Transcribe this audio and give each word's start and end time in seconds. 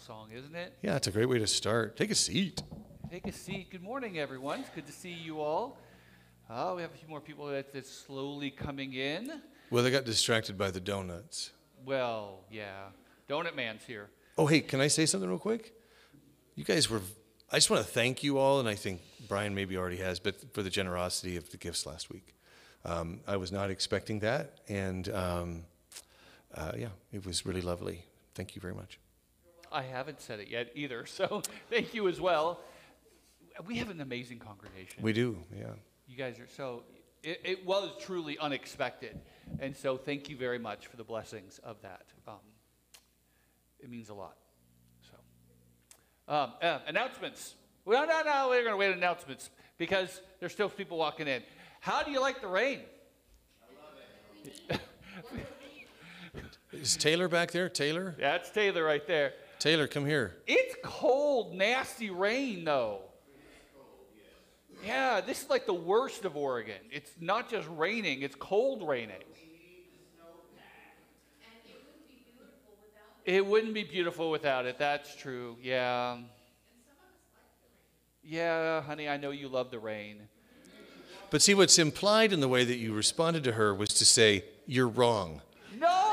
song, 0.00 0.30
isn't 0.32 0.54
it? 0.54 0.72
Yeah, 0.82 0.96
it's 0.96 1.08
a 1.08 1.10
great 1.10 1.28
way 1.28 1.38
to 1.38 1.46
start. 1.46 1.94
Take 1.96 2.10
a 2.10 2.14
seat. 2.14 2.62
Take 3.10 3.26
a 3.26 3.32
seat. 3.32 3.70
Good 3.70 3.82
morning, 3.82 4.18
everyone. 4.18 4.60
It's 4.60 4.70
good 4.70 4.86
to 4.86 4.92
see 4.92 5.12
you 5.12 5.40
all. 5.40 5.76
Oh, 6.48 6.76
we 6.76 6.82
have 6.82 6.90
a 6.90 6.96
few 6.96 7.08
more 7.08 7.20
people 7.20 7.46
that, 7.48 7.72
that's 7.72 7.90
slowly 7.90 8.50
coming 8.50 8.94
in. 8.94 9.42
Well, 9.70 9.84
they 9.84 9.90
got 9.90 10.06
distracted 10.06 10.56
by 10.56 10.70
the 10.70 10.80
donuts. 10.80 11.50
Well, 11.84 12.44
yeah. 12.50 12.86
Donut 13.28 13.54
Man's 13.54 13.84
here. 13.84 14.08
Oh, 14.38 14.46
hey, 14.46 14.60
can 14.60 14.80
I 14.80 14.86
say 14.86 15.04
something 15.04 15.28
real 15.28 15.38
quick? 15.38 15.74
You 16.54 16.64
guys 16.64 16.88
were. 16.88 17.02
I 17.52 17.56
just 17.56 17.68
want 17.68 17.84
to 17.84 17.88
thank 17.88 18.22
you 18.22 18.38
all, 18.38 18.58
and 18.58 18.68
I 18.68 18.76
think 18.76 19.02
Brian 19.28 19.54
maybe 19.54 19.76
already 19.76 19.98
has, 19.98 20.18
but 20.18 20.54
for 20.54 20.62
the 20.62 20.70
generosity 20.70 21.36
of 21.36 21.50
the 21.50 21.58
gifts 21.58 21.84
last 21.84 22.10
week. 22.10 22.34
Um, 22.86 23.20
I 23.26 23.36
was 23.36 23.52
not 23.52 23.70
expecting 23.70 24.20
that, 24.20 24.60
and 24.66 25.08
um, 25.10 25.64
uh, 26.54 26.72
yeah, 26.78 26.88
it 27.12 27.26
was 27.26 27.44
really 27.44 27.60
lovely. 27.60 28.06
Thank 28.34 28.54
you 28.54 28.62
very 28.62 28.74
much. 28.74 28.98
I 29.72 29.82
haven't 29.82 30.20
said 30.20 30.40
it 30.40 30.48
yet 30.48 30.70
either, 30.74 31.06
so 31.18 31.42
thank 31.68 31.94
you 31.94 32.08
as 32.08 32.20
well. 32.20 32.60
We 33.66 33.76
have 33.76 33.90
an 33.90 34.00
amazing 34.00 34.38
congregation. 34.38 35.02
We 35.02 35.12
do, 35.12 35.38
yeah. 35.56 35.66
You 36.06 36.16
guys 36.16 36.38
are 36.38 36.46
so, 36.46 36.84
it, 37.22 37.40
it 37.44 37.66
was 37.66 37.90
truly 38.00 38.38
unexpected. 38.38 39.20
And 39.58 39.76
so 39.76 39.96
thank 39.96 40.28
you 40.28 40.36
very 40.36 40.58
much 40.58 40.86
for 40.86 40.96
the 40.96 41.04
blessings 41.04 41.60
of 41.62 41.80
that. 41.82 42.06
Um, 42.26 42.36
it 43.78 43.90
means 43.90 44.08
a 44.08 44.14
lot. 44.14 44.36
So, 45.10 45.16
um, 46.32 46.52
uh, 46.62 46.78
announcements. 46.86 47.54
Well, 47.84 48.06
no, 48.06 48.22
no, 48.22 48.48
we're 48.48 48.62
going 48.62 48.72
to 48.72 48.76
wait 48.76 48.92
announcements 48.92 49.50
because 49.78 50.20
there's 50.38 50.52
still 50.52 50.68
people 50.68 50.96
walking 50.98 51.26
in. 51.28 51.42
How 51.80 52.02
do 52.02 52.10
you 52.10 52.20
like 52.20 52.40
the 52.40 52.48
rain? 52.48 52.80
Is 56.72 56.96
Taylor 56.96 57.28
back 57.28 57.50
there? 57.50 57.68
Taylor? 57.68 58.14
That's 58.18 58.50
Taylor 58.50 58.84
right 58.84 59.06
there. 59.06 59.32
Taylor, 59.60 59.86
come 59.86 60.06
here. 60.06 60.38
It's 60.46 60.74
cold, 60.82 61.54
nasty 61.54 62.08
rain, 62.08 62.64
though. 62.64 63.02
Yeah, 64.84 65.20
this 65.20 65.42
is 65.42 65.50
like 65.50 65.66
the 65.66 65.74
worst 65.74 66.24
of 66.24 66.34
Oregon. 66.34 66.80
It's 66.90 67.10
not 67.20 67.50
just 67.50 67.68
raining, 67.76 68.22
it's 68.22 68.34
cold 68.34 68.86
raining. 68.88 69.16
It 73.26 73.44
wouldn't 73.44 73.74
be 73.74 73.84
beautiful 73.84 74.30
without 74.30 74.64
it. 74.64 74.78
That's 74.78 75.14
true. 75.14 75.58
Yeah. 75.62 76.16
Yeah, 78.24 78.80
honey, 78.80 79.10
I 79.10 79.18
know 79.18 79.30
you 79.30 79.48
love 79.48 79.70
the 79.70 79.78
rain. 79.78 80.22
But 81.28 81.42
see, 81.42 81.54
what's 81.54 81.78
implied 81.78 82.32
in 82.32 82.40
the 82.40 82.48
way 82.48 82.64
that 82.64 82.76
you 82.76 82.94
responded 82.94 83.44
to 83.44 83.52
her 83.52 83.74
was 83.74 83.90
to 83.90 84.06
say, 84.06 84.44
You're 84.66 84.88
wrong. 84.88 85.42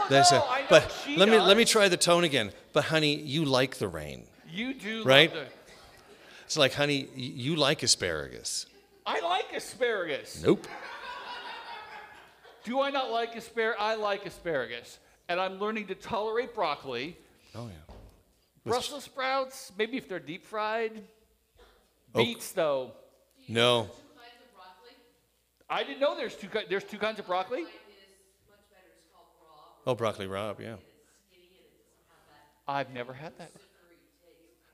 No, 0.10 0.16
That's 0.16 0.32
no, 0.32 0.38
oh, 0.44 0.48
a- 0.48 0.52
I 0.52 0.64
but 0.70 0.92
she 1.06 1.18
let 1.18 1.28
me 1.28 1.36
does. 1.38 1.48
let 1.48 1.58
me 1.58 1.66
try 1.66 1.88
the 1.90 1.98
tone 1.98 2.24
again. 2.24 2.52
But 2.74 2.86
honey, 2.86 3.16
you 3.16 3.44
like 3.46 3.76
the 3.76 3.88
rain. 3.88 4.26
You 4.50 4.74
do 4.74 5.04
Right? 5.04 5.34
love 5.34 5.46
the. 5.46 5.52
It's 6.46 6.58
like, 6.58 6.74
honey, 6.74 7.10
you 7.16 7.56
like 7.58 7.84
asparagus. 7.84 8.68
I 9.06 9.20
like 9.20 9.52
asparagus. 9.54 10.42
Nope. 10.44 10.66
Do 12.64 12.80
I 12.82 12.90
not 12.90 13.12
like 13.12 13.36
asparagus? 13.36 13.78
I 13.82 13.96
like 13.96 14.26
asparagus. 14.26 15.00
And 15.30 15.40
I'm 15.42 15.60
learning 15.60 15.88
to 15.88 15.96
tolerate 15.96 16.54
broccoli. 16.56 17.18
Oh 17.56 17.68
yeah. 17.68 17.94
Brussels 18.66 19.04
sprouts, 19.06 19.72
maybe 19.78 19.98
if 19.98 20.08
they're 20.10 20.20
deep 20.20 20.46
fried. 20.46 21.04
Oh. 22.16 22.24
Beets, 22.24 22.52
though. 22.54 22.92
No. 23.48 23.90
I 25.70 25.84
didn't 25.84 26.00
know 26.00 26.16
there's 26.16 26.36
two, 26.36 26.48
there's 26.70 26.84
two 26.86 26.98
kinds 26.98 27.20
of 27.20 27.26
broccoli. 27.28 27.66
Oh, 29.88 29.96
broccoli 29.96 30.28
rabe, 30.28 30.60
yeah. 30.60 30.76
I've 32.68 32.92
never 32.94 33.14
had 33.14 33.38
that. 33.38 33.52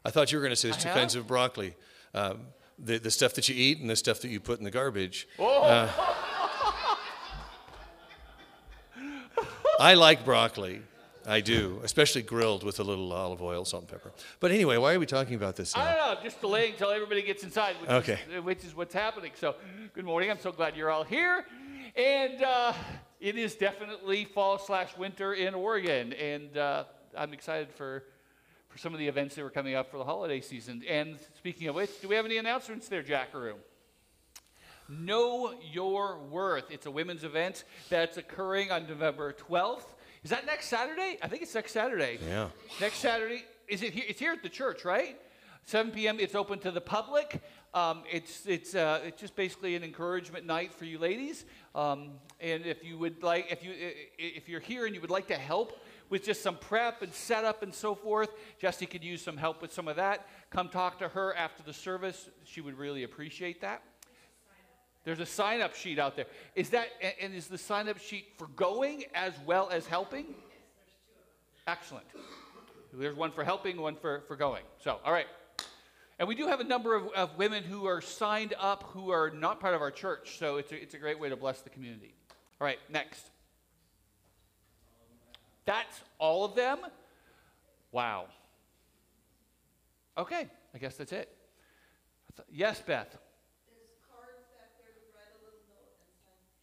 I 0.04 0.10
thought 0.10 0.32
you 0.32 0.40
were 0.40 0.42
going 0.44 0.50
to 0.52 0.56
say 0.56 0.70
I 0.70 0.72
there's 0.72 0.82
two 0.84 0.90
have? 0.90 0.98
kinds 0.98 1.14
of 1.14 1.28
broccoli. 1.28 1.76
Um, 2.16 2.48
the, 2.80 2.98
the 2.98 3.12
stuff 3.12 3.36
that 3.36 3.48
you 3.48 3.54
eat 3.56 3.80
and 3.80 3.88
the 3.88 3.96
stuff 3.96 4.22
that 4.22 4.30
you 4.30 4.40
put 4.40 4.58
in 4.58 4.66
the 4.66 4.72
garbage. 4.72 5.28
Oh, 5.38 5.88
I 9.80 9.94
like 9.94 10.26
broccoli. 10.26 10.82
I 11.28 11.42
do, 11.42 11.80
especially 11.84 12.22
grilled 12.24 12.64
with 12.64 12.80
a 12.80 12.84
little 12.84 13.14
olive 13.14 13.42
oil, 13.42 13.64
salt, 13.66 13.84
and 13.84 13.92
pepper. 13.92 14.12
But 14.40 14.52
anyway, 14.52 14.78
why 14.78 14.94
are 14.96 15.00
we 15.00 15.06
talking 15.06 15.36
about 15.36 15.56
this 15.56 15.76
Now? 15.76 15.84
I 15.84 15.96
don't 15.96 16.16
know. 16.16 16.24
Just 16.24 16.42
delaying 16.42 16.74
until 16.74 16.90
everybody 16.90 17.22
gets 17.22 17.44
inside, 17.44 17.76
which, 17.80 17.90
Okay. 17.90 18.20
is, 18.36 18.44
which 18.44 18.66
is 18.66 18.76
what's 18.76 18.94
happening. 18.94 19.32
So, 19.36 19.56
good 19.94 20.04
morning. 20.06 20.30
I'm 20.32 20.40
so 20.40 20.52
glad 20.52 20.76
you're 20.76 20.90
all 20.90 21.04
here. 21.06 21.46
And 21.96 22.42
uh, 22.44 22.74
it 23.24 23.38
is 23.38 23.56
definitely 23.56 24.26
fall 24.26 24.60
slash 24.60 24.98
winter 24.98 25.34
in 25.34 25.54
Oregon. 25.54 26.12
And 26.12 26.58
uh, 26.58 26.84
I'm 27.18 27.32
excited 27.32 27.72
for, 27.72 28.04
for 28.68 28.78
some 28.78 28.92
of 28.92 29.00
the 29.00 29.08
events 29.08 29.36
that 29.36 29.44
were 29.44 29.50
coming 29.50 29.76
up 29.76 29.90
for 29.90 29.98
the 29.98 30.04
holiday 30.04 30.42
season. 30.42 30.84
And 30.90 31.18
speaking 31.38 31.70
of 31.70 31.76
which, 31.76 32.02
do 32.02 32.10
we 32.10 32.16
have 32.16 32.26
any 32.26 32.36
announcements 32.36 32.90
there, 32.90 33.02
Jackaroo? 33.02 33.56
Know 34.90 35.54
Your 35.72 36.20
Worth. 36.20 36.70
It's 36.70 36.86
a 36.86 36.92
women's 36.92 37.24
event 37.24 37.64
that's 37.90 38.18
occurring 38.18 38.72
on 38.72 38.90
November 38.90 39.32
12th. 39.32 39.86
Is 40.26 40.32
that 40.32 40.46
next 40.46 40.68
Saturday? 40.68 41.18
I 41.22 41.30
think 41.30 41.44
it's 41.44 41.56
next 41.56 41.72
Saturday. 41.72 42.20
Yeah. 42.28 42.50
Next 42.82 42.98
Saturday, 42.98 43.46
is 43.70 43.84
it 43.84 43.94
here? 43.94 44.04
It's 44.06 44.20
here 44.20 44.34
at 44.34 44.44
the 44.44 44.50
church, 44.50 44.84
right? 44.84 45.18
7 45.66 45.94
p.m. 45.94 46.20
It's 46.20 46.36
open 46.36 46.60
to 46.60 46.72
the 46.72 46.82
public. 46.82 47.42
Um, 47.74 48.04
it's 48.12 48.46
it's 48.46 48.76
uh, 48.76 49.00
it's 49.06 49.20
just 49.20 49.36
basically 49.36 49.76
an 49.76 49.84
encouragement 49.84 50.46
night 50.46 50.74
for 50.74 50.86
you 50.86 51.00
ladies. 51.00 51.46
Um, 51.76 52.12
and 52.40 52.66
if 52.66 52.84
you 52.84 52.98
would 52.98 53.24
like, 53.24 53.48
if 53.52 53.64
you 53.64 53.74
if 54.18 54.48
you're 54.48 54.60
here 54.60 54.86
and 54.86 54.94
you 54.94 55.02
would 55.02 55.10
like 55.10 55.28
to 55.28 55.36
help 55.36 55.80
with 56.10 56.24
just 56.24 56.44
some 56.44 56.58
prep 56.58 57.02
and 57.02 57.14
setup 57.14 57.64
and 57.64 57.74
so 57.74 57.96
forth, 57.96 58.30
Jesse 58.60 58.86
could 58.86 59.04
use 59.04 59.22
some 59.22 59.38
help 59.38 59.62
with 59.62 59.74
some 59.74 59.88
of 59.88 59.96
that. 59.96 60.28
Come 60.52 60.70
talk 60.70 61.00
to 61.00 61.08
her 61.08 61.36
after 61.36 61.64
the 61.64 61.74
service. 61.74 62.30
She 62.44 62.62
would 62.62 62.78
really 62.78 63.04
appreciate 63.04 63.62
that. 63.62 63.82
There's 65.04 65.20
a 65.20 65.26
sign 65.26 65.62
up 65.62 65.76
sheet 65.76 66.00
out 66.00 66.16
there. 66.16 66.28
Is 66.56 66.70
that, 66.70 66.88
and 67.20 67.34
is 67.34 67.48
the 67.48 67.58
sign 67.58 67.90
up 67.90 67.98
sheet 67.98 68.28
for 68.38 68.48
going 68.48 69.04
as 69.14 69.34
well 69.46 69.70
as 69.70 69.86
helping? 69.86 70.28
Yes, 70.28 70.36
there's 71.66 71.78
Excellent. 71.80 72.06
There's 72.94 73.16
one 73.16 73.32
for 73.32 73.44
helping, 73.44 73.82
one 73.82 73.96
for, 73.96 74.24
for 74.28 74.36
going. 74.36 74.64
So, 74.80 75.00
all 75.04 75.12
right. 75.12 75.28
And 76.24 76.28
we 76.30 76.36
do 76.36 76.48
have 76.48 76.62
a 76.62 76.64
number 76.64 76.96
of, 76.96 77.10
of 77.10 77.38
women 77.38 77.66
who 77.66 77.86
are 77.86 78.00
signed 78.00 78.54
up 78.58 78.84
who 78.94 79.12
are 79.12 79.30
not 79.30 79.60
part 79.60 79.76
of 79.76 79.82
our 79.82 79.92
church. 79.92 80.38
So 80.40 80.56
it's 80.56 80.72
a, 80.72 80.82
it's 80.82 80.94
a 80.94 80.98
great 80.98 81.20
way 81.20 81.28
to 81.28 81.36
bless 81.36 81.60
the 81.60 81.70
community. 81.70 82.14
All 82.62 82.66
right, 82.66 82.80
next. 82.90 83.30
That's 85.66 86.00
all 86.20 86.46
of 86.46 86.56
them? 86.56 86.78
Wow. 87.92 88.28
Okay, 90.18 90.48
I 90.74 90.78
guess 90.78 90.96
that's 90.96 91.12
it. 91.12 91.28
Yes, 92.50 92.82
Beth. 92.82 93.18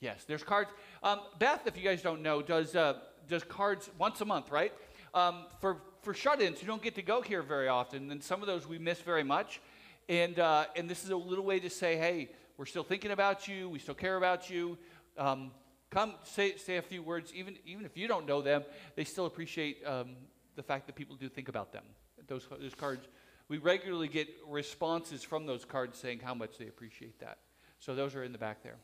Yes, 0.00 0.24
there's 0.24 0.42
cards. 0.42 0.70
Um, 1.02 1.20
Beth, 1.38 1.66
if 1.66 1.76
you 1.76 1.84
guys 1.84 2.00
don't 2.00 2.22
know, 2.22 2.40
does 2.40 2.74
uh, 2.74 2.94
does 3.28 3.44
cards 3.44 3.90
once 3.98 4.22
a 4.22 4.24
month, 4.24 4.50
right? 4.50 4.72
Um, 5.12 5.44
for 5.60 5.82
for 6.02 6.14
shut-ins, 6.14 6.60
you 6.60 6.66
don't 6.66 6.82
get 6.82 6.94
to 6.94 7.02
go 7.02 7.20
here 7.20 7.42
very 7.42 7.68
often, 7.68 8.10
and 8.10 8.22
some 8.22 8.40
of 8.40 8.46
those 8.46 8.66
we 8.66 8.78
miss 8.78 9.00
very 9.00 9.24
much. 9.24 9.60
And 10.08 10.38
uh, 10.38 10.64
and 10.76 10.88
this 10.88 11.04
is 11.04 11.10
a 11.10 11.16
little 11.16 11.44
way 11.44 11.60
to 11.60 11.70
say, 11.70 11.96
hey, 11.96 12.30
we're 12.56 12.66
still 12.66 12.82
thinking 12.84 13.10
about 13.10 13.46
you. 13.46 13.68
We 13.68 13.78
still 13.78 13.94
care 13.94 14.16
about 14.16 14.50
you. 14.50 14.76
Um, 15.16 15.52
come 15.90 16.14
say 16.24 16.56
say 16.56 16.76
a 16.78 16.82
few 16.82 17.02
words, 17.02 17.32
even 17.34 17.56
even 17.64 17.84
if 17.84 17.96
you 17.96 18.08
don't 18.08 18.26
know 18.26 18.42
them, 18.42 18.64
they 18.96 19.04
still 19.04 19.26
appreciate 19.26 19.84
um, 19.86 20.16
the 20.56 20.62
fact 20.62 20.86
that 20.86 20.96
people 20.96 21.16
do 21.16 21.28
think 21.28 21.48
about 21.48 21.72
them. 21.72 21.84
Those 22.26 22.48
those 22.60 22.74
cards, 22.74 23.06
we 23.48 23.58
regularly 23.58 24.08
get 24.08 24.28
responses 24.48 25.22
from 25.22 25.46
those 25.46 25.64
cards 25.64 25.98
saying 25.98 26.20
how 26.20 26.34
much 26.34 26.58
they 26.58 26.66
appreciate 26.66 27.20
that. 27.20 27.38
So 27.78 27.94
those 27.94 28.14
are 28.14 28.24
in 28.24 28.32
the 28.32 28.38
back 28.38 28.62
there. 28.62 28.76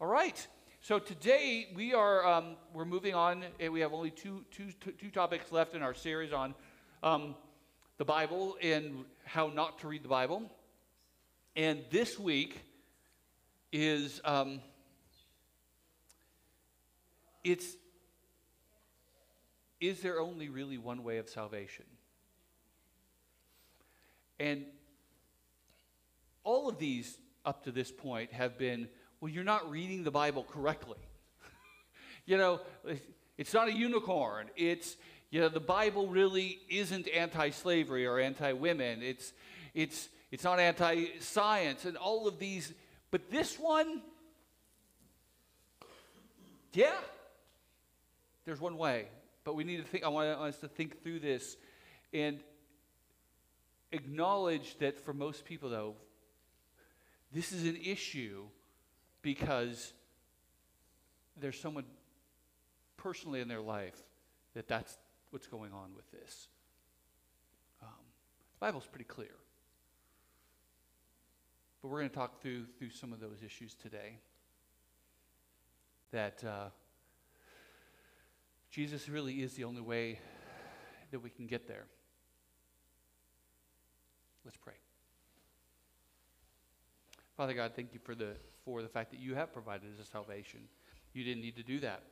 All 0.00 0.08
right. 0.08 0.46
So 0.82 0.98
today 0.98 1.68
we 1.74 1.92
are 1.92 2.26
um, 2.26 2.56
we're 2.72 2.86
moving 2.86 3.14
on. 3.14 3.44
and 3.60 3.70
We 3.70 3.80
have 3.80 3.92
only 3.92 4.10
two, 4.10 4.46
two, 4.50 4.72
two, 4.80 4.92
two 4.92 5.10
topics 5.10 5.52
left 5.52 5.74
in 5.74 5.82
our 5.82 5.92
series 5.92 6.32
on 6.32 6.54
um, 7.02 7.34
the 7.98 8.04
Bible 8.06 8.56
and 8.62 9.04
how 9.24 9.48
not 9.48 9.78
to 9.80 9.88
read 9.88 10.02
the 10.02 10.08
Bible. 10.08 10.50
And 11.54 11.84
this 11.90 12.18
week 12.18 12.62
is 13.70 14.22
um, 14.24 14.60
it's 17.44 17.76
is 19.82 20.00
there 20.00 20.18
only 20.18 20.48
really 20.48 20.78
one 20.78 21.04
way 21.04 21.18
of 21.18 21.28
salvation? 21.28 21.84
And 24.40 24.64
all 26.42 26.70
of 26.70 26.78
these 26.78 27.18
up 27.44 27.64
to 27.64 27.70
this 27.70 27.92
point 27.92 28.32
have 28.32 28.56
been 28.56 28.88
well, 29.20 29.30
you're 29.30 29.44
not 29.44 29.70
reading 29.70 30.02
the 30.02 30.10
Bible 30.10 30.44
correctly. 30.44 30.98
you 32.26 32.38
know, 32.38 32.60
it's 33.36 33.52
not 33.52 33.68
a 33.68 33.72
unicorn. 33.72 34.48
It's, 34.56 34.96
you 35.30 35.40
know, 35.40 35.48
the 35.48 35.60
Bible 35.60 36.08
really 36.08 36.58
isn't 36.70 37.06
anti 37.08 37.50
slavery 37.50 38.06
or 38.06 38.18
anti 38.18 38.52
women. 38.52 39.02
It's, 39.02 39.32
it's, 39.74 40.08
it's 40.30 40.44
not 40.44 40.58
anti 40.58 41.18
science 41.20 41.84
and 41.84 41.96
all 41.96 42.26
of 42.26 42.38
these. 42.38 42.72
But 43.10 43.30
this 43.30 43.58
one, 43.58 44.02
yeah, 46.72 46.94
there's 48.46 48.60
one 48.60 48.78
way. 48.78 49.08
But 49.44 49.54
we 49.54 49.64
need 49.64 49.78
to 49.78 49.82
think, 49.82 50.04
I 50.04 50.08
want 50.08 50.28
us 50.28 50.58
to 50.58 50.68
think 50.68 51.02
through 51.02 51.20
this. 51.20 51.56
And 52.12 52.40
acknowledge 53.92 54.78
that 54.78 54.98
for 55.00 55.12
most 55.12 55.44
people, 55.44 55.68
though, 55.68 55.94
this 57.32 57.52
is 57.52 57.64
an 57.64 57.78
issue 57.84 58.44
because 59.22 59.92
there's 61.38 61.58
someone 61.60 61.84
personally 62.96 63.40
in 63.40 63.48
their 63.48 63.60
life 63.60 63.96
that 64.54 64.68
that's 64.68 64.96
what's 65.30 65.46
going 65.46 65.72
on 65.72 65.94
with 65.94 66.10
this. 66.10 66.48
Um, 67.82 67.88
the 68.52 68.66
Bible's 68.66 68.86
pretty 68.86 69.04
clear. 69.04 69.34
But 71.80 71.88
we're 71.88 71.98
going 71.98 72.10
to 72.10 72.14
talk 72.14 72.42
through, 72.42 72.66
through 72.78 72.90
some 72.90 73.12
of 73.12 73.20
those 73.20 73.42
issues 73.44 73.74
today. 73.74 74.18
That 76.12 76.42
uh, 76.44 76.68
Jesus 78.70 79.08
really 79.08 79.42
is 79.42 79.54
the 79.54 79.64
only 79.64 79.80
way 79.80 80.18
that 81.10 81.20
we 81.20 81.30
can 81.30 81.46
get 81.46 81.66
there. 81.66 81.86
Let's 84.44 84.56
pray. 84.56 84.74
Father 87.36 87.54
God, 87.54 87.72
thank 87.74 87.94
you 87.94 88.00
for 88.02 88.14
the, 88.14 88.34
for 88.70 88.82
the 88.82 88.88
fact 88.88 89.10
that 89.10 89.18
you 89.18 89.34
have 89.34 89.52
provided 89.52 89.88
us 90.00 90.08
salvation. 90.08 90.60
You 91.12 91.24
didn't 91.24 91.42
need 91.42 91.56
to 91.56 91.62
do 91.64 91.80
that. 91.80 92.02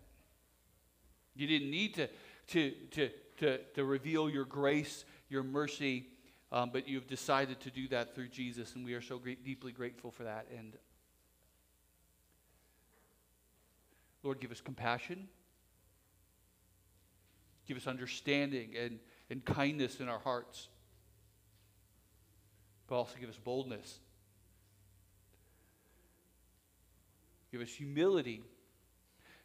You 1.36 1.46
didn't 1.46 1.70
need 1.70 1.94
to, 1.94 2.08
to, 2.48 2.72
to, 2.90 3.10
to, 3.38 3.58
to 3.74 3.84
reveal 3.84 4.28
your 4.28 4.44
grace, 4.44 5.04
your 5.28 5.44
mercy, 5.44 6.06
um, 6.50 6.70
but 6.72 6.88
you've 6.88 7.06
decided 7.06 7.60
to 7.60 7.70
do 7.70 7.86
that 7.88 8.14
through 8.14 8.28
Jesus, 8.28 8.74
and 8.74 8.84
we 8.84 8.94
are 8.94 9.00
so 9.00 9.18
great, 9.18 9.44
deeply 9.44 9.70
grateful 9.70 10.10
for 10.10 10.24
that. 10.24 10.46
And 10.56 10.76
Lord, 14.24 14.40
give 14.40 14.50
us 14.50 14.60
compassion, 14.60 15.28
give 17.68 17.76
us 17.76 17.86
understanding 17.86 18.70
and, 18.76 18.98
and 19.30 19.44
kindness 19.44 20.00
in 20.00 20.08
our 20.08 20.18
hearts, 20.18 20.66
but 22.88 22.96
also 22.96 23.14
give 23.20 23.30
us 23.30 23.38
boldness. 23.38 24.00
Give 27.50 27.60
us 27.60 27.70
humility. 27.70 28.42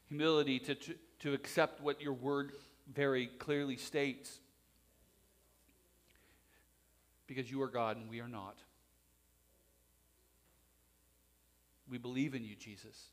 Humility 0.10 0.60
to, 0.60 0.76
to, 0.76 0.96
to 1.20 1.34
accept 1.34 1.82
what 1.82 2.02
your 2.02 2.14
word 2.14 2.52
very 2.94 3.28
clearly 3.28 3.78
states. 3.78 4.40
Because 7.28 7.50
you 7.50 7.62
are 7.62 7.68
God 7.68 7.98
and 7.98 8.10
we 8.10 8.20
are 8.20 8.28
not. 8.28 8.58
We 11.90 11.98
believe 11.98 12.36
in 12.36 12.44
you, 12.44 12.56
Jesus. 12.56 13.10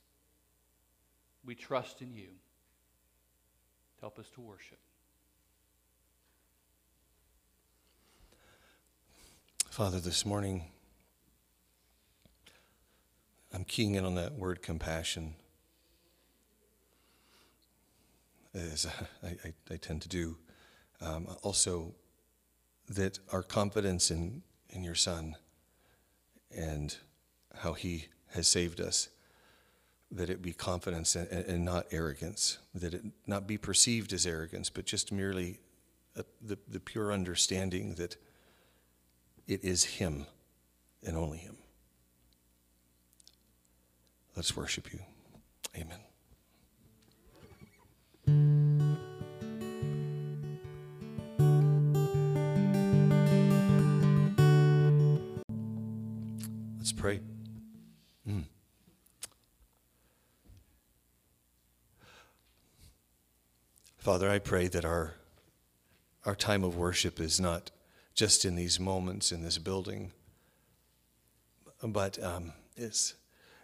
We 1.44 1.54
trust 1.54 2.02
in 2.02 2.14
you. 2.14 2.28
Help 4.00 4.18
us 4.18 4.28
to 4.30 4.40
worship. 4.40 4.78
Father, 9.70 10.00
this 10.00 10.26
morning, 10.26 10.64
I'm 13.52 13.64
keying 13.64 13.94
in 13.96 14.04
on 14.04 14.14
that 14.14 14.34
word 14.34 14.62
compassion, 14.62 15.34
as 18.54 18.86
I, 19.22 19.28
I, 19.28 19.52
I 19.72 19.76
tend 19.76 20.02
to 20.02 20.08
do. 20.08 20.36
Um, 21.00 21.26
also, 21.42 21.94
that 22.88 23.18
our 23.32 23.42
confidence 23.42 24.10
in, 24.10 24.42
in 24.68 24.84
your 24.84 24.94
Son 24.94 25.36
and 26.54 26.96
how 27.58 27.72
He 27.72 28.06
has 28.34 28.46
saved 28.46 28.80
us, 28.80 29.08
that 30.10 30.30
it 30.30 30.42
be 30.42 30.52
confidence 30.52 31.16
and, 31.16 31.28
and 31.30 31.64
not 31.64 31.86
arrogance, 31.90 32.58
that 32.74 32.94
it 32.94 33.02
not 33.26 33.46
be 33.46 33.56
perceived 33.56 34.12
as 34.12 34.26
arrogance, 34.26 34.70
but 34.70 34.84
just 34.84 35.10
merely 35.10 35.58
a, 36.16 36.24
the, 36.40 36.58
the 36.68 36.80
pure 36.80 37.12
understanding 37.12 37.94
that 37.94 38.16
it 39.46 39.64
is 39.64 39.84
Him 39.84 40.26
and 41.04 41.16
only 41.16 41.38
Him. 41.38 41.56
Let's 44.40 44.56
worship 44.56 44.90
you. 44.90 45.00
Amen. 45.76 45.98
Let's 56.78 56.92
pray. 56.92 57.20
Mm. 58.26 58.44
Father, 63.98 64.30
I 64.30 64.38
pray 64.38 64.68
that 64.68 64.86
our, 64.86 65.16
our 66.24 66.34
time 66.34 66.64
of 66.64 66.78
worship 66.78 67.20
is 67.20 67.38
not 67.38 67.70
just 68.14 68.46
in 68.46 68.56
these 68.56 68.80
moments 68.80 69.32
in 69.32 69.42
this 69.42 69.58
building, 69.58 70.12
but 71.82 72.18
um, 72.24 72.54
is 72.74 73.16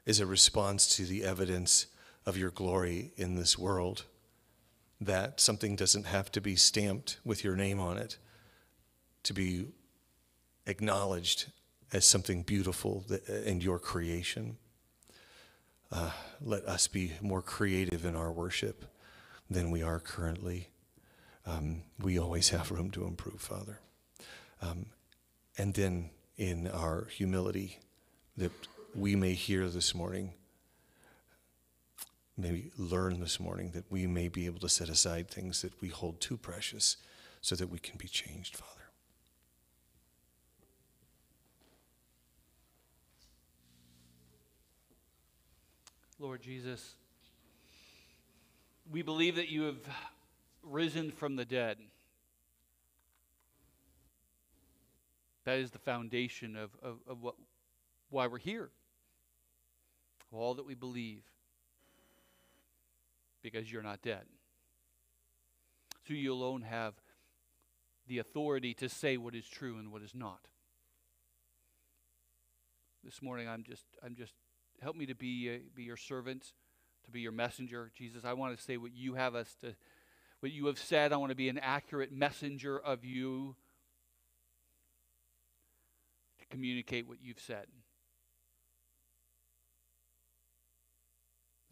is 0.07 0.21
a 0.21 0.27
response 0.27 0.87
to 0.97 1.05
the 1.05 1.25
evidence 1.25 1.87
of 2.25 2.39
your 2.39 2.51
glory 2.51 3.13
in 3.17 3.35
this 3.35 3.59
world. 3.59 4.05
That 5.01 5.41
something 5.41 5.77
doesn't 5.77 6.07
have 6.07 6.33
to 6.33 6.41
be 6.41 6.57
stamped 6.57 7.19
with 7.25 7.45
your 7.45 7.57
name 7.57 7.81
on 7.81 7.99
it 7.99 8.17
to 9.25 9.35
be 9.35 9.67
acknowledged 10.67 11.51
as 11.93 12.05
something 12.05 12.43
beautiful 12.43 13.05
in 13.45 13.61
your 13.61 13.79
creation. 13.79 14.57
Uh, 15.91 16.11
let 16.41 16.65
us 16.65 16.87
be 16.89 17.13
more 17.21 17.43
creative 17.43 18.05
in 18.05 18.17
our 18.17 18.33
worship 18.33 18.85
than 19.51 19.71
we 19.71 19.83
are 19.83 20.01
currently. 20.01 20.69
Um, 21.45 21.83
we 22.01 22.19
always 22.19 22.49
have 22.49 22.71
room 22.71 22.91
to 22.93 23.05
improve, 23.05 23.41
Father. 23.41 23.81
Um, 24.61 24.87
and 25.59 25.75
then 25.75 26.11
in 26.37 26.67
our 26.69 27.05
humility, 27.05 27.79
that 28.37 28.53
we 28.97 29.15
may 29.15 29.35
hear 29.35 29.69
this 29.69 29.95
morning, 29.95 30.33
maybe 32.37 32.71
learn 32.79 33.21
this 33.21 33.39
morning, 33.39 33.73
that 33.73 33.85
we 33.91 34.07
may 34.07 34.29
be 34.29 34.47
able 34.47 34.61
to 34.61 34.71
set 34.71 34.89
aside 34.89 35.29
things 35.29 35.61
that 35.61 35.81
we 35.83 35.89
hold 35.89 36.19
too 36.19 36.39
precious 36.39 36.97
so 37.43 37.55
that 37.55 37.69
we 37.69 37.79
can 37.79 37.99
be 37.99 38.09
changed, 38.09 38.57
Father. 38.57 38.71
Lord 46.19 46.41
Jesus, 46.41 46.95
we 48.91 49.03
believe 49.03 49.37
that 49.37 49.51
you 49.51 49.65
have 49.65 49.77
risen 50.63 51.11
from 51.11 51.37
the 51.37 51.45
dead. 51.45 51.77
That 55.45 55.59
is 55.59 55.71
the 55.71 55.79
foundation 55.79 56.57
of, 56.57 56.71
of, 56.83 56.97
of 57.07 57.23
what, 57.23 57.35
why 58.09 58.27
we're 58.27 58.39
here 58.39 58.71
all 60.39 60.55
that 60.55 60.67
we 60.67 60.75
believe 60.75 61.23
because 63.43 63.71
you're 63.71 63.83
not 63.83 64.03
dead. 64.03 64.23
So 66.07 66.15
you 66.15 66.33
alone 66.33 66.63
have 66.63 66.95
the 68.07 68.19
authority 68.19 68.75
to 68.75 68.89
say 68.89 69.17
what 69.17 69.35
is 69.35 69.47
true 69.47 69.79
and 69.79 69.91
what 69.91 70.03
is 70.03 70.15
not. 70.15 70.41
This 73.05 73.23
morning 73.23 73.49
I'm 73.49 73.63
just 73.63 73.85
I'm 74.05 74.15
just 74.15 74.33
help 74.83 74.97
me 74.97 75.07
to 75.07 75.15
be 75.15 75.55
uh, 75.55 75.59
be 75.75 75.85
your 75.85 75.97
servant, 75.97 76.53
to 77.05 77.11
be 77.11 77.21
your 77.21 77.33
messenger. 77.33 77.91
Jesus, 77.97 78.25
I 78.25 78.33
want 78.33 78.57
to 78.57 78.63
say 78.63 78.77
what 78.77 78.95
you 78.95 79.15
have 79.15 79.35
us 79.35 79.55
to 79.61 79.75
what 80.41 80.53
you 80.53 80.67
have 80.67 80.79
said. 80.79 81.13
I 81.13 81.17
want 81.17 81.31
to 81.31 81.37
be 81.37 81.49
an 81.49 81.59
accurate 81.59 82.13
messenger 82.13 82.79
of 82.79 83.05
you 83.05 83.57
to 86.39 86.47
communicate 86.47 87.07
what 87.07 87.19
you've 87.23 87.41
said. 87.41 87.67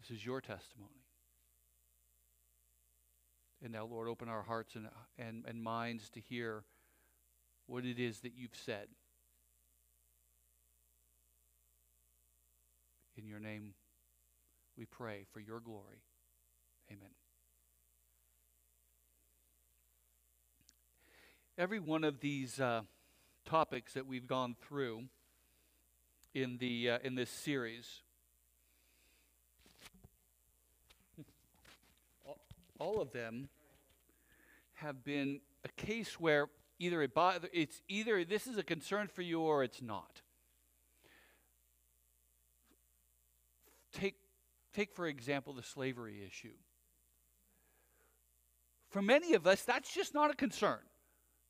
This 0.07 0.19
is 0.19 0.25
your 0.25 0.39
testimony. 0.39 0.91
And 3.63 3.73
now, 3.73 3.85
Lord, 3.85 4.07
open 4.07 4.29
our 4.29 4.43
hearts 4.43 4.75
and, 4.75 4.87
and, 5.17 5.43
and 5.47 5.63
minds 5.63 6.09
to 6.11 6.19
hear 6.19 6.63
what 7.65 7.85
it 7.85 7.97
is 7.97 8.19
that 8.19 8.33
you've 8.35 8.55
said. 8.55 8.87
In 13.17 13.25
your 13.25 13.39
name, 13.39 13.73
we 14.77 14.85
pray 14.85 15.25
for 15.33 15.39
your 15.39 15.59
glory. 15.59 16.03
Amen. 16.91 17.09
Every 21.57 21.79
one 21.79 22.03
of 22.03 22.19
these 22.19 22.59
uh, 22.59 22.81
topics 23.45 23.93
that 23.93 24.05
we've 24.05 24.27
gone 24.27 24.55
through 24.67 25.05
in, 26.35 26.57
the, 26.59 26.91
uh, 26.91 26.97
in 27.03 27.15
this 27.15 27.31
series 27.31 28.01
all 32.79 33.01
of 33.01 33.11
them 33.11 33.49
have 34.75 35.03
been 35.03 35.39
a 35.63 35.69
case 35.69 36.19
where 36.19 36.49
either 36.79 37.01
it 37.01 37.13
bother, 37.13 37.47
it's 37.53 37.81
either 37.87 38.23
this 38.23 38.47
is 38.47 38.57
a 38.57 38.63
concern 38.63 39.07
for 39.07 39.21
you 39.21 39.41
or 39.41 39.63
it's 39.63 39.81
not. 39.81 40.21
Take, 43.93 44.15
take 44.73 44.93
for 44.93 45.07
example 45.07 45.53
the 45.53 45.63
slavery 45.63 46.21
issue. 46.25 46.53
For 48.89 49.01
many 49.01 49.33
of 49.33 49.47
us, 49.47 49.63
that's 49.63 49.93
just 49.93 50.13
not 50.13 50.31
a 50.31 50.35
concern. 50.35 50.79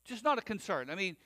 Just 0.04 0.24
not 0.24 0.38
a 0.38 0.42
concern. 0.42 0.90
I 0.90 0.94
mean, 0.94 1.16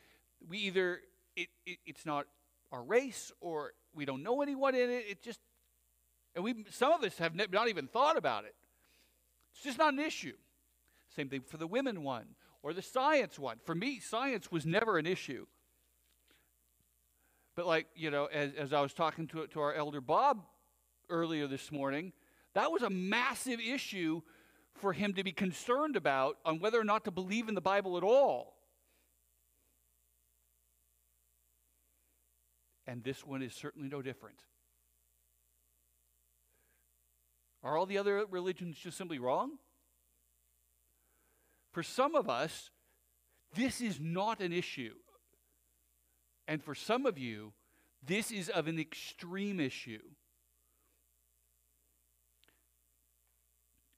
we 0.48 0.58
either 0.58 1.00
it, 1.36 1.48
it, 1.66 1.78
it's 1.86 2.06
not 2.06 2.26
our 2.72 2.82
race 2.82 3.32
or 3.40 3.72
we 3.94 4.04
don't 4.04 4.22
know 4.22 4.42
anyone 4.42 4.74
in 4.74 4.90
it. 4.90 5.04
It 5.08 5.22
just, 5.22 5.40
and 6.34 6.44
we, 6.44 6.64
some 6.70 6.92
of 6.92 7.02
us 7.02 7.18
have 7.18 7.34
not 7.34 7.68
even 7.68 7.86
thought 7.86 8.16
about 8.16 8.44
it. 8.44 8.54
It's 9.52 9.62
just 9.62 9.78
not 9.78 9.92
an 9.92 10.00
issue. 10.00 10.36
Same 11.14 11.28
thing 11.28 11.42
for 11.42 11.56
the 11.56 11.66
women 11.66 12.02
one 12.02 12.26
or 12.62 12.72
the 12.72 12.82
science 12.82 13.38
one. 13.38 13.58
For 13.64 13.74
me, 13.74 14.00
science 14.00 14.50
was 14.50 14.66
never 14.66 14.98
an 14.98 15.06
issue. 15.06 15.46
But 17.56 17.66
like, 17.66 17.86
you 17.94 18.10
know, 18.10 18.26
as, 18.26 18.52
as 18.54 18.72
I 18.72 18.80
was 18.80 18.94
talking 18.94 19.26
to, 19.28 19.46
to 19.48 19.60
our 19.60 19.74
elder 19.74 20.00
Bob 20.00 20.44
earlier 21.08 21.46
this 21.46 21.72
morning, 21.72 22.12
that 22.54 22.70
was 22.70 22.82
a 22.82 22.90
massive 22.90 23.60
issue 23.60 24.22
for 24.74 24.92
him 24.92 25.12
to 25.14 25.24
be 25.24 25.32
concerned 25.32 25.96
about 25.96 26.38
on 26.44 26.58
whether 26.58 26.80
or 26.80 26.84
not 26.84 27.04
to 27.04 27.10
believe 27.10 27.48
in 27.48 27.54
the 27.54 27.60
Bible 27.60 27.96
at 27.96 28.02
all. 28.02 28.56
And 32.86 33.04
this 33.04 33.24
one 33.26 33.42
is 33.42 33.54
certainly 33.54 33.88
no 33.88 34.02
different. 34.02 34.42
Are 37.62 37.76
all 37.76 37.86
the 37.86 37.98
other 37.98 38.24
religions 38.30 38.78
just 38.78 38.96
simply 38.96 39.18
wrong? 39.18 39.58
For 41.72 41.82
some 41.82 42.14
of 42.14 42.28
us, 42.28 42.70
this 43.54 43.80
is 43.80 44.00
not 44.00 44.40
an 44.40 44.52
issue. 44.52 44.94
And 46.48 46.62
for 46.62 46.74
some 46.74 47.06
of 47.06 47.18
you, 47.18 47.52
this 48.02 48.30
is 48.30 48.48
of 48.48 48.66
an 48.66 48.78
extreme 48.78 49.60
issue. 49.60 50.00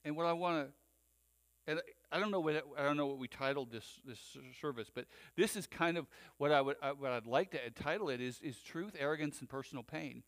And 0.04 0.16
what 0.16 0.26
I 0.26 0.32
want 0.32 0.66
to, 0.66 0.72
and 1.70 1.80
I 2.10 2.18
don't 2.18 2.32
know 2.32 2.40
what 2.40 2.64
I 2.76 2.82
don't 2.82 2.96
know 2.96 3.06
what 3.06 3.18
we 3.18 3.28
titled 3.28 3.70
this 3.70 4.00
this 4.04 4.18
service, 4.60 4.90
but 4.92 5.06
this 5.36 5.54
is 5.54 5.66
kind 5.66 5.96
of 5.96 6.06
what 6.36 6.50
I 6.50 6.60
would 6.60 6.76
I, 6.82 6.92
what 6.92 7.12
I'd 7.12 7.26
like 7.26 7.52
to 7.52 7.70
title 7.70 8.08
it 8.08 8.20
is 8.20 8.40
is 8.40 8.60
truth, 8.60 8.94
arrogance, 8.98 9.38
and 9.38 9.48
personal 9.48 9.84
pain, 9.84 10.24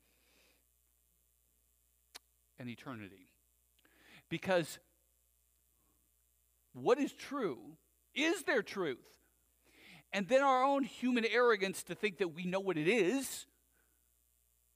and 2.58 2.68
eternity, 2.68 3.28
because 4.28 4.78
what 6.73 6.99
is 6.99 7.12
true? 7.12 7.58
Is 8.14 8.42
there 8.42 8.62
truth? 8.62 8.99
And 10.12 10.28
then 10.28 10.42
our 10.42 10.62
own 10.62 10.84
human 10.84 11.25
arrogance 11.25 11.82
to 11.84 11.94
think 11.94 12.18
that 12.18 12.34
we 12.34 12.44
know 12.44 12.61
what 12.61 12.76
it 12.76 12.88
is. 12.88 13.46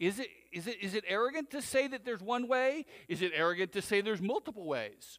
Is 0.00 0.18
it, 0.18 0.28
is, 0.52 0.66
it, 0.66 0.76
is 0.80 0.94
it 0.94 1.04
arrogant 1.06 1.50
to 1.50 1.62
say 1.62 1.86
that 1.88 2.04
there's 2.04 2.20
one 2.20 2.48
way? 2.48 2.86
Is 3.08 3.22
it 3.22 3.32
arrogant 3.34 3.72
to 3.72 3.82
say 3.82 4.00
there's 4.00 4.20
multiple 4.20 4.66
ways? 4.66 5.18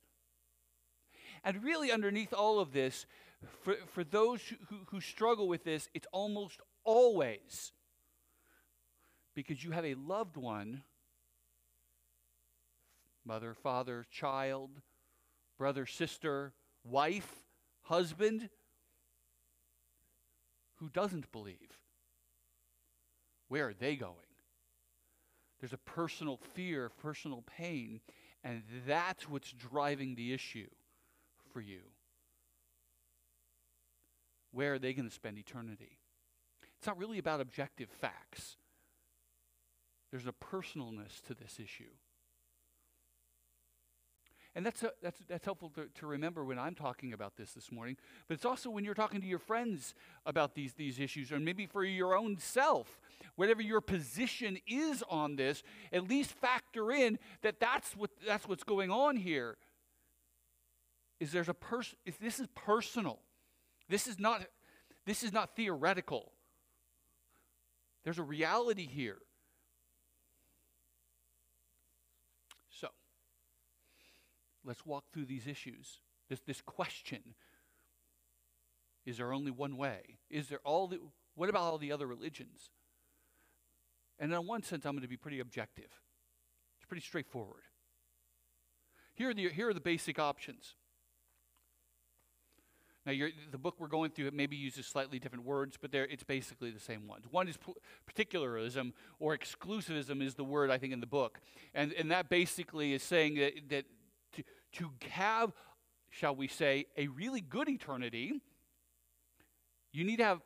And 1.44 1.64
really, 1.64 1.92
underneath 1.92 2.34
all 2.34 2.60
of 2.60 2.74
this, 2.74 3.06
for, 3.62 3.76
for 3.94 4.04
those 4.04 4.42
who, 4.70 4.78
who 4.88 5.02
struggle 5.02 5.48
with 5.48 5.64
this, 5.64 5.90
it's 5.94 6.08
almost 6.12 6.60
always 6.84 7.72
because 9.34 9.64
you 9.64 9.72
have 9.72 9.86
a 9.86 9.96
loved 9.96 10.36
one 10.36 10.84
mother, 13.30 13.54
father, 13.54 14.08
child, 14.10 14.72
brother, 15.56 15.86
sister, 15.86 16.52
wife, 16.84 17.46
husband 17.84 18.50
who 20.78 20.90
doesn't 20.90 21.32
believe. 21.32 21.78
Where 23.48 23.68
are 23.68 23.74
they 23.74 23.96
going? 23.96 24.16
There's 25.60 25.74
a 25.74 25.78
personal 25.78 26.40
fear, 26.56 26.90
personal 26.90 27.44
pain, 27.46 28.02
and 28.44 28.64
that's 28.88 29.30
what's 29.30 29.52
driving 29.52 30.16
the 30.16 30.34
issue 30.34 30.70
for 31.54 31.62
you. 31.62 31.82
Where 34.52 34.74
are 34.74 34.80
they 34.80 34.94
going 34.94 35.08
to 35.08 35.14
spend 35.14 35.38
eternity? 35.38 36.00
It's 36.80 36.88
not 36.88 36.98
really 36.98 37.20
about 37.20 37.42
objective 37.42 37.90
facts. 37.90 38.58
There's 40.10 40.26
a 40.26 40.34
personalness 40.34 41.22
to 41.28 41.36
this 41.36 41.60
issue. 41.64 41.92
And 44.60 44.66
that's, 44.66 44.84
a, 44.84 44.92
that's, 45.02 45.22
that's 45.30 45.46
helpful 45.46 45.72
to, 45.76 45.86
to 46.02 46.06
remember 46.06 46.44
when 46.44 46.60
I'm 46.60 46.76
talking 46.76 47.14
about 47.14 47.38
this 47.38 47.54
this 47.54 47.72
morning. 47.72 47.96
But 48.28 48.34
it's 48.34 48.44
also 48.44 48.70
when 48.70 48.84
you're 48.84 48.94
talking 48.94 49.22
to 49.22 49.26
your 49.26 49.40
friends 49.40 49.94
about 50.26 50.54
these, 50.54 50.74
these 50.74 51.00
issues, 51.00 51.32
or 51.32 51.40
maybe 51.40 51.66
for 51.66 51.86
your 51.86 52.14
own 52.14 52.38
self, 52.40 53.00
whatever 53.38 53.62
your 53.62 53.80
position 53.80 54.58
is 54.68 55.02
on 55.10 55.38
this, 55.38 55.64
at 55.94 56.10
least 56.10 56.34
factor 56.34 56.92
in 56.92 57.20
that 57.42 57.62
that's, 57.62 57.96
what, 57.96 58.10
that's 58.28 58.50
what's 58.50 58.66
going 58.66 58.92
on 58.92 59.16
here. 59.16 59.56
Is 61.22 61.32
there's 61.32 61.48
a 61.48 61.54
person, 61.54 61.98
this 62.20 62.42
is 62.42 62.48
personal. 62.54 63.20
This 63.88 64.08
is 64.08 64.20
not, 64.20 64.46
this 65.06 65.24
is 65.24 65.32
not 65.32 65.56
theoretical. 65.56 66.34
There's 68.04 68.20
a 68.20 68.24
reality 68.24 68.86
here. 68.86 69.20
Let's 74.70 74.86
walk 74.86 75.06
through 75.12 75.26
these 75.26 75.48
issues. 75.48 76.00
This, 76.30 76.42
this 76.42 76.62
question 76.62 77.34
Is 79.04 79.18
there 79.18 79.34
only 79.34 79.50
one 79.50 79.78
way? 79.78 80.20
Is 80.30 80.48
there 80.48 80.60
all 80.64 80.88
the, 80.88 81.00
what 81.34 81.50
about 81.50 81.64
all 81.64 81.80
the 81.80 81.92
other 81.92 82.06
religions? 82.06 82.70
And 84.20 84.32
in 84.32 84.46
one 84.46 84.62
sense, 84.62 84.86
I'm 84.86 84.92
going 84.92 85.02
to 85.02 85.08
be 85.08 85.18
pretty 85.18 85.40
objective. 85.40 85.90
It's 86.78 86.86
pretty 86.88 87.02
straightforward. 87.02 87.64
Here 89.16 89.32
are 89.32 89.34
the, 89.34 89.50
here 89.50 89.70
are 89.70 89.74
the 89.74 89.80
basic 89.80 90.20
options. 90.20 90.76
Now, 93.08 93.14
the 93.52 93.58
book 93.58 93.78
we're 93.80 93.88
going 93.88 94.12
through 94.12 94.28
it 94.28 94.36
maybe 94.36 94.56
uses 94.56 94.86
slightly 94.86 95.18
different 95.18 95.46
words, 95.46 95.78
but 95.82 95.92
there 95.92 96.06
it's 96.06 96.24
basically 96.24 96.70
the 96.70 96.80
same 96.80 97.08
ones. 97.08 97.26
One 97.32 97.48
is 97.48 97.58
particularism 98.06 98.94
or 99.20 99.36
exclusivism 99.36 100.22
is 100.22 100.36
the 100.36 100.44
word 100.44 100.70
I 100.70 100.78
think 100.78 100.94
in 100.94 101.00
the 101.00 101.08
book, 101.08 101.40
and 101.74 101.92
and 101.94 102.12
that 102.12 102.30
basically 102.30 102.94
is 102.94 103.02
saying 103.02 103.36
that 103.36 103.54
that 103.70 103.86
to, 104.74 104.92
have, 105.10 105.52
shall 106.10 106.36
we 106.36 106.48
say, 106.48 106.86
a 106.98 107.08
really 107.08 107.42
good 107.42 107.70
eternity, 107.70 108.42
you 109.92 110.04
need 110.04 110.18
to 110.18 110.24
have 110.24 110.42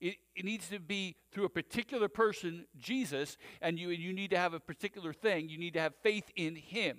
it, 0.00 0.16
it 0.34 0.44
needs 0.44 0.68
to 0.68 0.78
be 0.78 1.16
through 1.32 1.44
a 1.44 1.48
particular 1.48 2.08
person, 2.08 2.66
Jesus, 2.78 3.36
and 3.62 3.78
you, 3.78 3.88
you 3.90 4.12
need 4.12 4.30
to 4.30 4.38
have 4.38 4.52
a 4.52 4.60
particular 4.60 5.12
thing. 5.12 5.48
You 5.48 5.58
need 5.58 5.74
to 5.74 5.80
have 5.80 5.94
faith 6.02 6.30
in 6.36 6.56
Him. 6.56 6.98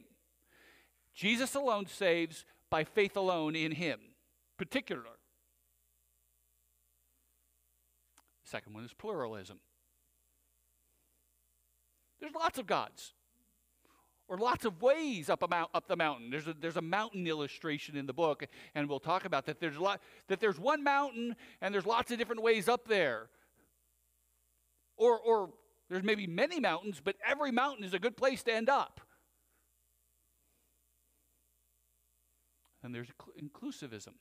Jesus 1.13 1.55
alone 1.55 1.85
saves 1.85 2.45
by 2.69 2.83
faith 2.83 3.15
alone 3.15 3.55
in 3.55 3.71
Him. 3.71 3.99
Particular. 4.57 5.03
second 8.43 8.73
one 8.73 8.85
is 8.85 8.93
pluralism. 8.93 9.59
There's 12.19 12.33
lots 12.33 12.57
of 12.57 12.65
gods 12.65 13.13
or 14.27 14.37
lots 14.37 14.65
of 14.65 14.81
ways 14.81 15.29
up, 15.29 15.41
a 15.41 15.47
mount, 15.47 15.69
up 15.73 15.87
the 15.87 15.95
mountain. 15.95 16.29
There's 16.29 16.47
a, 16.47 16.55
there's 16.59 16.77
a 16.77 16.81
mountain 16.81 17.25
illustration 17.27 17.95
in 17.95 18.05
the 18.05 18.13
book, 18.13 18.45
and 18.75 18.89
we'll 18.89 18.99
talk 18.99 19.25
about 19.25 19.45
that. 19.45 19.59
There's, 19.59 19.77
a 19.77 19.81
lot, 19.81 20.01
that 20.27 20.39
there's 20.39 20.59
one 20.59 20.83
mountain, 20.83 21.35
and 21.61 21.73
there's 21.73 21.85
lots 21.85 22.11
of 22.11 22.17
different 22.17 22.43
ways 22.43 22.67
up 22.67 22.87
there. 22.87 23.29
Or, 24.97 25.17
or 25.17 25.49
there's 25.89 26.03
maybe 26.03 26.27
many 26.27 26.59
mountains, 26.59 27.01
but 27.01 27.15
every 27.25 27.51
mountain 27.51 27.85
is 27.85 27.93
a 27.93 27.99
good 27.99 28.17
place 28.17 28.43
to 28.43 28.53
end 28.53 28.69
up. 28.69 28.99
And 32.83 32.93
there's 32.93 33.07
inclusivism, 33.41 34.13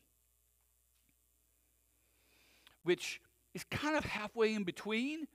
which 2.84 3.20
is 3.54 3.64
kind 3.64 3.96
of 3.96 4.04
halfway 4.04 4.54
in 4.54 4.64
between, 4.64 5.26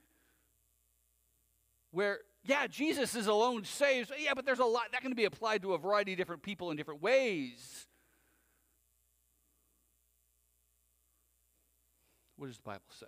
where 1.92 2.20
yeah, 2.44 2.68
Jesus 2.68 3.16
is 3.16 3.28
alone 3.28 3.64
saves. 3.64 4.12
Yeah, 4.18 4.34
but 4.36 4.46
there's 4.46 4.60
a 4.60 4.66
lot 4.66 4.92
that 4.92 5.02
can 5.02 5.14
be 5.14 5.26
applied 5.26 5.62
to 5.62 5.74
a 5.74 5.78
variety 5.78 6.14
of 6.14 6.18
different 6.18 6.42
people 6.42 6.72
in 6.72 6.78
different 6.78 7.02
ways. 7.02 7.88
What 12.38 12.48
does 12.48 12.58
the 12.58 12.64
Bible 12.64 12.82
say? 12.90 13.06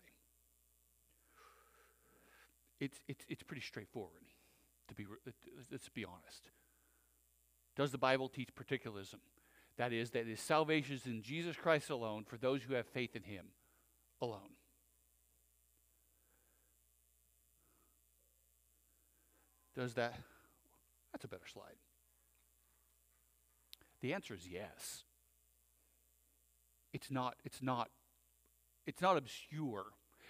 It's, 2.79 2.99
it's, 3.07 3.25
it's 3.29 3.43
pretty 3.43 3.61
straightforward, 3.61 4.25
to 4.89 4.93
be, 4.93 5.05
uh, 5.05 5.31
let's 5.71 5.89
be 5.89 6.05
honest. 6.05 6.49
Does 7.75 7.91
the 7.91 7.97
Bible 7.97 8.29
teach 8.29 8.53
particularism? 8.53 9.19
That 9.77 9.91
is, 9.91 10.11
that 10.11 10.27
is 10.27 10.39
salvation 10.39 10.95
is 10.95 11.07
in 11.07 11.23
Jesus 11.23 11.55
Christ 11.55 11.89
alone 11.89 12.25
for 12.25 12.37
those 12.37 12.61
who 12.61 12.75
have 12.75 12.85
faith 12.85 13.15
in 13.15 13.23
Him 13.23 13.45
alone. 14.21 14.51
Does 19.75 19.93
that? 19.95 20.15
That's 21.11 21.25
a 21.25 21.27
better 21.27 21.47
slide. 21.51 21.75
The 24.01 24.13
answer 24.13 24.33
is 24.33 24.47
yes. 24.47 25.03
It's 26.91 27.09
not, 27.09 27.35
it's 27.43 27.61
not, 27.61 27.89
it's 28.85 29.01
not 29.01 29.17
obscure. 29.17 29.85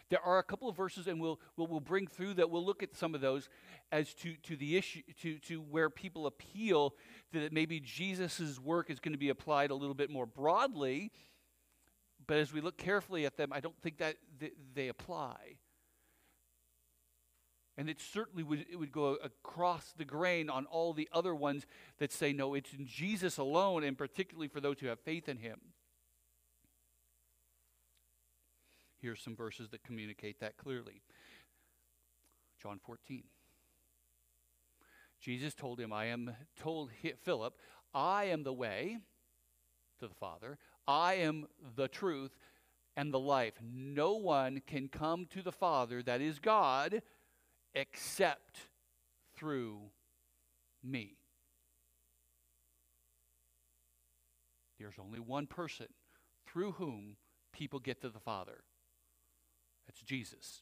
There 0.09 0.21
are 0.21 0.37
a 0.37 0.43
couple 0.43 0.69
of 0.69 0.77
verses, 0.77 1.07
and 1.07 1.19
we'll, 1.19 1.39
we'll, 1.57 1.67
we'll 1.67 1.79
bring 1.79 2.07
through 2.07 2.35
that. 2.35 2.49
We'll 2.49 2.65
look 2.65 2.83
at 2.83 2.95
some 2.95 3.15
of 3.15 3.21
those 3.21 3.49
as 3.91 4.13
to, 4.15 4.35
to 4.43 4.55
the 4.55 4.77
issue, 4.77 5.01
to, 5.21 5.39
to 5.39 5.59
where 5.59 5.89
people 5.89 6.27
appeal 6.27 6.93
that 7.31 7.51
maybe 7.51 7.79
Jesus' 7.79 8.59
work 8.59 8.89
is 8.89 8.99
going 8.99 9.13
to 9.13 9.17
be 9.17 9.29
applied 9.29 9.71
a 9.71 9.75
little 9.75 9.95
bit 9.95 10.09
more 10.09 10.25
broadly. 10.25 11.11
But 12.27 12.37
as 12.37 12.53
we 12.53 12.61
look 12.61 12.77
carefully 12.77 13.25
at 13.25 13.37
them, 13.37 13.51
I 13.51 13.59
don't 13.59 13.79
think 13.81 13.97
that 13.97 14.17
they 14.75 14.87
apply. 14.87 15.57
And 17.77 17.89
it 17.89 17.99
certainly 17.99 18.43
would, 18.43 18.65
it 18.69 18.75
would 18.75 18.91
go 18.91 19.17
across 19.23 19.93
the 19.97 20.05
grain 20.05 20.49
on 20.49 20.65
all 20.67 20.93
the 20.93 21.09
other 21.11 21.33
ones 21.33 21.65
that 21.97 22.11
say, 22.11 22.31
no, 22.31 22.53
it's 22.53 22.73
in 22.73 22.85
Jesus 22.85 23.37
alone, 23.37 23.83
and 23.83 23.97
particularly 23.97 24.47
for 24.47 24.61
those 24.61 24.79
who 24.79 24.87
have 24.87 24.99
faith 24.99 25.27
in 25.27 25.37
him. 25.37 25.59
Here 29.01 29.13
are 29.13 29.17
some 29.17 29.35
verses 29.35 29.69
that 29.71 29.83
communicate 29.83 30.39
that 30.39 30.55
clearly. 30.57 31.01
John 32.61 32.79
14. 32.85 33.23
Jesus 35.19 35.53
told 35.53 35.79
him, 35.79 35.91
I 35.91 36.05
am 36.05 36.35
told 36.61 36.91
Philip, 37.23 37.57
I 37.93 38.25
am 38.25 38.43
the 38.43 38.53
way 38.53 38.97
to 39.99 40.07
the 40.07 40.13
Father. 40.13 40.57
I 40.87 41.15
am 41.15 41.47
the 41.75 41.87
truth 41.87 42.35
and 42.95 43.13
the 43.13 43.19
life. 43.19 43.53
No 43.61 44.13
one 44.13 44.61
can 44.65 44.87
come 44.87 45.25
to 45.27 45.41
the 45.41 45.51
Father, 45.51 46.03
that 46.03 46.21
is 46.21 46.39
God, 46.39 47.01
except 47.73 48.59
through 49.35 49.79
me. 50.83 51.17
There's 54.79 54.99
only 54.99 55.19
one 55.19 55.47
person 55.47 55.87
through 56.45 56.73
whom 56.73 57.15
people 57.53 57.79
get 57.79 58.01
to 58.01 58.09
the 58.09 58.19
Father. 58.19 58.63
That's 59.87 60.01
Jesus. 60.01 60.61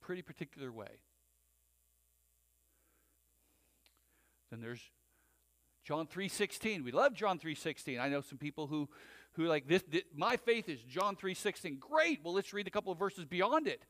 Pretty 0.00 0.22
particular 0.22 0.70
way. 0.70 1.00
Then 4.50 4.60
there's 4.60 4.80
John 5.84 6.06
3:16. 6.06 6.84
We 6.84 6.92
love 6.92 7.14
John 7.14 7.38
3:16. 7.38 7.98
I 7.98 8.08
know 8.08 8.20
some 8.20 8.38
people 8.38 8.66
who 8.66 8.88
who 9.32 9.46
like 9.46 9.68
this, 9.68 9.82
this 9.88 10.04
my 10.14 10.36
faith 10.36 10.68
is 10.68 10.82
John 10.82 11.16
3:16. 11.16 11.78
Great. 11.78 12.22
Well, 12.22 12.34
let's 12.34 12.52
read 12.52 12.66
a 12.66 12.70
couple 12.70 12.92
of 12.92 12.98
verses 12.98 13.24
beyond 13.24 13.66
it. 13.66 13.84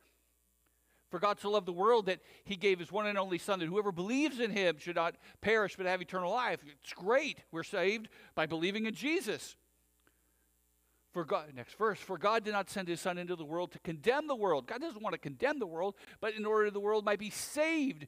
For 1.10 1.18
God 1.18 1.40
so 1.40 1.50
loved 1.50 1.66
the 1.66 1.72
world 1.72 2.06
that 2.06 2.20
he 2.44 2.56
gave 2.56 2.78
his 2.78 2.92
one 2.92 3.06
and 3.06 3.16
only 3.16 3.38
son 3.38 3.60
that 3.60 3.66
whoever 3.66 3.92
believes 3.92 4.40
in 4.40 4.50
him 4.50 4.76
should 4.78 4.96
not 4.96 5.16
perish 5.40 5.76
but 5.76 5.86
have 5.86 6.02
eternal 6.02 6.30
life. 6.30 6.60
It's 6.82 6.92
great. 6.92 7.38
We're 7.50 7.62
saved 7.62 8.08
by 8.34 8.46
believing 8.46 8.86
in 8.86 8.94
Jesus. 8.94 9.56
For 11.12 11.24
God, 11.24 11.52
next 11.54 11.78
verse, 11.78 11.98
for 11.98 12.18
God 12.18 12.44
did 12.44 12.52
not 12.52 12.68
send 12.68 12.86
his 12.86 13.00
son 13.00 13.16
into 13.16 13.34
the 13.34 13.44
world 13.44 13.72
to 13.72 13.78
condemn 13.78 14.26
the 14.26 14.36
world. 14.36 14.66
God 14.66 14.82
doesn't 14.82 15.02
want 15.02 15.14
to 15.14 15.18
condemn 15.18 15.58
the 15.58 15.66
world, 15.66 15.94
but 16.20 16.34
in 16.34 16.44
order 16.44 16.70
the 16.70 16.80
world 16.80 17.04
might 17.04 17.18
be 17.18 17.30
saved 17.30 18.06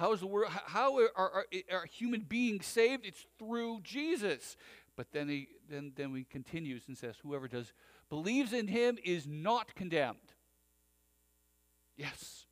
how 0.00 0.12
is 0.12 0.20
the 0.20 0.26
world? 0.26 0.50
How 0.50 0.98
are, 0.98 1.10
are, 1.14 1.46
are 1.70 1.84
human 1.84 2.22
beings 2.22 2.64
saved? 2.64 3.04
It's 3.04 3.26
through 3.38 3.80
Jesus. 3.82 4.56
But 4.96 5.12
then 5.12 5.28
he 5.28 5.48
then 5.68 5.92
then 5.94 6.14
he 6.14 6.24
continues 6.24 6.84
and 6.88 6.96
says, 6.96 7.16
whoever 7.22 7.48
does 7.48 7.74
believes 8.08 8.54
in 8.54 8.66
him 8.66 8.96
is 9.04 9.26
not 9.26 9.74
condemned. 9.74 10.29
Yes. 12.00 12.46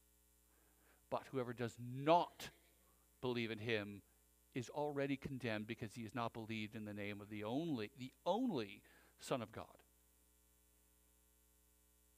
But 1.09 1.23
whoever 1.33 1.55
does 1.55 1.75
not 1.81 2.51
believe 3.23 3.51
in 3.51 3.59
him 3.59 4.03
is 4.55 4.69
already 4.69 5.17
condemned 5.17 5.67
because 5.67 5.95
he 5.95 6.03
has 6.03 6.15
not 6.15 6.35
believed 6.35 6.77
in 6.77 6.85
the 6.85 6.93
name 6.93 7.23
of 7.23 7.31
the 7.31 7.45
only 7.45 7.91
the 7.99 8.13
only 8.27 8.83
Son 9.21 9.41
of 9.41 9.51
God. 9.51 9.65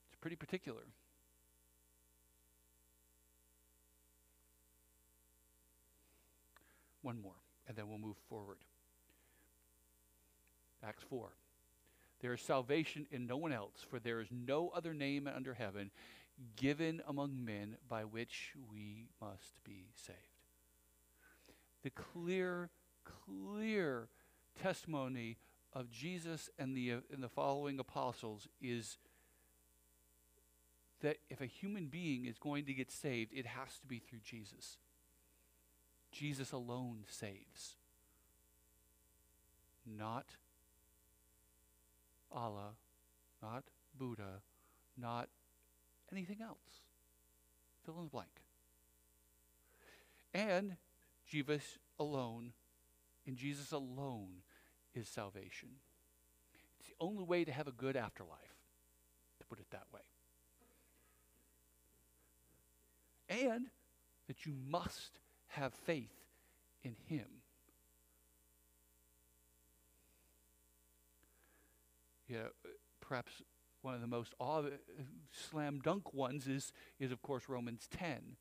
It's 0.09 0.17
pretty 0.21 0.35
particular. 0.35 0.83
One 7.03 7.23
more, 7.23 7.39
and 7.69 7.77
then 7.77 7.89
we'll 7.89 7.99
move 7.99 8.17
forward. 8.29 8.59
Acts 10.85 11.05
4. 11.09 11.31
There 12.21 12.35
is 12.35 12.41
salvation 12.43 13.07
in 13.11 13.27
no 13.27 13.39
one 13.39 13.53
else, 13.53 13.87
for 13.89 13.99
there 13.99 14.21
is 14.21 14.29
no 14.31 14.71
other 14.75 14.93
name 14.93 15.27
under 15.35 15.55
heaven 15.55 15.91
given 16.57 17.03
among 17.07 17.45
men 17.45 17.77
by 17.89 18.05
which 18.05 18.55
we 18.71 19.07
must 19.21 19.63
be 19.65 19.89
saved. 19.95 20.19
The 21.83 21.91
clear, 21.91 22.71
clear 23.05 24.09
testimony 24.61 25.39
of 25.73 25.91
Jesus 25.91 26.51
and 26.59 26.77
the, 26.77 26.93
uh, 26.93 26.97
and 27.13 27.23
the 27.23 27.29
following 27.29 27.79
apostles 27.79 28.49
is 28.61 28.99
that 31.01 31.19
if 31.31 31.41
a 31.41 31.47
human 31.47 31.87
being 31.87 32.27
is 32.27 32.39
going 32.39 32.65
to 32.67 32.75
get 32.75 32.91
saved, 32.91 33.33
it 33.33 33.47
has 33.47 33.79
to 33.81 33.87
be 33.87 33.99
through 33.99 34.21
Jesus. 34.23 34.77
Jesus 36.13 36.53
alone 36.53 37.05
saves. 37.09 37.77
Not 39.87 40.27
Allah, 42.31 42.75
not 43.43 43.65
Buddha, 43.97 44.43
not 44.97 45.29
anything 46.13 46.39
else. 46.43 46.81
Fill 47.85 47.99
in 47.99 48.05
the 48.05 48.11
blank. 48.11 48.29
And 50.33 50.77
Jesus 51.27 51.79
alone, 51.99 52.53
in 53.27 53.37
Jesus 53.37 53.73
alone, 53.73 54.43
is 54.95 55.09
salvation. 55.09 55.71
It's 56.79 56.89
the 56.89 56.95
only 57.01 57.25
way 57.25 57.45
to 57.45 57.53
have 57.53 57.69
a 57.69 57.73
good 57.73 57.97
afterlife, 57.97 58.57
to 59.41 59.47
put 59.47 59.59
it 59.59 59.71
that 59.71 59.87
way. 59.93 60.01
And 63.29 63.67
that 64.27 64.47
you 64.47 64.55
must 64.69 65.19
have 65.49 65.73
faith 65.73 66.15
in 66.83 66.97
Him. 67.07 67.27
You 72.29 72.39
uh, 72.39 72.43
know, 72.43 72.49
perhaps 73.01 73.43
one 73.83 73.95
of 73.95 74.01
the 74.01 74.07
most 74.07 74.35
awe, 74.39 74.63
slam 75.31 75.81
dunk 75.83 76.13
ones 76.13 76.47
is, 76.47 76.73
is, 76.99 77.13
of 77.13 77.23
course, 77.23 77.49
Romans 77.49 77.89
10. 77.91 78.37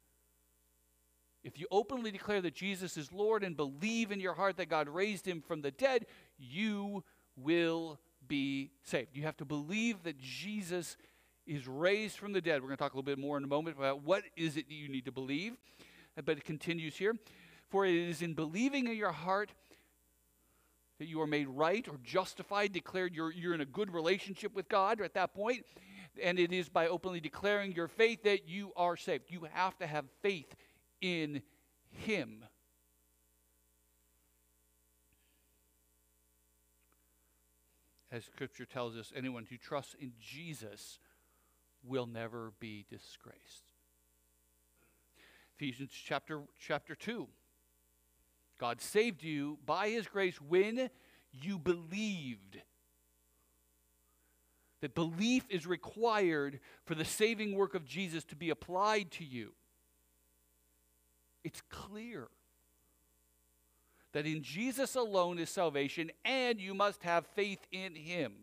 If 1.43 1.57
you 1.57 1.67
openly 1.71 2.11
declare 2.11 2.41
that 2.41 2.53
Jesus 2.53 2.97
is 2.97 3.11
Lord 3.11 3.43
and 3.43 3.55
believe 3.55 4.11
in 4.11 4.19
your 4.19 4.33
heart 4.33 4.57
that 4.57 4.67
God 4.67 4.89
raised 4.89 5.25
him 5.25 5.41
from 5.41 5.61
the 5.61 5.71
dead, 5.71 6.05
you 6.37 7.03
will 7.37 7.99
be 8.27 8.71
saved. 8.83 9.15
You 9.15 9.23
have 9.23 9.37
to 9.37 9.45
believe 9.45 10.03
that 10.03 10.17
Jesus 10.19 10.97
is 11.47 11.67
raised 11.67 12.17
from 12.17 12.33
the 12.33 12.41
dead. 12.41 12.61
We're 12.61 12.67
going 12.67 12.77
to 12.77 12.83
talk 12.83 12.93
a 12.93 12.97
little 12.97 13.03
bit 13.03 13.17
more 13.17 13.37
in 13.37 13.43
a 13.43 13.47
moment 13.47 13.77
about 13.77 14.03
what 14.03 14.23
is 14.35 14.57
it 14.57 14.67
that 14.67 14.75
you 14.75 14.89
need 14.89 15.05
to 15.05 15.11
believe. 15.11 15.53
But 16.15 16.37
it 16.37 16.43
continues 16.43 16.97
here. 16.97 17.15
For 17.69 17.85
it 17.85 17.95
is 17.95 18.21
in 18.21 18.33
believing 18.33 18.87
in 18.87 18.95
your 18.95 19.11
heart 19.11 19.53
that 20.99 21.07
you 21.07 21.21
are 21.21 21.27
made 21.27 21.47
right 21.47 21.87
or 21.87 21.97
justified, 22.03 22.73
declared 22.73 23.15
you're, 23.15 23.31
you're 23.31 23.53
in 23.53 23.61
a 23.61 23.65
good 23.65 23.91
relationship 23.91 24.53
with 24.53 24.69
God 24.69 25.01
at 25.01 25.13
that 25.15 25.33
point. 25.33 25.65
And 26.21 26.37
it 26.37 26.51
is 26.51 26.67
by 26.67 26.87
openly 26.87 27.21
declaring 27.21 27.71
your 27.71 27.87
faith 27.87 28.23
that 28.23 28.47
you 28.47 28.73
are 28.75 28.97
saved. 28.97 29.25
You 29.29 29.47
have 29.53 29.77
to 29.77 29.87
have 29.87 30.05
faith 30.21 30.53
in 31.01 31.41
Him. 31.89 32.43
As 38.11 38.25
Scripture 38.25 38.65
tells 38.65 38.97
us, 38.97 39.13
anyone 39.15 39.45
who 39.49 39.57
trusts 39.57 39.95
in 39.99 40.13
Jesus 40.19 40.99
will 41.83 42.07
never 42.07 42.51
be 42.59 42.85
disgraced. 42.89 43.71
Ephesians 45.55 45.91
chapter, 45.93 46.41
chapter 46.59 46.95
2. 46.95 47.27
God 48.59 48.81
saved 48.81 49.23
you 49.23 49.57
by 49.65 49.89
his 49.89 50.07
grace 50.07 50.39
when 50.41 50.89
you 51.31 51.57
believed. 51.57 52.61
That 54.81 54.95
belief 54.95 55.45
is 55.49 55.65
required 55.65 56.59
for 56.85 56.95
the 56.95 57.05
saving 57.05 57.55
work 57.55 57.73
of 57.73 57.85
Jesus 57.85 58.23
to 58.25 58.35
be 58.35 58.49
applied 58.49 59.11
to 59.11 59.25
you. 59.25 59.53
It's 61.43 61.61
clear 61.69 62.27
that 64.11 64.25
in 64.25 64.41
Jesus 64.41 64.95
alone 64.95 65.39
is 65.39 65.49
salvation, 65.49 66.11
and 66.25 66.59
you 66.59 66.73
must 66.73 67.03
have 67.03 67.25
faith 67.27 67.65
in 67.71 67.95
him. 67.95 68.33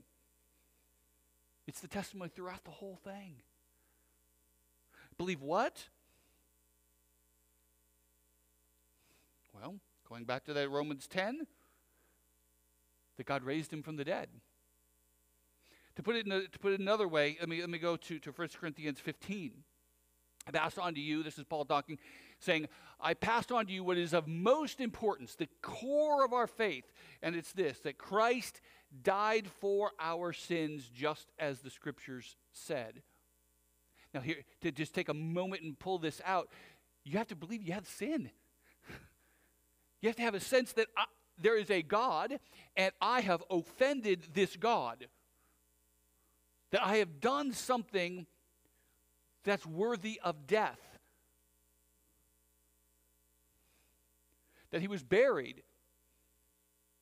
It's 1.66 1.80
the 1.80 1.88
testimony 1.88 2.30
throughout 2.34 2.64
the 2.64 2.70
whole 2.70 2.98
thing. 3.02 3.36
Believe 5.18 5.42
what? 5.42 5.88
Well, 9.54 9.76
going 10.08 10.24
back 10.24 10.44
to 10.44 10.52
that 10.54 10.70
Romans 10.70 11.06
10, 11.06 11.46
that 13.16 13.26
God 13.26 13.42
raised 13.42 13.72
him 13.72 13.82
from 13.82 13.96
the 13.96 14.04
dead. 14.04 14.28
To 15.96 16.02
put 16.02 16.16
it, 16.16 16.26
a, 16.26 16.46
to 16.48 16.58
put 16.58 16.72
it 16.72 16.80
another 16.80 17.08
way, 17.08 17.36
let 17.40 17.48
me, 17.48 17.60
let 17.60 17.70
me 17.70 17.78
go 17.78 17.96
to, 17.96 18.18
to 18.18 18.30
1 18.30 18.48
Corinthians 18.60 19.00
15. 19.00 19.52
I 20.46 20.50
passed 20.50 20.78
on 20.78 20.94
to 20.94 21.00
you, 21.00 21.22
this 21.22 21.38
is 21.38 21.44
Paul 21.44 21.64
talking, 21.64 21.98
saying, 22.38 22.68
I 23.00 23.14
passed 23.14 23.50
on 23.50 23.66
to 23.66 23.72
you 23.72 23.82
what 23.82 23.96
is 23.96 24.14
of 24.14 24.28
most 24.28 24.80
importance, 24.80 25.34
the 25.34 25.48
core 25.62 26.24
of 26.24 26.32
our 26.32 26.46
faith, 26.46 26.84
and 27.22 27.34
it's 27.34 27.52
this 27.52 27.80
that 27.80 27.98
Christ 27.98 28.60
died 29.02 29.48
for 29.48 29.90
our 29.98 30.32
sins 30.32 30.88
just 30.94 31.32
as 31.38 31.60
the 31.60 31.70
scriptures 31.70 32.36
said. 32.52 33.02
Now, 34.14 34.20
here, 34.20 34.44
to 34.60 34.70
just 34.70 34.94
take 34.94 35.08
a 35.08 35.14
moment 35.14 35.62
and 35.62 35.78
pull 35.78 35.98
this 35.98 36.20
out, 36.24 36.48
you 37.04 37.18
have 37.18 37.28
to 37.28 37.36
believe 37.36 37.62
you 37.62 37.72
have 37.72 37.88
sin. 37.88 38.30
You 40.00 40.08
have 40.08 40.16
to 40.16 40.22
have 40.22 40.34
a 40.34 40.40
sense 40.40 40.72
that 40.74 40.88
I, 40.96 41.04
there 41.40 41.56
is 41.56 41.70
a 41.70 41.82
God 41.82 42.38
and 42.76 42.92
I 43.00 43.20
have 43.20 43.42
offended 43.50 44.22
this 44.34 44.56
God. 44.56 45.06
That 46.70 46.84
I 46.84 46.96
have 46.96 47.20
done 47.20 47.52
something 47.52 48.26
that's 49.44 49.64
worthy 49.64 50.20
of 50.22 50.46
death. 50.46 50.80
That 54.70 54.80
he 54.80 54.88
was 54.88 55.02
buried. 55.02 55.62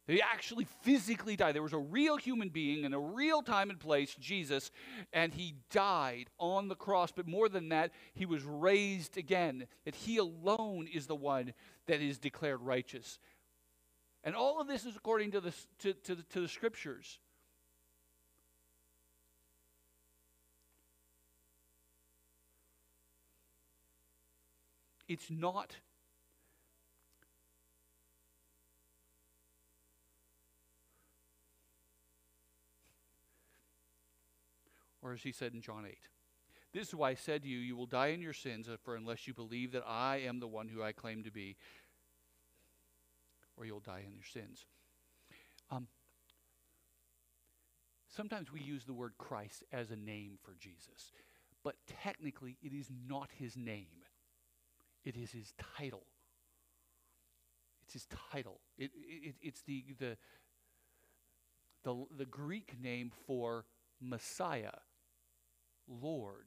He 0.07 0.21
actually 0.21 0.67
physically 0.83 1.35
died. 1.35 1.55
There 1.55 1.63
was 1.63 1.73
a 1.73 1.79
real 1.79 2.19
human 2.19 2.51
being 2.51 2.85
in 2.85 2.93
a 2.93 3.01
real 3.01 3.41
time 3.41 3.71
and 3.71 3.81
place, 3.81 4.15
Jesus, 4.15 4.71
and 5.15 5.33
he 5.33 5.55
died 5.71 6.29
on 6.39 6.69
the 6.69 6.75
cross. 6.75 7.11
But 7.11 7.27
more 7.27 7.49
than 7.49 7.71
that, 7.71 7.91
he 8.13 8.27
was 8.27 8.43
raised 8.45 9.17
again. 9.17 9.67
That 9.87 9.95
he 9.95 10.19
alone 10.19 10.89
is 10.93 11.07
the 11.07 11.15
one 11.15 11.55
that 11.87 12.03
is 12.03 12.19
declared 12.19 12.61
righteous. 12.61 13.19
And 14.23 14.35
all 14.35 14.61
of 14.61 14.69
this 14.69 14.85
is 14.85 14.95
according 14.95 15.31
to 15.33 15.41
the, 15.41 15.55
to, 15.81 15.95
to, 15.95 16.17
to 16.17 16.41
the 16.41 16.49
scriptures. 16.49 17.19
It's 25.09 25.31
not 25.31 25.77
or 35.05 35.13
as 35.13 35.23
he 35.23 35.31
said 35.31 35.53
in 35.53 35.61
John 35.61 35.85
8. 35.87 35.97
This 36.73 36.89
is 36.89 36.95
why 36.95 37.11
I 37.11 37.15
said 37.15 37.43
to 37.43 37.49
you, 37.49 37.59
you 37.59 37.77
will 37.77 37.87
die 37.87 38.09
in 38.09 38.21
your 38.21 38.33
sins, 38.33 38.69
for 38.83 38.97
unless 38.97 39.29
you 39.29 39.35
believe 39.35 39.71
that 39.73 39.85
I 39.87 40.23
am 40.27 40.41
the 40.41 40.49
one 40.49 40.67
who 40.67 40.83
I 40.83 40.91
claim 40.93 41.23
to 41.23 41.31
be, 41.31 41.57
or 43.57 43.65
you'll 43.65 43.79
die 43.79 44.03
in 44.05 44.13
your 44.13 44.25
sins. 44.25 44.65
Um, 45.71 45.87
sometimes 48.09 48.51
we 48.51 48.61
use 48.61 48.85
the 48.87 48.93
word 48.93 49.13
Christ 49.19 49.63
as 49.73 49.91
a 49.91 49.97
name 49.97 50.39
for 50.43 50.57
Jesus, 50.59 51.13
but 51.63 51.77
technically 52.03 52.57
it 52.61 52.73
is 52.73 52.89
not 53.09 53.29
his 53.39 53.57
name. 53.57 54.03
It 55.05 55.17
is 55.17 55.31
his 55.31 55.53
title. 55.77 56.07
It's 57.85 57.93
his 57.93 58.07
title. 58.33 58.61
It, 58.79 58.91
it, 58.97 59.35
it's 59.43 59.63
the, 59.63 59.85
the, 60.01 60.17
the, 61.85 62.07
the 62.17 62.25
Greek 62.25 62.75
name 62.83 63.13
for 63.27 63.67
Messiah, 64.01 64.73
Lord. 65.89 66.47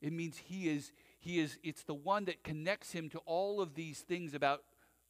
It 0.00 0.12
means 0.12 0.38
he 0.38 0.68
is, 0.68 0.92
he 1.18 1.40
is, 1.40 1.58
it's 1.62 1.82
the 1.82 1.94
one 1.94 2.26
that 2.26 2.44
connects 2.44 2.92
him 2.92 3.08
to 3.10 3.18
all 3.26 3.60
of 3.60 3.74
these 3.74 4.00
things 4.00 4.34
about 4.34 4.62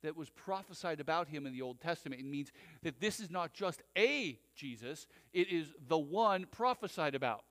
that 0.03 0.17
was 0.17 0.31
prophesied 0.31 1.01
about 1.01 1.29
him 1.29 1.47
in 1.47 1.53
the 1.53 1.63
Old 1.63 1.81
Testament. 1.81 2.21
It 2.21 2.27
means 2.27 2.53
that 2.83 3.01
this 3.01 3.21
is 3.21 3.31
not 3.31 3.53
just 3.53 3.83
a 3.97 4.39
Jesus, 4.55 5.07
it 5.33 5.51
is 5.51 5.67
the 5.89 5.99
one 5.99 6.47
prophesied 6.51 7.15
about. 7.15 7.45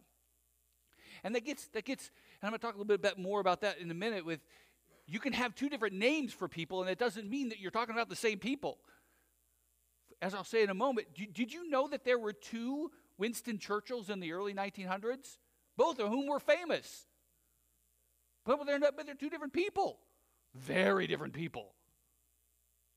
And 1.23 1.35
that 1.35 1.45
gets, 1.45 1.67
that 1.69 1.85
gets, 1.85 2.11
and 2.41 2.47
I'm 2.47 2.53
to 2.53 2.59
talk 2.59 2.75
a 2.75 2.77
little 2.77 2.97
bit 2.97 3.17
more 3.17 3.39
about 3.39 3.61
that 3.61 3.79
in 3.79 3.91
a 3.91 3.93
minute 3.93 4.25
with, 4.25 4.39
you 5.07 5.19
can 5.19 5.33
have 5.33 5.55
two 5.55 5.69
different 5.69 5.95
names 5.95 6.33
for 6.33 6.47
people, 6.47 6.81
and 6.81 6.89
it 6.89 6.99
doesn't 6.99 7.29
mean 7.29 7.49
that 7.49 7.59
you're 7.59 7.71
talking 7.71 7.95
about 7.95 8.09
the 8.09 8.15
same 8.15 8.39
people. 8.39 8.77
As 10.21 10.33
I'll 10.33 10.43
say 10.43 10.63
in 10.63 10.69
a 10.69 10.73
moment, 10.73 11.07
did 11.33 11.53
you 11.53 11.69
know 11.69 11.87
that 11.87 12.03
there 12.03 12.19
were 12.19 12.33
two 12.33 12.91
Winston 13.17 13.57
Churchills 13.57 14.09
in 14.09 14.19
the 14.19 14.33
early 14.33 14.53
1900s? 14.53 15.37
Both 15.77 15.99
of 15.99 16.09
whom 16.09 16.27
were 16.27 16.39
famous. 16.39 17.05
But 18.45 18.65
they're, 18.65 18.79
not, 18.79 18.97
but 18.97 19.05
they're 19.05 19.15
two 19.15 19.29
different 19.29 19.53
people. 19.53 19.99
Very 20.55 21.07
different 21.07 21.33
people. 21.33 21.73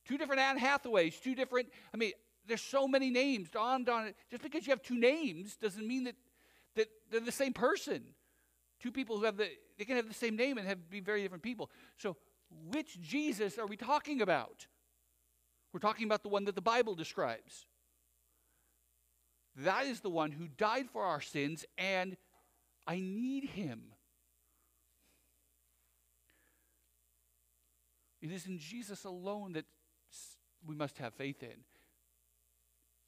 Two 0.06 0.16
different 0.16 0.40
Anne 0.40 0.58
Hathaways, 0.58 1.20
two 1.20 1.34
different, 1.34 1.68
I 1.92 1.96
mean, 1.96 2.12
there's 2.46 2.62
so 2.62 2.88
many 2.88 3.10
names. 3.10 3.50
Don, 3.50 3.84
Don, 3.84 4.14
just 4.30 4.42
because 4.42 4.66
you 4.66 4.70
have 4.70 4.82
two 4.82 4.98
names 4.98 5.56
doesn't 5.56 5.86
mean 5.86 6.04
that, 6.04 6.16
that 6.76 6.88
they're 7.10 7.20
the 7.20 7.30
same 7.30 7.52
person. 7.52 8.02
Two 8.80 8.90
people 8.90 9.18
who 9.18 9.24
have 9.24 9.36
the, 9.36 9.48
they 9.78 9.84
can 9.84 9.96
have 9.96 10.08
the 10.08 10.14
same 10.14 10.36
name 10.36 10.56
and 10.56 10.66
have 10.66 10.88
be 10.88 11.00
very 11.00 11.22
different 11.22 11.42
people. 11.42 11.70
So, 11.98 12.16
which 12.70 13.00
Jesus 13.00 13.58
are 13.58 13.66
we 13.66 13.76
talking 13.76 14.22
about? 14.22 14.66
We're 15.72 15.80
talking 15.80 16.06
about 16.06 16.22
the 16.22 16.28
one 16.28 16.44
that 16.46 16.54
the 16.54 16.62
Bible 16.62 16.94
describes. 16.94 17.66
That 19.56 19.86
is 19.86 20.00
the 20.00 20.10
one 20.10 20.32
who 20.32 20.48
died 20.48 20.88
for 20.90 21.04
our 21.04 21.20
sins, 21.20 21.64
and 21.76 22.16
I 22.90 22.96
need 22.98 23.44
him. 23.44 23.82
It 28.20 28.32
is 28.32 28.46
in 28.46 28.58
Jesus 28.58 29.04
alone 29.04 29.52
that 29.52 29.64
we 30.66 30.74
must 30.74 30.98
have 30.98 31.14
faith 31.14 31.40
in. 31.44 31.54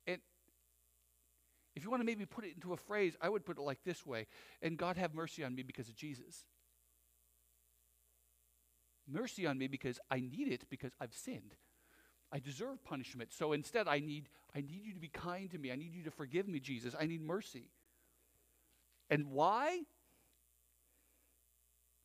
And 0.07 0.21
if 1.75 1.83
you 1.83 1.91
want 1.91 2.01
to 2.01 2.07
maybe 2.07 2.25
put 2.27 2.45
it 2.45 2.55
into 2.55 2.73
a 2.73 2.77
phrase, 2.77 3.17
I 3.21 3.29
would 3.29 3.45
put 3.45 3.59
it 3.59 3.63
like 3.63 3.81
this 3.85 4.07
way 4.07 4.29
And 4.63 4.79
God 4.79 4.97
have 4.99 5.15
mercy 5.15 5.43
on 5.43 5.53
me 5.53 5.65
because 5.65 5.89
of 5.89 5.97
Jesus. 5.97 6.45
Mercy 9.09 9.49
on 9.49 9.59
me 9.59 9.67
because 9.67 9.99
I 10.13 10.21
need 10.21 10.47
it 10.47 10.63
because 10.71 10.93
I've 11.01 11.13
sinned. 11.13 11.57
I 12.31 12.39
deserve 12.39 12.85
punishment. 12.85 13.33
So 13.33 13.53
instead 13.53 13.89
I 13.89 13.99
need 13.99 14.29
I 14.55 14.61
need 14.61 14.83
you 14.85 14.95
to 14.95 15.01
be 15.01 15.09
kind 15.09 15.51
to 15.51 15.59
me. 15.59 15.73
I 15.73 15.77
need 15.77 15.93
you 15.93 16.05
to 16.05 16.13
forgive 16.13 16.47
me, 16.47 16.61
Jesus. 16.61 16.95
I 16.99 17.07
need 17.07 17.21
mercy. 17.21 17.73
And 19.13 19.27
why? 19.27 19.81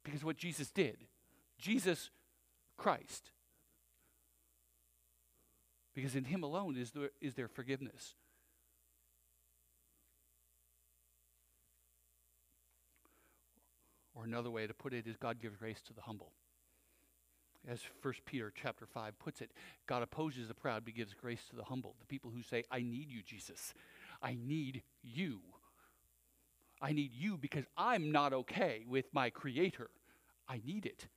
Because 0.04 0.26
what 0.26 0.36
Jesus 0.36 0.70
did. 0.70 1.06
Jesus 1.58 2.10
Christ. 2.78 3.32
Because 5.96 6.18
in 6.18 6.26
Him 6.26 6.44
alone 6.44 6.76
is 6.76 6.92
there, 6.92 7.12
is 7.22 7.36
there 7.36 7.48
forgiveness. 7.48 8.16
Or 14.14 14.26
another 14.26 14.52
way 14.52 14.68
to 14.68 14.74
put 14.74 14.94
it 14.94 15.08
is 15.08 15.16
God 15.16 15.40
gives 15.42 15.56
grace 15.56 15.82
to 15.88 15.94
the 15.94 16.02
humble. 16.02 16.34
As 17.66 17.80
1 18.02 18.16
Peter 18.26 18.52
chapter 18.54 18.86
5 18.86 19.18
puts 19.18 19.40
it, 19.40 19.52
God 19.88 20.04
opposes 20.04 20.50
the 20.50 20.54
proud 20.54 20.84
but 20.84 20.94
gives 20.94 21.14
grace 21.14 21.46
to 21.52 21.56
the 21.56 21.64
humble. 21.64 21.96
The 22.02 22.06
people 22.06 22.32
who 22.36 22.44
say, 22.44 22.66
I 22.70 22.82
need 22.82 23.10
you, 23.10 23.22
Jesus. 23.24 23.74
I 24.22 24.36
need 24.38 24.84
you. 25.02 25.40
I 26.82 26.94
need 26.94 27.12
you 27.14 27.38
because 27.38 27.66
I'm 27.76 28.12
not 28.12 28.34
okay 28.34 28.86
with 28.88 29.06
my 29.12 29.30
Creator. 29.30 29.90
I 30.48 30.62
need 30.66 30.86
it. 30.86 31.08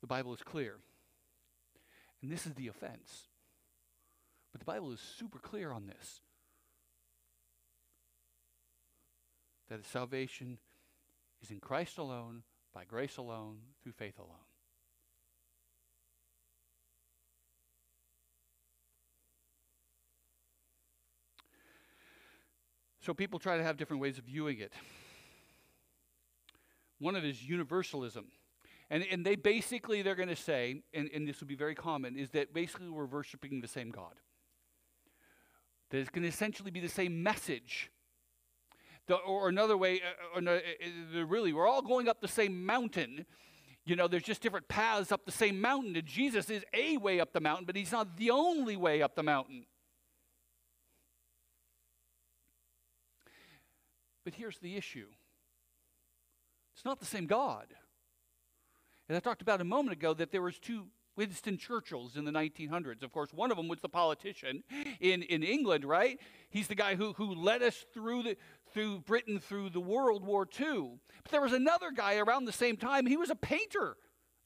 The 0.00 0.06
Bible 0.06 0.34
is 0.34 0.42
clear. 0.42 0.76
And 2.22 2.30
this 2.30 2.46
is 2.46 2.54
the 2.54 2.68
offense. 2.68 3.28
But 4.52 4.60
the 4.60 4.64
Bible 4.64 4.92
is 4.92 5.00
super 5.00 5.38
clear 5.38 5.70
on 5.70 5.86
this 5.86 6.20
that 9.68 9.86
salvation 9.86 10.58
is 11.40 11.52
in 11.52 11.60
Christ 11.60 11.98
alone, 11.98 12.42
by 12.74 12.84
grace 12.84 13.16
alone, 13.16 13.58
through 13.82 13.92
faith 13.92 14.18
alone. 14.18 14.49
So 23.00 23.14
people 23.14 23.38
try 23.38 23.56
to 23.56 23.64
have 23.64 23.76
different 23.76 24.02
ways 24.02 24.18
of 24.18 24.24
viewing 24.24 24.58
it. 24.58 24.72
One 26.98 27.16
of 27.16 27.24
it 27.24 27.28
is 27.28 27.42
universalism. 27.42 28.26
And, 28.90 29.04
and 29.10 29.24
they 29.24 29.36
basically, 29.36 30.02
they're 30.02 30.14
going 30.14 30.28
to 30.28 30.36
say, 30.36 30.82
and, 30.92 31.08
and 31.14 31.26
this 31.26 31.40
will 31.40 31.46
be 31.46 31.54
very 31.54 31.74
common, 31.74 32.16
is 32.16 32.30
that 32.30 32.52
basically 32.52 32.90
we're 32.90 33.06
worshiping 33.06 33.60
the 33.60 33.68
same 33.68 33.90
God. 33.90 34.14
That 35.90 35.98
it's 35.98 36.10
going 36.10 36.22
to 36.22 36.28
essentially 36.28 36.70
be 36.70 36.80
the 36.80 36.88
same 36.88 37.22
message. 37.22 37.90
The, 39.06 39.14
or 39.14 39.48
another 39.48 39.76
way, 39.76 40.02
uh, 40.36 40.40
uh, 40.40 40.58
uh, 41.16 41.24
really, 41.24 41.52
we're 41.52 41.66
all 41.66 41.82
going 41.82 42.08
up 42.08 42.20
the 42.20 42.28
same 42.28 42.66
mountain. 42.66 43.24
You 43.86 43.96
know, 43.96 44.08
there's 44.08 44.24
just 44.24 44.42
different 44.42 44.68
paths 44.68 45.10
up 45.10 45.24
the 45.24 45.32
same 45.32 45.60
mountain. 45.60 45.96
And 45.96 46.04
Jesus 46.04 46.50
is 46.50 46.64
a 46.74 46.96
way 46.98 47.18
up 47.18 47.32
the 47.32 47.40
mountain, 47.40 47.64
but 47.64 47.76
he's 47.76 47.92
not 47.92 48.16
the 48.18 48.30
only 48.30 48.76
way 48.76 49.02
up 49.02 49.14
the 49.14 49.22
mountain. 49.22 49.64
But 54.24 54.34
here's 54.34 54.58
the 54.58 54.76
issue 54.76 55.06
it's 56.74 56.84
not 56.84 57.00
the 57.00 57.06
same 57.06 57.26
God. 57.26 57.66
And 59.08 59.16
I 59.16 59.20
talked 59.20 59.42
about 59.42 59.60
a 59.60 59.64
moment 59.64 59.96
ago 59.96 60.14
that 60.14 60.30
there 60.30 60.42
was 60.42 60.58
two 60.58 60.86
Winston 61.16 61.58
Churchills 61.58 62.16
in 62.16 62.24
the 62.24 62.30
1900s. 62.30 63.02
Of 63.02 63.12
course, 63.12 63.32
one 63.32 63.50
of 63.50 63.56
them 63.56 63.68
was 63.68 63.80
the 63.80 63.88
politician 63.88 64.62
in, 65.00 65.22
in 65.22 65.42
England, 65.42 65.84
right? 65.84 66.18
He's 66.48 66.68
the 66.68 66.74
guy 66.74 66.94
who, 66.94 67.12
who 67.14 67.34
led 67.34 67.62
us 67.62 67.84
through, 67.92 68.22
the, 68.22 68.36
through 68.72 69.00
Britain 69.00 69.40
through 69.40 69.70
the 69.70 69.80
World 69.80 70.24
War 70.24 70.46
II. 70.58 71.00
But 71.22 71.32
there 71.32 71.40
was 71.40 71.52
another 71.52 71.90
guy 71.90 72.16
around 72.16 72.44
the 72.44 72.52
same 72.52 72.76
time. 72.76 73.04
He 73.04 73.16
was 73.16 73.30
a 73.30 73.34
painter, 73.34 73.96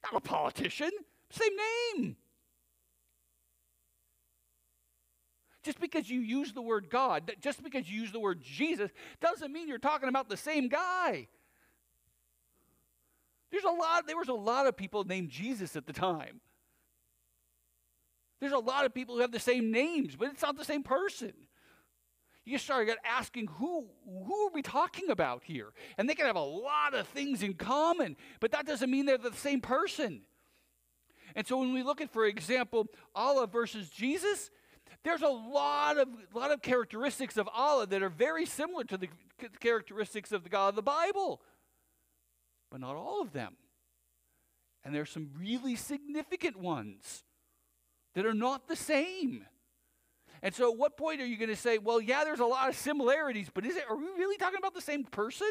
not 0.02 0.16
a 0.16 0.20
politician. 0.20 0.90
Same 1.30 1.52
name. 1.96 2.16
Just 5.64 5.80
because 5.80 6.10
you 6.10 6.20
use 6.20 6.52
the 6.52 6.62
word 6.62 6.90
God, 6.90 7.32
just 7.40 7.62
because 7.64 7.90
you 7.90 8.02
use 8.02 8.12
the 8.12 8.20
word 8.20 8.42
Jesus, 8.42 8.90
doesn't 9.20 9.50
mean 9.50 9.66
you're 9.66 9.78
talking 9.78 10.08
about 10.08 10.28
the 10.28 10.36
same 10.36 10.68
guy. 10.68 11.28
There's 13.50 13.64
a 13.64 13.70
lot, 13.70 14.06
there 14.06 14.16
was 14.16 14.28
a 14.28 14.34
lot 14.34 14.66
of 14.66 14.76
people 14.76 15.04
named 15.04 15.30
Jesus 15.30 15.74
at 15.74 15.86
the 15.86 15.92
time. 15.92 16.40
There's 18.40 18.52
a 18.52 18.58
lot 18.58 18.84
of 18.84 18.92
people 18.92 19.14
who 19.14 19.22
have 19.22 19.32
the 19.32 19.40
same 19.40 19.70
names, 19.70 20.16
but 20.16 20.28
it's 20.28 20.42
not 20.42 20.58
the 20.58 20.64
same 20.64 20.82
person. 20.82 21.32
you 22.44 22.58
start 22.58 22.90
asking 23.04 23.46
who 23.46 23.86
who 24.04 24.46
are 24.46 24.50
we 24.52 24.60
talking 24.60 25.08
about 25.08 25.44
here? 25.44 25.72
And 25.96 26.10
they 26.10 26.14
can 26.14 26.26
have 26.26 26.36
a 26.36 26.40
lot 26.40 26.92
of 26.92 27.08
things 27.08 27.42
in 27.42 27.54
common, 27.54 28.16
but 28.40 28.52
that 28.52 28.66
doesn't 28.66 28.90
mean 28.90 29.06
they're 29.06 29.16
the 29.16 29.32
same 29.32 29.62
person. 29.62 30.22
And 31.34 31.46
so 31.46 31.58
when 31.58 31.72
we 31.72 31.82
look 31.82 32.00
at, 32.00 32.12
for 32.12 32.26
example, 32.26 32.86
Allah 33.14 33.46
versus 33.46 33.88
Jesus, 33.88 34.50
there's 35.04 35.22
a 35.22 35.28
lot 35.28 35.98
of 35.98 36.08
lot 36.32 36.50
of 36.50 36.62
characteristics 36.62 37.36
of 37.36 37.48
Allah 37.54 37.86
that 37.86 38.02
are 38.02 38.08
very 38.08 38.46
similar 38.46 38.84
to 38.84 38.96
the 38.96 39.08
characteristics 39.60 40.32
of 40.32 40.42
the 40.42 40.48
God 40.48 40.70
of 40.70 40.76
the 40.76 40.82
Bible, 40.82 41.40
but 42.70 42.80
not 42.80 42.96
all 42.96 43.20
of 43.20 43.32
them. 43.32 43.56
And 44.82 44.94
there's 44.94 45.10
some 45.10 45.30
really 45.38 45.76
significant 45.76 46.58
ones 46.58 47.22
that 48.14 48.26
are 48.26 48.34
not 48.34 48.66
the 48.66 48.76
same. 48.76 49.46
And 50.42 50.54
so, 50.54 50.72
at 50.72 50.78
what 50.78 50.96
point 50.96 51.20
are 51.20 51.26
you 51.26 51.36
going 51.36 51.48
to 51.48 51.56
say, 51.56 51.78
well, 51.78 52.00
yeah, 52.00 52.24
there's 52.24 52.40
a 52.40 52.46
lot 52.46 52.68
of 52.68 52.76
similarities, 52.76 53.48
but 53.52 53.64
is 53.64 53.76
it, 53.76 53.84
are 53.88 53.96
we 53.96 54.04
really 54.18 54.36
talking 54.36 54.58
about 54.58 54.74
the 54.74 54.82
same 54.82 55.04
person? 55.04 55.50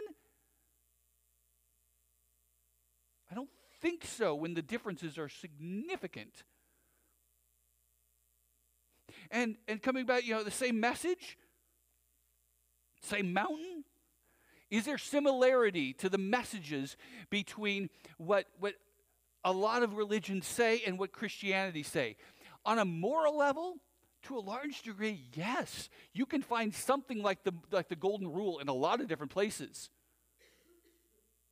I 3.32 3.36
don't 3.36 3.50
think 3.82 4.06
so 4.06 4.36
when 4.36 4.54
the 4.54 4.62
differences 4.62 5.18
are 5.18 5.30
significant. 5.30 6.44
And, 9.34 9.58
and 9.68 9.82
coming 9.82 10.06
back, 10.06 10.26
you 10.26 10.36
know, 10.36 10.44
the 10.44 10.52
same 10.52 10.80
message, 10.80 11.40
same 13.02 13.34
mountain. 13.34 13.84
Is 14.70 14.86
there 14.86 15.00
similarity 15.00 15.92
to 15.94 16.08
the 16.08 16.20
messages 16.20 16.96
between 17.32 17.90
what, 18.18 18.46
what 18.60 18.76
a 19.44 19.52
lot 19.52 19.82
of 19.82 19.96
religions 19.96 20.46
say 20.46 20.84
and 20.86 21.00
what 21.00 21.12
Christianity 21.12 21.82
say? 21.82 22.16
On 22.64 22.78
a 22.78 22.86
moral 22.86 23.36
level, 23.36 23.78
to 24.24 24.38
a 24.38 24.40
large 24.40 24.84
degree, 24.84 25.24
yes. 25.34 25.90
You 26.14 26.28
can 26.28 26.44
find 26.44 26.74
something 26.74 27.22
like 27.22 27.44
the, 27.44 27.54
like 27.72 27.90
the 27.90 27.96
golden 27.96 28.32
rule 28.32 28.60
in 28.60 28.68
a 28.68 28.74
lot 28.74 29.02
of 29.02 29.08
different 29.08 29.32
places. 29.32 29.90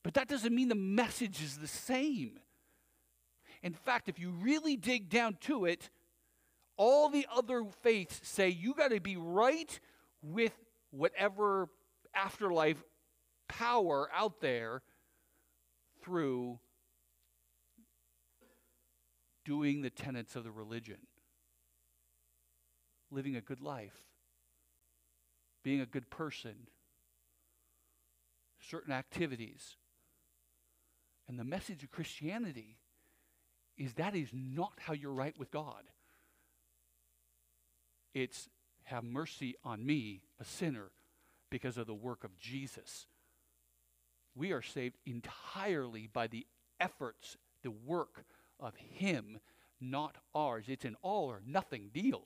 But 0.03 0.13
that 0.13 0.27
doesn't 0.27 0.53
mean 0.53 0.69
the 0.69 0.75
message 0.75 1.41
is 1.41 1.57
the 1.57 1.67
same. 1.67 2.39
In 3.63 3.73
fact, 3.73 4.07
if 4.07 4.19
you 4.19 4.29
really 4.29 4.77
dig 4.77 5.09
down 5.09 5.37
to 5.41 5.65
it, 5.65 5.89
all 6.83 7.09
the 7.09 7.27
other 7.31 7.63
faiths 7.83 8.19
say 8.23 8.49
you 8.49 8.73
got 8.73 8.89
to 8.89 8.99
be 8.99 9.15
right 9.15 9.79
with 10.23 10.51
whatever 10.89 11.69
afterlife 12.15 12.83
power 13.47 14.09
out 14.11 14.41
there 14.41 14.81
through 16.01 16.57
doing 19.45 19.83
the 19.83 19.91
tenets 19.91 20.35
of 20.35 20.43
the 20.43 20.49
religion 20.49 20.97
living 23.11 23.35
a 23.35 23.41
good 23.41 23.61
life, 23.61 24.01
being 25.63 25.81
a 25.81 25.85
good 25.85 26.09
person, 26.09 26.55
certain 28.59 28.91
activities. 28.91 29.75
And 31.29 31.37
the 31.37 31.43
message 31.43 31.83
of 31.83 31.91
Christianity 31.91 32.79
is 33.77 33.93
that 33.93 34.15
is 34.15 34.29
not 34.33 34.73
how 34.79 34.93
you're 34.93 35.13
right 35.13 35.37
with 35.37 35.51
God. 35.51 35.83
It's 38.13 38.49
have 38.83 39.03
mercy 39.03 39.55
on 39.63 39.85
me, 39.85 40.23
a 40.39 40.45
sinner, 40.45 40.91
because 41.49 41.77
of 41.77 41.87
the 41.87 41.93
work 41.93 42.23
of 42.23 42.35
Jesus. 42.37 43.07
We 44.35 44.51
are 44.51 44.61
saved 44.61 44.97
entirely 45.05 46.07
by 46.11 46.27
the 46.27 46.45
efforts, 46.79 47.37
the 47.63 47.71
work 47.71 48.25
of 48.59 48.75
Him, 48.75 49.39
not 49.79 50.17
ours. 50.33 50.65
It's 50.67 50.85
an 50.85 50.95
all 51.01 51.29
or 51.29 51.41
nothing 51.45 51.89
deal. 51.93 52.25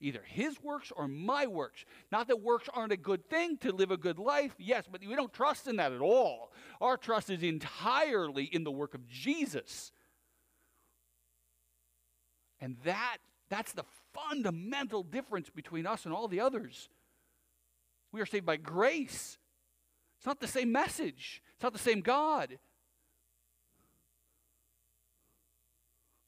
Either 0.00 0.22
his 0.24 0.62
works 0.62 0.92
or 0.94 1.08
my 1.08 1.46
works. 1.46 1.84
Not 2.12 2.28
that 2.28 2.40
works 2.40 2.68
aren't 2.72 2.92
a 2.92 2.96
good 2.96 3.28
thing 3.28 3.56
to 3.58 3.72
live 3.72 3.90
a 3.90 3.96
good 3.96 4.20
life, 4.20 4.54
yes, 4.56 4.84
but 4.90 5.00
we 5.00 5.16
don't 5.16 5.32
trust 5.32 5.66
in 5.66 5.76
that 5.76 5.92
at 5.92 6.00
all. 6.00 6.52
Our 6.80 6.96
trust 6.96 7.30
is 7.30 7.42
entirely 7.42 8.44
in 8.44 8.62
the 8.62 8.70
work 8.70 8.94
of 8.94 9.08
Jesus. 9.08 9.90
And 12.60 12.76
that 12.84 13.18
that's 13.48 13.72
the 13.72 13.84
fundamental 14.28 15.02
difference 15.02 15.50
between 15.50 15.86
us 15.86 16.04
and 16.04 16.14
all 16.14 16.28
the 16.28 16.40
others. 16.40 16.88
We 18.12 18.20
are 18.20 18.26
saved 18.26 18.46
by 18.46 18.56
grace. 18.56 19.38
It's 20.16 20.26
not 20.26 20.40
the 20.40 20.48
same 20.48 20.72
message. 20.72 21.42
It's 21.54 21.62
not 21.62 21.72
the 21.72 21.78
same 21.78 22.00
God. 22.00 22.58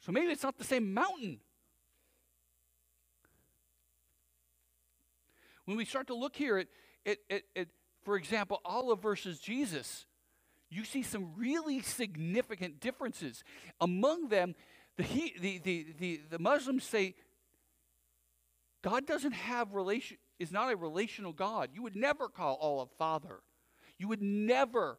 So 0.00 0.12
maybe 0.12 0.32
it's 0.32 0.42
not 0.42 0.58
the 0.58 0.64
same 0.64 0.94
mountain. 0.94 1.40
When 5.64 5.76
we 5.76 5.84
start 5.84 6.06
to 6.08 6.14
look 6.14 6.34
here 6.34 6.58
at, 6.58 6.68
at, 7.06 7.18
at, 7.30 7.42
at 7.54 7.68
for 8.02 8.16
example, 8.16 8.60
Allah 8.64 8.96
versus 8.96 9.38
Jesus, 9.38 10.06
you 10.70 10.84
see 10.84 11.02
some 11.02 11.32
really 11.36 11.80
significant 11.82 12.80
differences. 12.80 13.44
Among 13.80 14.28
them, 14.28 14.54
the, 14.96 15.34
the, 15.40 15.58
the, 15.58 15.86
the, 15.98 16.20
the 16.30 16.38
Muslims 16.38 16.84
say 16.84 17.14
God 18.82 19.06
doesn't 19.06 19.32
have 19.32 19.74
relation, 19.74 20.16
is 20.38 20.52
not 20.52 20.72
a 20.72 20.76
relational 20.76 21.32
God. 21.32 21.70
You 21.74 21.82
would 21.82 21.96
never 21.96 22.28
call 22.28 22.56
Allah 22.56 22.86
Father. 22.98 23.40
You 23.98 24.08
would 24.08 24.22
never 24.22 24.98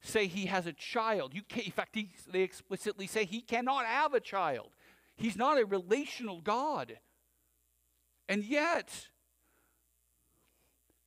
say 0.00 0.26
he 0.26 0.46
has 0.46 0.66
a 0.66 0.72
child. 0.72 1.34
You 1.34 1.42
in 1.54 1.72
fact, 1.72 1.94
he, 1.94 2.10
they 2.30 2.40
explicitly 2.42 3.06
say 3.06 3.24
he 3.24 3.40
cannot 3.40 3.84
have 3.86 4.14
a 4.14 4.20
child. 4.20 4.70
He's 5.16 5.36
not 5.36 5.60
a 5.60 5.66
relational 5.66 6.40
God. 6.40 6.98
And 8.28 8.44
yet, 8.44 9.08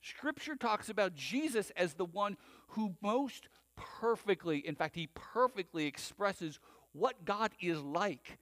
Scripture 0.01 0.55
talks 0.55 0.89
about 0.89 1.15
Jesus 1.15 1.71
as 1.75 1.95
the 1.95 2.05
one 2.05 2.37
who 2.69 2.95
most 3.01 3.49
perfectly, 3.75 4.59
in 4.59 4.75
fact, 4.75 4.95
he 4.95 5.09
perfectly 5.15 5.87
expresses 5.87 6.59
what 6.93 7.25
God 7.25 7.51
is 7.59 7.81
like. 7.81 8.37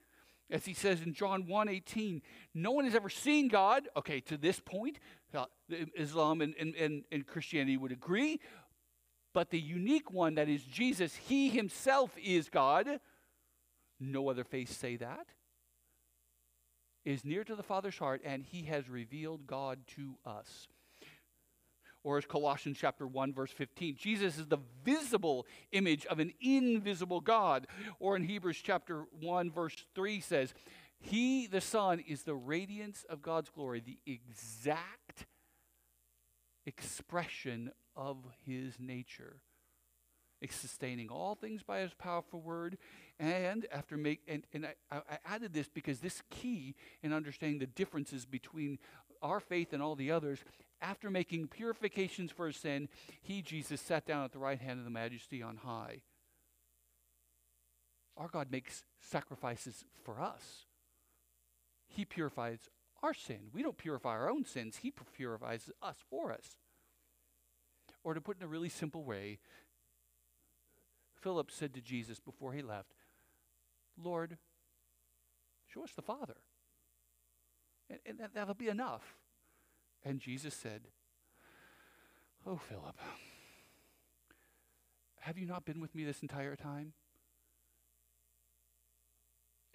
As 0.54 0.66
he 0.66 0.76
says 0.76 1.02
in 1.02 1.16
John 1.16 1.48
1:18, 1.48 2.22
no 2.54 2.72
one 2.72 2.86
has 2.86 2.94
ever 2.94 3.10
seen 3.10 3.48
God. 3.48 3.89
Okay, 3.98 4.20
to 4.22 4.38
this 4.38 4.60
point, 4.60 5.00
uh, 5.34 5.46
Islam 5.96 6.42
and, 6.42 6.54
and, 6.60 6.76
and, 6.76 7.04
and 7.12 7.26
Christianity 7.26 7.76
would 7.76 7.92
agree. 7.92 8.39
But 9.34 9.50
the 9.50 9.60
unique 9.60 10.12
one 10.12 10.36
that 10.36 10.48
is 10.48 10.63
Jesus, 10.63 11.16
he 11.16 11.50
himself 11.50 12.16
is 12.24 12.50
God. 12.50 13.00
No 14.00 14.30
other 14.30 14.44
faith 14.44 14.72
say 14.72 14.96
that. 14.98 15.26
Is 17.04 17.26
near 17.26 17.44
to 17.44 17.56
the 17.56 17.63
Father's 17.63 17.98
heart, 17.98 18.22
and 18.24 18.44
he 18.44 18.66
has 18.66 18.88
revealed 18.88 19.48
God 19.48 19.80
to 19.96 20.18
us 20.24 20.68
or 22.04 22.18
as 22.18 22.26
Colossians 22.26 22.78
chapter 22.80 23.08
1 23.08 23.34
verse 23.34 23.52
15, 23.52 23.96
Jesus 23.98 24.38
is 24.38 24.48
the 24.48 24.58
visible 24.84 25.46
image 25.72 26.06
of 26.08 26.20
an 26.20 26.34
invisible 26.42 27.22
God, 27.22 27.68
or 28.00 28.16
in 28.16 28.24
Hebrews 28.24 28.62
chapter 28.62 29.06
1 29.20 29.52
verse 29.52 29.76
3 29.96 30.20
says, 30.20 30.54
he 31.04 31.48
the 31.48 31.62
son 31.62 32.00
is 32.00 32.24
the 32.24 32.34
radiance 32.34 33.06
of 33.10 33.22
God's 33.22 33.50
glory, 33.50 33.82
the 33.82 34.00
exact 34.06 35.26
expression 36.66 37.72
of 37.96 38.18
his 38.46 38.80
nature. 38.80 39.42
Sustaining 40.50 41.08
all 41.08 41.36
things 41.36 41.63
by 41.63 41.80
his 41.80 41.94
powerful 41.94 42.42
word. 42.42 42.78
And 43.18 43.66
after 43.72 43.96
make 43.96 44.20
and, 44.28 44.46
and 44.52 44.68
I, 44.92 44.98
I 45.10 45.18
added 45.26 45.54
this 45.54 45.70
because 45.70 46.00
this 46.00 46.22
key 46.30 46.76
in 47.02 47.13
understanding 47.13 47.60
the 47.60 47.66
differences 47.66 48.26
between 48.26 48.78
our 49.24 49.40
faith 49.40 49.74
and 49.74 49.82
all 49.82 49.96
the 49.96 50.12
others 50.12 50.44
after 50.84 51.10
making 51.10 51.48
purifications 51.48 52.32
for 52.32 52.52
sin, 52.52 52.90
he, 53.22 53.42
Jesus, 53.42 53.82
sat 53.82 54.06
down 54.06 54.26
at 54.26 54.34
the 54.34 54.40
right 54.40 54.60
hand 54.60 54.80
of 54.80 54.86
the 54.86 54.92
majesty 54.92 55.42
on 55.42 55.58
high. 55.58 56.02
Our 58.18 58.28
God 58.28 58.52
makes 58.52 58.84
sacrifices 59.00 59.86
for 60.04 60.22
us. 60.22 60.66
He 61.88 62.06
purifies 62.06 62.70
our 63.02 63.14
sin. 63.14 63.50
We 63.54 63.64
don't 63.64 63.78
purify 63.78 64.10
our 64.10 64.30
own 64.30 64.46
sins, 64.46 64.78
He 64.78 64.94
purifies 65.16 65.70
us 65.82 65.98
for 66.10 66.32
us. 66.32 66.58
Or 68.04 68.14
to 68.14 68.22
put 68.22 68.38
in 68.38 68.44
a 68.44 68.48
really 68.48 68.70
simple 68.70 69.04
way, 69.04 69.40
Philip 71.22 71.50
said 71.50 71.74
to 71.74 71.82
Jesus 71.82 72.20
before 72.20 72.52
he 72.52 72.62
left, 72.62 72.92
Lord, 74.02 74.38
show 75.74 75.84
us 75.84 75.92
the 75.96 76.02
Father. 76.02 76.36
And, 77.94 78.02
and 78.08 78.20
that, 78.20 78.34
that'll 78.34 78.56
be 78.56 78.70
enough. 78.70 79.16
And 80.04 80.20
Jesus 80.20 80.56
said, 80.56 80.82
Oh, 82.46 82.58
Philip, 82.58 82.98
have 85.20 85.38
you 85.38 85.46
not 85.46 85.64
been 85.64 85.80
with 85.80 85.94
me 85.94 86.04
this 86.04 86.22
entire 86.22 86.56
time? 86.56 86.94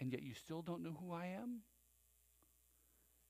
And 0.01 0.13
yet 0.13 0.23
you 0.23 0.35
still 0.35 0.63
don't 0.63 0.83
know 0.83 0.97
who 1.01 1.13
I 1.13 1.27
am? 1.27 1.61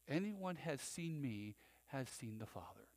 Anyone 0.08 0.56
has 0.56 0.80
seen 0.80 1.20
me 1.20 1.56
has 1.88 2.08
seen 2.08 2.38
the 2.38 2.46
Father. 2.46 2.88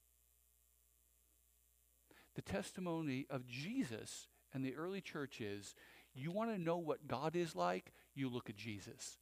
The 2.36 2.42
testimony 2.42 3.28
of 3.30 3.46
Jesus 3.46 4.28
and 4.54 4.64
the 4.64 4.76
early 4.76 5.02
church 5.02 5.42
is 5.42 5.76
you 6.14 6.32
want 6.32 6.52
to 6.52 6.62
know 6.62 6.78
what 6.78 7.08
God 7.08 7.36
is 7.36 7.56
like, 7.56 7.94
you 8.16 8.30
look 8.30 8.50
at 8.50 8.56
Jesus. 8.56 9.18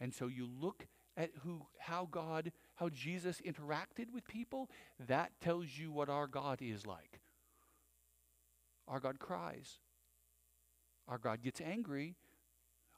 And 0.00 0.14
so 0.14 0.26
you 0.26 0.48
look 0.60 0.86
at 1.16 1.30
who 1.42 1.66
how 1.78 2.08
God 2.10 2.52
how 2.76 2.88
Jesus 2.88 3.40
interacted 3.44 4.12
with 4.14 4.26
people, 4.28 4.70
that 5.08 5.32
tells 5.40 5.76
you 5.76 5.90
what 5.90 6.08
our 6.08 6.28
God 6.28 6.60
is 6.62 6.86
like. 6.86 7.20
Our 8.86 9.00
God 9.00 9.18
cries. 9.18 9.80
Our 11.08 11.18
God 11.18 11.42
gets 11.42 11.60
angry. 11.60 12.14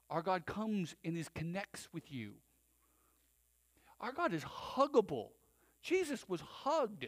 Our 0.09 0.21
God 0.21 0.45
comes 0.45 0.95
and 1.03 1.17
is 1.17 1.29
connects 1.29 1.87
with 1.91 2.11
you. 2.11 2.33
Our 3.99 4.11
God 4.11 4.33
is 4.33 4.43
huggable. 4.43 5.29
Jesus 5.81 6.27
was 6.29 6.41
hugged, 6.41 7.07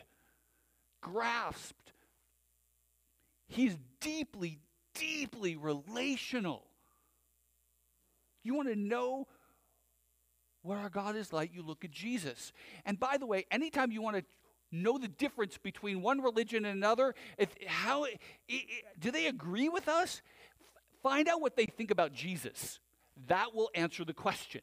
grasped. 1.02 1.94
He's 3.48 3.78
deeply, 4.00 4.60
deeply 4.96 5.56
relational. 5.56 6.64
You 8.44 8.56
want 8.56 8.70
to 8.70 8.76
know 8.76 9.28
what 10.64 10.78
our 10.78 10.90
God 10.90 11.16
is 11.16 11.32
like? 11.32 11.54
You 11.54 11.62
look 11.62 11.86
at 11.86 11.92
Jesus. 11.92 12.52
And 12.86 13.00
by 13.00 13.18
the 13.18 13.26
way, 13.26 13.46
anytime 13.52 13.92
you 13.92 14.02
want 14.02 14.18
to 14.18 14.24
know 14.72 14.98
the 14.98 15.08
difference 15.08 15.58
between 15.58 16.02
one 16.02 16.22
religion 16.22 16.66
and 16.66 16.76
another, 16.78 17.14
if, 17.38 17.50
how 17.68 18.08
do 19.00 19.12
they 19.12 19.28
agree 19.28 19.70
with 19.70 19.88
us? 19.88 20.22
Find 21.04 21.28
out 21.28 21.42
what 21.42 21.56
they 21.56 21.66
think 21.66 21.92
about 21.92 22.14
Jesus. 22.14 22.80
That 23.28 23.54
will 23.54 23.70
answer 23.76 24.04
the 24.04 24.14
question. 24.14 24.62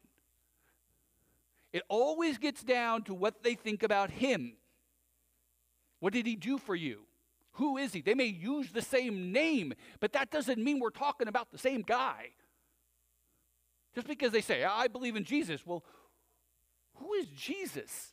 It 1.72 1.82
always 1.88 2.38
gets 2.38 2.64
down 2.64 3.04
to 3.04 3.14
what 3.14 3.44
they 3.44 3.54
think 3.54 3.82
about 3.82 4.10
him. 4.10 4.54
What 6.00 6.12
did 6.14 6.26
he 6.26 6.34
do 6.34 6.58
for 6.58 6.74
you? 6.74 7.00
Who 7.52 7.76
is 7.76 7.92
he? 7.92 8.00
They 8.00 8.14
may 8.14 8.24
use 8.24 8.72
the 8.72 8.82
same 8.82 9.32
name, 9.32 9.74
but 10.00 10.12
that 10.14 10.30
doesn't 10.30 10.58
mean 10.58 10.80
we're 10.80 10.90
talking 10.90 11.28
about 11.28 11.52
the 11.52 11.58
same 11.58 11.82
guy. 11.82 12.30
Just 13.94 14.06
because 14.06 14.32
they 14.32 14.40
say, 14.40 14.64
I 14.64 14.88
believe 14.88 15.16
in 15.16 15.24
Jesus, 15.24 15.66
well, 15.66 15.84
who 16.96 17.14
is 17.14 17.26
Jesus? 17.26 18.12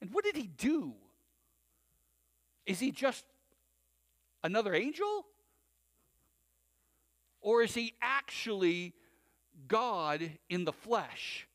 And 0.00 0.12
what 0.12 0.24
did 0.24 0.36
he 0.36 0.46
do? 0.46 0.94
Is 2.64 2.78
he 2.78 2.90
just 2.90 3.24
another 4.42 4.74
angel? 4.74 5.26
Or 7.40 7.62
is 7.62 7.74
he 7.74 7.94
actually 8.00 8.94
God 9.66 10.30
in 10.48 10.64
the 10.64 10.72
flesh? 10.72 11.46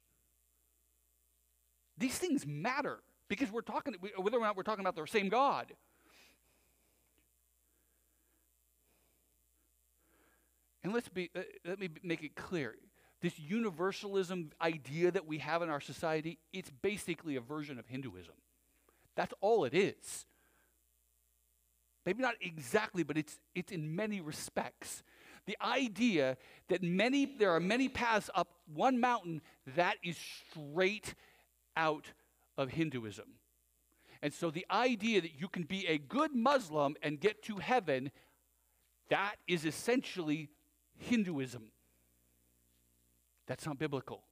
These 1.97 2.17
things 2.17 2.45
matter 2.45 2.99
because 3.27 3.51
we're 3.51 3.61
talking, 3.61 3.95
whether 4.17 4.37
or 4.37 4.41
not 4.41 4.57
we're 4.57 4.63
talking 4.63 4.85
about 4.85 4.95
the 4.95 5.05
same 5.07 5.29
God. 5.29 5.71
And 10.83 10.93
let's 10.93 11.09
be, 11.09 11.29
uh, 11.35 11.41
let 11.65 11.79
me 11.79 11.89
make 12.03 12.23
it 12.23 12.35
clear. 12.35 12.75
This 13.21 13.39
universalism 13.39 14.51
idea 14.61 15.11
that 15.11 15.25
we 15.25 15.37
have 15.37 15.61
in 15.61 15.69
our 15.69 15.79
society, 15.79 16.39
it's 16.51 16.69
basically 16.81 17.37
a 17.37 17.41
version 17.41 17.79
of 17.79 17.87
Hinduism. 17.87 18.33
That's 19.15 19.33
all 19.39 19.63
it 19.63 19.73
is. 19.73 20.25
Maybe 22.05 22.21
not 22.21 22.35
exactly, 22.41 23.03
but 23.03 23.17
it's, 23.17 23.39
it's 23.55 23.71
in 23.71 23.95
many 23.95 24.19
respects. 24.19 25.03
The 25.45 25.57
idea 25.61 26.37
that 26.67 26.83
many, 26.83 27.25
there 27.25 27.51
are 27.51 27.61
many 27.61 27.87
paths 27.87 28.29
up 28.35 28.49
one 28.73 28.99
mountain, 28.99 29.41
that 29.75 29.95
is 30.03 30.17
straight 30.51 31.15
out 31.77 32.07
of 32.57 32.71
Hinduism. 32.71 33.27
And 34.21 34.33
so 34.33 34.51
the 34.51 34.65
idea 34.71 35.21
that 35.21 35.39
you 35.39 35.47
can 35.47 35.63
be 35.63 35.85
a 35.87 35.97
good 35.97 36.33
Muslim 36.33 36.95
and 37.01 37.19
get 37.19 37.41
to 37.43 37.57
heaven, 37.57 38.11
that 39.09 39.35
is 39.47 39.65
essentially 39.65 40.49
Hinduism. 41.03 41.63
That's 43.45 43.65
not 43.65 43.77
biblical. 43.77 44.23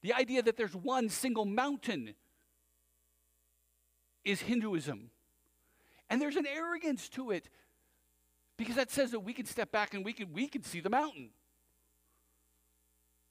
The 0.00 0.14
idea 0.14 0.42
that 0.42 0.56
there's 0.56 0.76
one 0.76 1.08
single 1.08 1.44
mountain 1.44 2.14
is 4.24 4.40
Hinduism. 4.40 5.10
And 6.08 6.22
there's 6.22 6.36
an 6.36 6.46
arrogance 6.46 7.08
to 7.10 7.32
it 7.32 7.48
because 8.56 8.76
that 8.76 8.90
says 8.90 9.10
that 9.10 9.20
we 9.20 9.32
can 9.32 9.46
step 9.46 9.70
back 9.70 9.94
and 9.94 10.04
we 10.04 10.12
can, 10.12 10.32
we 10.32 10.46
can 10.48 10.62
see 10.62 10.80
the 10.80 10.90
mountain. 10.90 11.30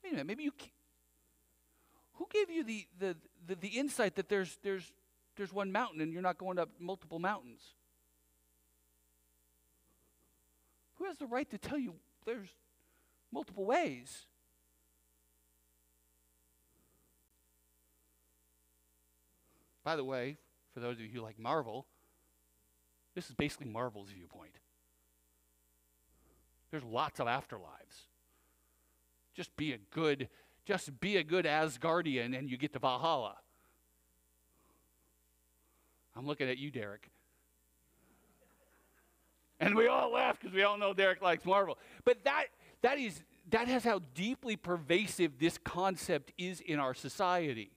Wait 0.04 0.10
a 0.10 0.14
minute, 0.14 0.28
maybe 0.28 0.44
you. 0.44 0.52
Who 2.14 2.28
gave 2.32 2.50
you 2.50 2.64
the, 2.64 2.88
the, 3.00 3.16
the, 3.48 3.56
the 3.56 3.68
insight 3.68 4.16
that 4.16 4.30
there's, 4.30 4.58
there's, 4.64 4.92
there's 5.36 5.54
one 5.54 5.72
mountain 5.72 6.02
and 6.02 6.12
you're 6.12 6.22
not 6.22 6.38
going 6.38 6.60
up 6.60 6.70
multiple 6.80 7.20
mountains? 7.20 7.62
Who 10.96 10.97
has 11.08 11.18
the 11.18 11.26
right 11.26 11.50
to 11.50 11.58
tell 11.58 11.78
you 11.78 11.94
there's 12.26 12.50
multiple 13.32 13.66
ways? 13.66 14.26
By 19.84 19.96
the 19.96 20.04
way, 20.04 20.38
for 20.74 20.82
those 20.82 20.96
of 20.98 21.02
you 21.02 21.10
who 21.14 21.22
like 21.22 21.40
Marvel, 21.40 21.88
this 23.16 23.30
is 23.30 23.36
basically 23.36 23.68
Marvel's 23.68 24.10
viewpoint. 24.10 24.60
There's 26.72 26.84
lots 26.84 27.20
of 27.20 27.28
afterlives. 27.28 28.08
Just 29.34 29.56
be 29.56 29.74
a 29.74 29.78
good, 29.92 30.28
just 30.66 31.00
be 31.00 31.18
a 31.18 31.24
good 31.24 31.46
Asgardian 31.46 32.38
and 32.38 32.50
you 32.50 32.58
get 32.58 32.74
to 32.74 32.80
Valhalla. 32.80 33.38
I'm 36.16 36.26
looking 36.26 36.50
at 36.50 36.58
you, 36.58 36.70
Derek. 36.70 37.10
And 39.60 39.76
we 39.76 39.88
all 39.88 40.12
laugh 40.12 40.38
because 40.40 40.54
we 40.56 40.64
all 40.64 40.78
know 40.78 40.94
Derek 40.94 41.22
likes 41.22 41.46
Marvel. 41.46 41.78
But 42.06 42.24
that, 42.26 42.46
that, 42.82 43.00
is, 43.00 43.22
that 43.50 43.68
has 43.68 43.84
how 43.84 44.02
deeply 44.14 44.56
pervasive 44.56 45.40
this 45.40 45.58
concept 45.58 46.32
is 46.38 46.62
in 46.62 46.80
our 46.80 46.94
society. 46.94 47.72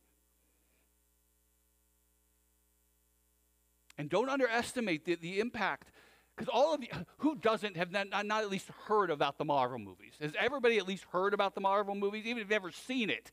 And 3.97 4.09
don't 4.09 4.29
underestimate 4.31 5.05
the, 5.05 5.17
the 5.17 5.41
impact, 5.41 5.91
because 6.35 6.49
all 6.51 6.73
of 6.73 6.83
you, 6.83 6.89
who 7.19 7.37
doesn't 7.37 7.77
have 7.77 7.91
not, 7.91 8.09
not, 8.09 8.25
not, 8.25 8.43
at 8.43 8.51
least 8.51 8.69
heard 8.87 9.11
about 9.11 9.37
the 9.37 9.45
Marvel 9.45 9.79
movies? 9.79 10.15
Has 10.21 10.33
everybody 10.39 10.79
at 10.79 10.89
least 10.89 11.05
heard 11.13 11.35
about 11.35 11.55
the 11.55 11.61
Marvel 11.61 11.95
movies, 11.95 12.25
even 12.25 12.39
if 12.39 12.45
you've 12.45 12.51
never 12.51 12.71
seen 12.71 13.11
it? 13.11 13.31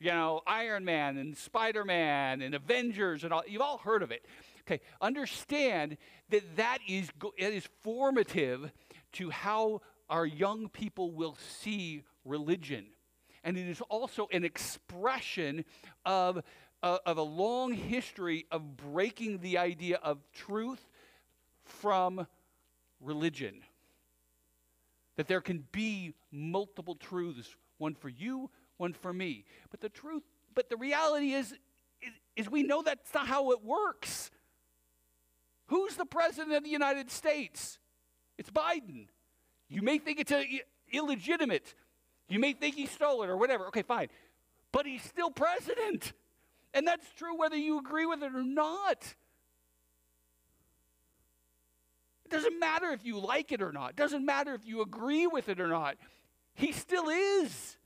You 0.00 0.10
know, 0.10 0.42
Iron 0.46 0.84
Man 0.84 1.18
and 1.18 1.36
Spider 1.36 1.84
Man 1.84 2.42
and 2.42 2.54
Avengers 2.54 3.22
and 3.24 3.32
all, 3.32 3.42
you've 3.46 3.62
all 3.62 3.78
heard 3.78 4.02
of 4.02 4.10
it. 4.10 4.24
Okay, 4.68 4.82
understand 5.00 5.96
that 6.28 6.56
that 6.56 6.80
is, 6.86 7.08
it 7.38 7.54
is 7.54 7.66
formative 7.80 8.70
to 9.12 9.30
how 9.30 9.80
our 10.10 10.26
young 10.26 10.68
people 10.68 11.10
will 11.10 11.38
see 11.62 12.02
religion. 12.26 12.84
And 13.44 13.56
it 13.56 13.66
is 13.66 13.80
also 13.88 14.28
an 14.30 14.44
expression 14.44 15.64
of, 16.04 16.42
uh, 16.82 16.98
of 17.06 17.16
a 17.16 17.22
long 17.22 17.72
history 17.72 18.44
of 18.50 18.76
breaking 18.76 19.38
the 19.38 19.56
idea 19.56 20.00
of 20.02 20.18
truth 20.34 20.86
from 21.64 22.26
religion. 23.00 23.62
That 25.16 25.28
there 25.28 25.40
can 25.40 25.64
be 25.72 26.12
multiple 26.30 26.94
truths, 26.94 27.56
one 27.78 27.94
for 27.94 28.10
you, 28.10 28.50
one 28.76 28.92
for 28.92 29.14
me. 29.14 29.46
But 29.70 29.80
the 29.80 29.88
truth, 29.88 30.24
but 30.54 30.68
the 30.68 30.76
reality 30.76 31.32
is, 31.32 31.54
is, 32.02 32.12
is 32.36 32.50
we 32.50 32.64
know 32.64 32.82
that's 32.82 33.14
not 33.14 33.26
how 33.28 33.52
it 33.52 33.64
works. 33.64 34.30
Who's 35.68 35.96
the 35.96 36.06
president 36.06 36.56
of 36.56 36.64
the 36.64 36.70
United 36.70 37.10
States? 37.10 37.78
It's 38.36 38.50
Biden. 38.50 39.08
You 39.68 39.82
may 39.82 39.98
think 39.98 40.18
it's 40.20 40.32
a, 40.32 40.62
illegitimate. 40.92 41.74
You 42.28 42.38
may 42.38 42.52
think 42.52 42.74
he 42.74 42.86
stole 42.86 43.22
it 43.22 43.28
or 43.28 43.36
whatever. 43.36 43.66
Okay, 43.68 43.82
fine. 43.82 44.08
But 44.72 44.86
he's 44.86 45.02
still 45.02 45.30
president. 45.30 46.12
And 46.74 46.86
that's 46.86 47.06
true 47.14 47.36
whether 47.36 47.56
you 47.56 47.78
agree 47.78 48.06
with 48.06 48.22
it 48.22 48.34
or 48.34 48.42
not. 48.42 49.14
It 52.24 52.30
doesn't 52.30 52.58
matter 52.58 52.90
if 52.90 53.04
you 53.04 53.18
like 53.18 53.52
it 53.52 53.62
or 53.62 53.72
not. 53.72 53.90
It 53.90 53.96
doesn't 53.96 54.24
matter 54.24 54.54
if 54.54 54.66
you 54.66 54.82
agree 54.82 55.26
with 55.26 55.48
it 55.48 55.60
or 55.60 55.68
not. 55.68 55.96
He 56.54 56.72
still 56.72 57.08
is. 57.08 57.78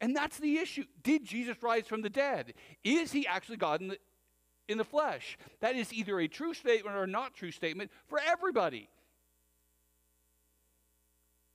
And 0.00 0.16
that's 0.16 0.38
the 0.38 0.58
issue. 0.58 0.84
Did 1.04 1.24
Jesus 1.24 1.62
rise 1.62 1.86
from 1.86 2.02
the 2.02 2.10
dead? 2.10 2.54
Is 2.82 3.12
he 3.12 3.24
actually 3.26 3.56
God 3.56 3.80
in 3.80 3.88
the, 3.88 3.98
in 4.68 4.78
the 4.78 4.84
flesh. 4.84 5.38
That 5.60 5.76
is 5.76 5.92
either 5.92 6.18
a 6.20 6.28
true 6.28 6.54
statement 6.54 6.96
or 6.96 7.06
not 7.06 7.34
true 7.34 7.50
statement 7.50 7.90
for 8.06 8.20
everybody. 8.24 8.88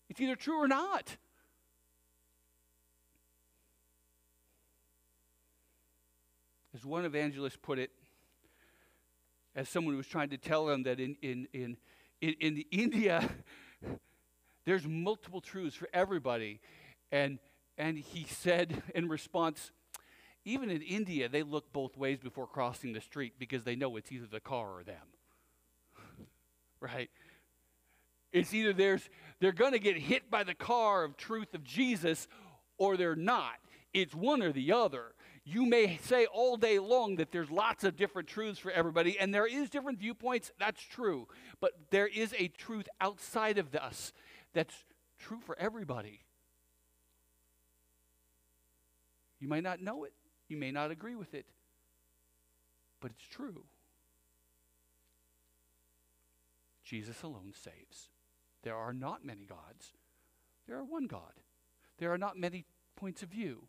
It's 0.10 0.22
either 0.22 0.36
true 0.36 0.62
or 0.62 0.68
not. 0.68 1.18
As 6.74 6.86
one 6.86 7.06
evangelist 7.06 7.62
put 7.62 7.80
it, 7.80 7.92
as 9.56 9.68
someone 9.68 9.94
who 9.94 9.98
was 9.98 10.08
trying 10.08 10.30
to 10.30 10.38
tell 10.38 10.70
him 10.70 10.84
that 10.84 11.00
in, 11.00 11.16
in, 11.22 11.48
in, 11.52 11.78
in, 12.22 12.36
in 12.40 12.64
India, 12.72 13.28
there's 14.66 14.88
multiple 14.88 15.42
truths 15.42 15.76
for 15.76 15.90
everybody. 15.94 16.60
And, 17.12 17.40
and 17.78 17.98
he 17.98 18.26
said 18.26 18.84
in 18.94 19.08
response, 19.08 19.72
even 20.48 20.70
in 20.70 20.82
India, 20.82 21.28
they 21.28 21.44
look 21.44 21.72
both 21.74 21.98
ways 21.98 22.20
before 22.20 22.48
crossing 22.48 22.94
the 22.94 23.02
street 23.02 23.34
because 23.38 23.64
they 23.64 23.76
know 23.76 23.96
it's 23.98 24.12
either 24.12 24.28
the 24.28 24.40
car 24.40 24.80
or 24.80 24.84
them. 24.84 24.96
right? 26.80 27.10
It's 28.32 28.54
either 28.54 28.74
there's 28.74 29.10
they're 29.40 29.52
going 29.52 29.74
to 29.74 29.80
get 29.80 29.98
hit 29.98 30.32
by 30.32 30.44
the 30.44 30.54
car 30.56 31.04
of 31.04 31.18
truth 31.18 31.54
of 31.54 31.64
Jesus 31.64 32.28
or 32.78 32.98
they're 32.98 33.16
not. 33.16 33.56
It's 33.94 34.16
one 34.16 34.42
or 34.42 34.52
the 34.52 34.72
other. 34.72 35.14
You 35.44 35.66
may 35.66 35.98
say 36.04 36.26
all 36.26 36.58
day 36.58 36.78
long 36.80 37.18
that 37.18 37.32
there's 37.32 37.50
lots 37.50 37.84
of 37.84 37.96
different 37.96 38.28
truths 38.28 38.60
for 38.60 38.72
everybody, 38.72 39.18
and 39.18 39.34
there 39.34 39.48
is 39.48 39.70
different 39.70 40.00
viewpoints. 40.00 40.52
That's 40.60 40.82
true. 40.82 41.28
But 41.62 41.72
there 41.90 42.08
is 42.08 42.34
a 42.38 42.50
truth 42.50 42.88
outside 43.00 43.58
of 43.58 43.74
us 43.74 44.12
that's 44.54 44.76
true 45.20 45.40
for 45.46 45.58
everybody. 45.58 46.22
You 49.40 49.48
may 49.48 49.62
not 49.62 49.82
know 49.82 50.04
it, 50.04 50.14
you 50.48 50.58
may 50.58 50.72
not 50.72 50.92
agree 50.92 51.16
with 51.16 51.34
it, 51.34 51.46
but 53.02 53.12
it's 53.12 53.28
true. 53.28 53.64
Jesus 56.84 57.22
alone 57.22 57.54
saves. 57.54 58.10
There 58.64 58.76
are 58.76 58.94
not 58.94 59.26
many 59.26 59.46
gods, 59.46 59.94
there 60.68 60.78
are 60.78 60.84
one 60.84 61.08
God. 61.08 61.34
There 61.98 62.14
are 62.14 62.18
not 62.18 62.38
many 62.38 62.66
points 62.96 63.24
of 63.24 63.30
view, 63.30 63.68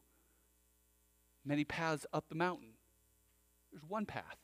many 1.44 1.64
paths 1.64 2.04
up 2.12 2.28
the 2.28 2.34
mountain. 2.34 2.74
There's 3.72 3.84
one 3.88 4.06
path, 4.06 4.36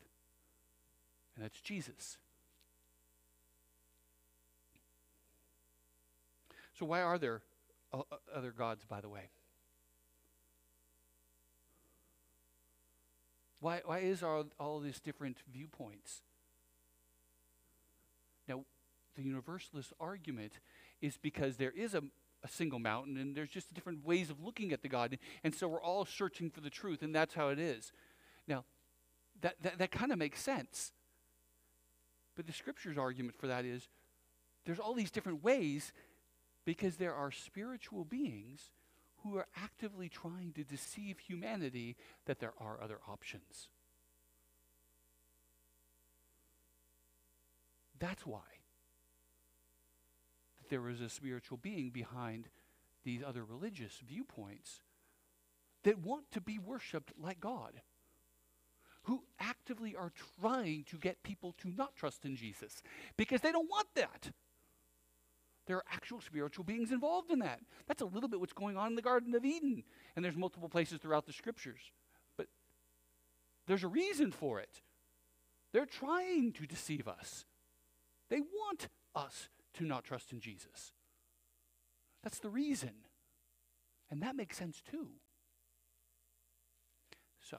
and 1.34 1.44
that's 1.44 1.60
Jesus. 1.60 2.16
So, 6.78 6.86
why 6.86 7.02
are 7.02 7.18
there 7.18 7.42
uh, 7.92 7.98
uh, 7.98 8.16
other 8.34 8.50
gods, 8.50 8.84
by 8.84 9.00
the 9.00 9.08
way? 9.08 9.30
Why, 13.64 13.80
why 13.82 14.00
is 14.00 14.22
all, 14.22 14.44
all 14.60 14.78
these 14.78 15.00
different 15.00 15.38
viewpoints? 15.50 16.20
Now, 18.46 18.66
the 19.16 19.22
universalist 19.22 19.94
argument 19.98 20.58
is 21.00 21.16
because 21.16 21.56
there 21.56 21.70
is 21.70 21.94
a, 21.94 22.02
a 22.42 22.48
single 22.48 22.78
mountain 22.78 23.16
and 23.16 23.34
there's 23.34 23.48
just 23.48 23.72
different 23.72 24.04
ways 24.04 24.28
of 24.28 24.44
looking 24.44 24.74
at 24.74 24.82
the 24.82 24.88
God. 24.90 25.16
And 25.42 25.54
so 25.54 25.66
we're 25.66 25.80
all 25.80 26.04
searching 26.04 26.50
for 26.50 26.60
the 26.60 26.68
truth, 26.68 27.00
and 27.00 27.14
that's 27.14 27.32
how 27.32 27.48
it 27.48 27.58
is. 27.58 27.90
Now, 28.46 28.64
that, 29.40 29.54
that, 29.62 29.78
that 29.78 29.90
kind 29.90 30.12
of 30.12 30.18
makes 30.18 30.42
sense. 30.42 30.92
But 32.36 32.46
the 32.46 32.52
scripture's 32.52 32.98
argument 32.98 33.34
for 33.34 33.46
that 33.46 33.64
is 33.64 33.88
there's 34.66 34.78
all 34.78 34.92
these 34.92 35.10
different 35.10 35.42
ways 35.42 35.94
because 36.66 36.96
there 36.96 37.14
are 37.14 37.30
spiritual 37.30 38.04
beings 38.04 38.72
who 39.24 39.36
are 39.36 39.46
actively 39.56 40.08
trying 40.08 40.52
to 40.54 40.62
deceive 40.62 41.18
humanity 41.18 41.96
that 42.26 42.38
there 42.38 42.52
are 42.60 42.78
other 42.80 42.98
options. 43.08 43.68
That's 47.98 48.26
why 48.26 48.40
there 50.68 50.88
is 50.88 51.00
a 51.00 51.08
spiritual 51.08 51.56
being 51.56 51.90
behind 51.90 52.48
these 53.02 53.22
other 53.26 53.44
religious 53.44 54.00
viewpoints 54.06 54.82
that 55.84 55.98
want 55.98 56.30
to 56.32 56.40
be 56.40 56.58
worshiped 56.58 57.12
like 57.18 57.40
God, 57.40 57.80
who 59.04 59.22
actively 59.38 59.94
are 59.94 60.12
trying 60.40 60.84
to 60.90 60.96
get 60.96 61.22
people 61.22 61.54
to 61.58 61.68
not 61.68 61.94
trust 61.96 62.24
in 62.24 62.36
Jesus 62.36 62.82
because 63.16 63.40
they 63.40 63.52
don't 63.52 63.70
want 63.70 63.88
that. 63.94 64.32
There 65.66 65.76
are 65.76 65.84
actual 65.90 66.20
spiritual 66.20 66.64
beings 66.64 66.92
involved 66.92 67.30
in 67.30 67.38
that. 67.38 67.60
That's 67.86 68.02
a 68.02 68.06
little 68.06 68.28
bit 68.28 68.40
what's 68.40 68.52
going 68.52 68.76
on 68.76 68.88
in 68.88 68.96
the 68.96 69.02
Garden 69.02 69.34
of 69.34 69.44
Eden. 69.44 69.82
And 70.14 70.24
there's 70.24 70.36
multiple 70.36 70.68
places 70.68 70.98
throughout 70.98 71.26
the 71.26 71.32
scriptures. 71.32 71.80
But 72.36 72.48
there's 73.66 73.84
a 73.84 73.88
reason 73.88 74.30
for 74.30 74.60
it. 74.60 74.82
They're 75.72 75.86
trying 75.86 76.52
to 76.52 76.66
deceive 76.66 77.08
us. 77.08 77.46
They 78.28 78.40
want 78.40 78.88
us 79.14 79.48
to 79.74 79.84
not 79.84 80.04
trust 80.04 80.32
in 80.32 80.40
Jesus. 80.40 80.92
That's 82.22 82.38
the 82.38 82.50
reason. 82.50 82.92
And 84.10 84.22
that 84.22 84.36
makes 84.36 84.56
sense 84.56 84.82
too. 84.88 85.08
So, 87.40 87.58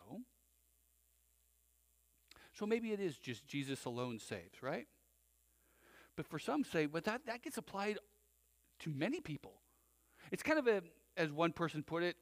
so 2.54 2.66
maybe 2.66 2.92
it 2.92 3.00
is 3.00 3.18
just 3.18 3.46
Jesus 3.46 3.86
alone 3.86 4.20
saves, 4.20 4.62
right? 4.62 4.88
But 6.16 6.28
for 6.28 6.40
some 6.40 6.64
say, 6.64 6.86
but 6.86 7.04
that, 7.06 7.26
that 7.26 7.44
gets 7.44 7.58
applied 7.58 8.00
to 8.80 8.90
many 8.90 9.20
people. 9.20 9.54
It's 10.32 10.44
kind 10.44 10.60
of 10.60 10.68
a, 10.68 10.82
as 11.18 11.32
one 11.32 11.52
person 11.52 11.84
put 11.84 12.04
it, 12.04 12.16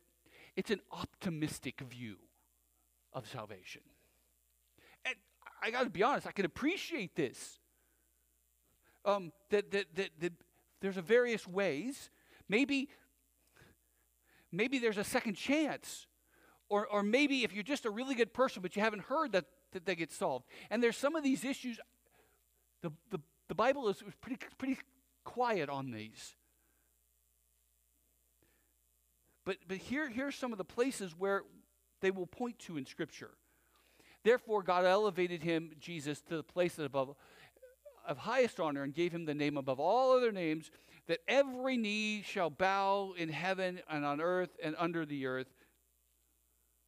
it's 0.56 0.72
an 0.72 0.82
optimistic 0.92 1.82
view 1.82 2.18
of 3.14 3.28
salvation. 3.28 3.82
And 5.06 5.16
I 5.62 5.72
got 5.72 5.84
to 5.84 5.90
be 5.90 6.04
honest, 6.04 6.28
I 6.28 6.32
can 6.32 6.46
appreciate 6.46 7.16
this. 7.16 7.60
Um, 9.06 9.32
that, 9.50 9.72
that, 9.72 9.86
that, 9.96 10.10
that 10.20 10.34
there's 10.82 10.98
a 10.98 11.02
various 11.02 11.48
ways. 11.48 12.10
Maybe, 12.48 12.90
maybe 14.52 14.80
there's 14.80 14.98
a 14.98 15.04
second 15.04 15.36
chance. 15.36 16.08
Or, 16.70 16.88
or 16.88 17.04
maybe 17.04 17.44
if 17.44 17.54
you're 17.54 17.64
just 17.64 17.86
a 17.86 17.90
really 17.90 18.16
good 18.16 18.34
person, 18.34 18.62
but 18.62 18.76
you 18.76 18.82
haven't 18.82 19.04
heard 19.04 19.34
that, 19.34 19.46
that 19.74 19.86
they 19.86 19.96
get 19.96 20.12
solved. 20.12 20.46
And 20.70 20.82
there's 20.82 20.98
some 20.98 21.16
of 21.16 21.24
these 21.24 21.44
issues, 21.44 21.80
the, 22.82 22.92
the 23.12 23.20
the 23.50 23.56
Bible 23.56 23.90
is 23.90 24.02
pretty, 24.22 24.44
pretty 24.58 24.78
quiet 25.24 25.70
on 25.70 25.92
these. 25.92 26.36
But, 29.46 29.58
but 29.68 29.78
here, 29.78 30.10
here 30.10 30.28
are 30.28 30.32
some 30.32 30.52
of 30.52 30.58
the 30.58 30.64
places 30.64 31.14
where 31.18 31.44
they 32.02 32.12
will 32.12 32.28
point 32.28 32.60
to 32.60 32.78
in 32.78 32.86
Scripture. 32.86 33.32
Therefore, 34.24 34.64
God 34.64 34.86
elevated 34.86 35.44
him, 35.44 35.72
Jesus, 35.80 36.22
to 36.22 36.38
the 36.38 36.44
place 36.44 36.80
above, 36.80 37.16
of 38.08 38.18
highest 38.18 38.60
honor 38.60 38.84
and 38.84 38.94
gave 38.94 39.12
him 39.12 39.26
the 39.26 39.34
name 39.34 39.58
above 39.58 39.80
all 39.80 40.16
other 40.16 40.32
names, 40.32 40.72
that 41.08 41.20
every 41.28 41.76
knee 41.76 42.24
shall 42.26 42.50
bow 42.50 43.14
in 43.18 43.28
heaven 43.28 43.82
and 43.90 44.06
on 44.06 44.22
earth 44.22 44.52
and 44.64 44.76
under 44.80 45.06
the 45.06 45.26
earth. 45.26 45.48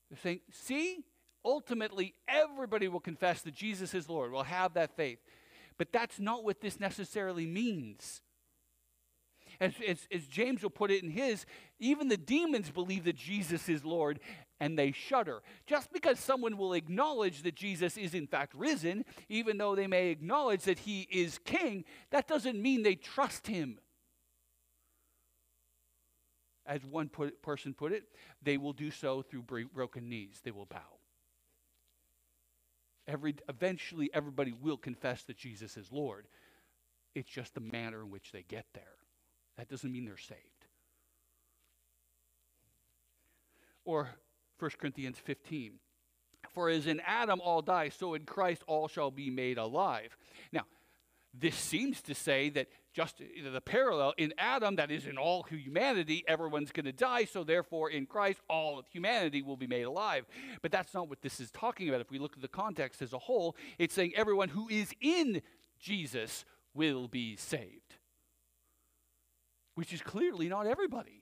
They're 0.10 0.20
saying, 0.20 0.40
see, 0.52 1.04
ultimately, 1.44 2.14
everybody 2.28 2.88
will 2.88 3.02
confess 3.02 3.42
that 3.42 3.54
Jesus 3.54 3.94
is 3.94 4.08
Lord, 4.08 4.32
will 4.32 4.44
have 4.44 4.76
that 4.76 4.96
faith. 4.96 5.20
But 5.78 5.92
that's 5.92 6.20
not 6.20 6.44
what 6.44 6.62
this 6.62 6.80
necessarily 6.80 7.46
means. 7.46 8.22
As, 9.60 9.74
as, 9.88 10.08
as, 10.12 10.28
James 10.28 10.64
will 10.64 10.70
put 10.70 10.92
it 10.92 11.04
in 11.04 11.10
his, 11.10 11.46
even 11.80 12.08
the 12.08 12.18
demons 12.18 12.70
believe 12.70 13.06
that 13.06 13.16
Jesus 13.16 13.70
is 13.70 13.86
Lord 13.86 14.20
and 14.60 14.78
they 14.78 14.92
shudder. 14.92 15.42
Just 15.66 15.94
because 15.94 16.20
someone 16.20 16.58
will 16.58 16.74
acknowledge 16.74 17.44
that 17.44 17.56
Jesus 17.56 17.98
is 17.98 18.14
in 18.14 18.28
fact 18.28 18.54
risen, 18.54 19.06
even 19.30 19.58
though 19.58 19.76
they 19.76 19.88
may 19.88 20.10
acknowledge 20.10 20.64
that 20.64 20.80
he 20.80 21.08
is 21.12 21.40
king, 21.46 21.86
that 22.12 22.28
doesn't 22.28 22.62
mean 22.62 22.84
they 22.84 22.96
trust 22.96 23.48
him. 23.48 23.80
As 26.66 26.84
one 26.84 27.10
put, 27.10 27.42
person 27.42 27.74
put 27.74 27.92
it, 27.92 28.04
they 28.42 28.58
will 28.58 28.74
do 28.74 28.92
so 28.92 29.22
through 29.22 29.44
broken 29.74 30.10
knees, 30.10 30.42
they 30.44 30.52
will 30.52 30.66
bow. 30.66 30.95
Every, 33.08 33.36
eventually, 33.48 34.10
everybody 34.14 34.54
will 34.62 34.78
confess 34.78 35.24
that 35.24 35.38
Jesus 35.38 35.78
is 35.78 35.92
Lord. 35.92 36.28
It's 37.14 37.30
just 37.30 37.54
the 37.54 37.62
manner 37.62 38.02
in 38.02 38.10
which 38.10 38.32
they 38.32 38.44
get 38.48 38.66
there. 38.74 38.84
That 39.58 39.70
doesn't 39.70 39.92
mean 39.92 40.06
they're 40.06 40.18
saved. 40.18 40.40
Or 43.86 44.10
1 44.60 44.72
Corinthians 44.80 45.18
15. 45.20 45.74
For 46.50 46.70
as 46.70 46.88
in 46.88 47.02
Adam 47.06 47.42
all 47.42 47.62
die, 47.62 47.90
so 47.90 48.14
in 48.14 48.26
Christ 48.26 48.64
all 48.68 48.88
shall 48.88 49.12
be 49.12 49.30
made 49.30 49.58
alive. 49.58 50.18
Now, 50.52 50.64
this 51.34 51.56
seems 51.56 52.02
to 52.04 52.16
say 52.16 52.50
that 52.50 52.68
just 52.96 53.18
the 53.18 53.62
parallel 53.62 54.14
in 54.18 54.34
Adam, 54.38 54.78
that 54.78 54.90
is 54.90 55.06
in 55.06 55.18
all 55.18 55.44
humanity, 55.44 56.24
everyone's 56.30 56.72
going 56.72 56.86
to 56.86 56.94
die. 56.94 57.26
So 57.26 57.44
therefore, 57.44 57.90
in 57.90 58.06
Christ, 58.06 58.40
all 58.50 58.80
of 58.80 58.88
humanity 58.88 59.42
will 59.42 59.58
be 59.58 59.68
made 59.68 59.84
alive. 59.84 60.26
But 60.62 60.72
that's 60.72 60.94
not 60.94 61.10
what 61.10 61.22
this 61.22 61.42
is 61.42 61.52
talking 61.52 61.90
about. 61.90 62.00
If 62.00 62.10
we 62.10 62.20
look 62.20 62.34
at 62.34 62.42
the 62.42 62.48
context 62.48 63.02
as 63.02 63.12
a 63.12 63.20
whole, 63.20 63.58
it's 63.78 63.94
saying 63.94 64.14
everyone 64.16 64.48
who 64.48 64.70
is 64.70 64.94
in 65.02 65.42
Jesus 65.78 66.46
will 66.74 67.10
be 67.10 67.36
saved, 67.36 67.96
which 69.76 69.92
is 69.92 70.02
clearly 70.02 70.48
not 70.48 70.66
everybody. 70.66 71.22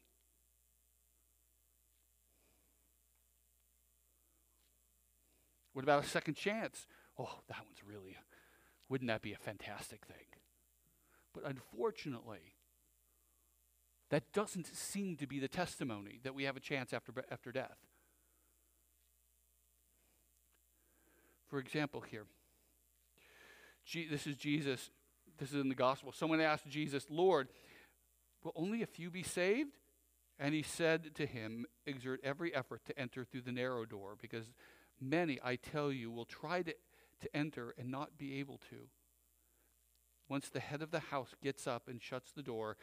What 5.74 5.82
about 5.82 6.04
a 6.04 6.08
second 6.08 6.36
chance? 6.36 6.86
Oh, 7.18 7.40
that 7.48 7.58
one's 7.66 7.84
really, 7.84 8.16
wouldn't 8.90 9.08
that 9.08 9.24
be 9.24 9.34
a 9.34 9.38
fantastic 9.38 10.06
thing? 10.06 10.33
But 11.34 11.44
unfortunately, 11.46 12.56
that 14.10 14.32
doesn't 14.32 14.68
seem 14.68 15.18
to 15.18 15.28
be 15.28 15.40
the 15.40 15.48
testimony 15.48 16.20
that 16.24 16.36
we 16.36 16.44
have 16.44 16.56
a 16.56 16.60
chance 16.60 16.94
after, 16.94 17.12
after 17.32 17.52
death. 17.52 17.78
For 21.48 21.60
example, 21.60 22.02
here, 22.02 22.26
this 24.10 24.28
is 24.28 24.38
Jesus, 24.38 24.92
this 25.38 25.52
is 25.52 25.60
in 25.60 25.70
the 25.70 25.76
gospel. 25.76 26.12
Someone 26.12 26.42
asked 26.42 26.68
Jesus, 26.68 27.06
Lord, 27.10 27.48
will 28.44 28.54
only 28.56 28.82
a 28.82 28.88
few 28.88 29.10
be 29.10 29.24
saved? 29.24 29.72
And 30.40 30.54
he 30.54 30.64
said 30.64 31.16
to 31.16 31.26
him, 31.26 31.66
Exert 31.86 32.20
every 32.24 32.54
effort 32.56 32.86
to 32.86 33.00
enter 33.00 33.24
through 33.24 33.42
the 33.42 33.52
narrow 33.52 33.86
door, 33.86 34.16
because 34.20 34.46
many, 35.00 35.40
I 35.44 35.56
tell 35.56 35.92
you, 35.92 36.12
will 36.12 36.26
try 36.26 36.64
to, 36.64 36.74
to 37.22 37.36
enter 37.36 37.74
and 37.78 37.90
not 37.90 38.18
be 38.18 38.40
able 38.40 38.60
to. 38.70 38.88
Once 40.30 40.50
the 40.50 40.60
head 40.60 40.82
of 40.82 40.92
the 40.92 41.00
house 41.00 41.36
gets 41.42 41.68
up 41.68 41.88
and 41.88 42.02
shuts 42.02 42.32
the 42.32 42.44
door, 42.44 42.78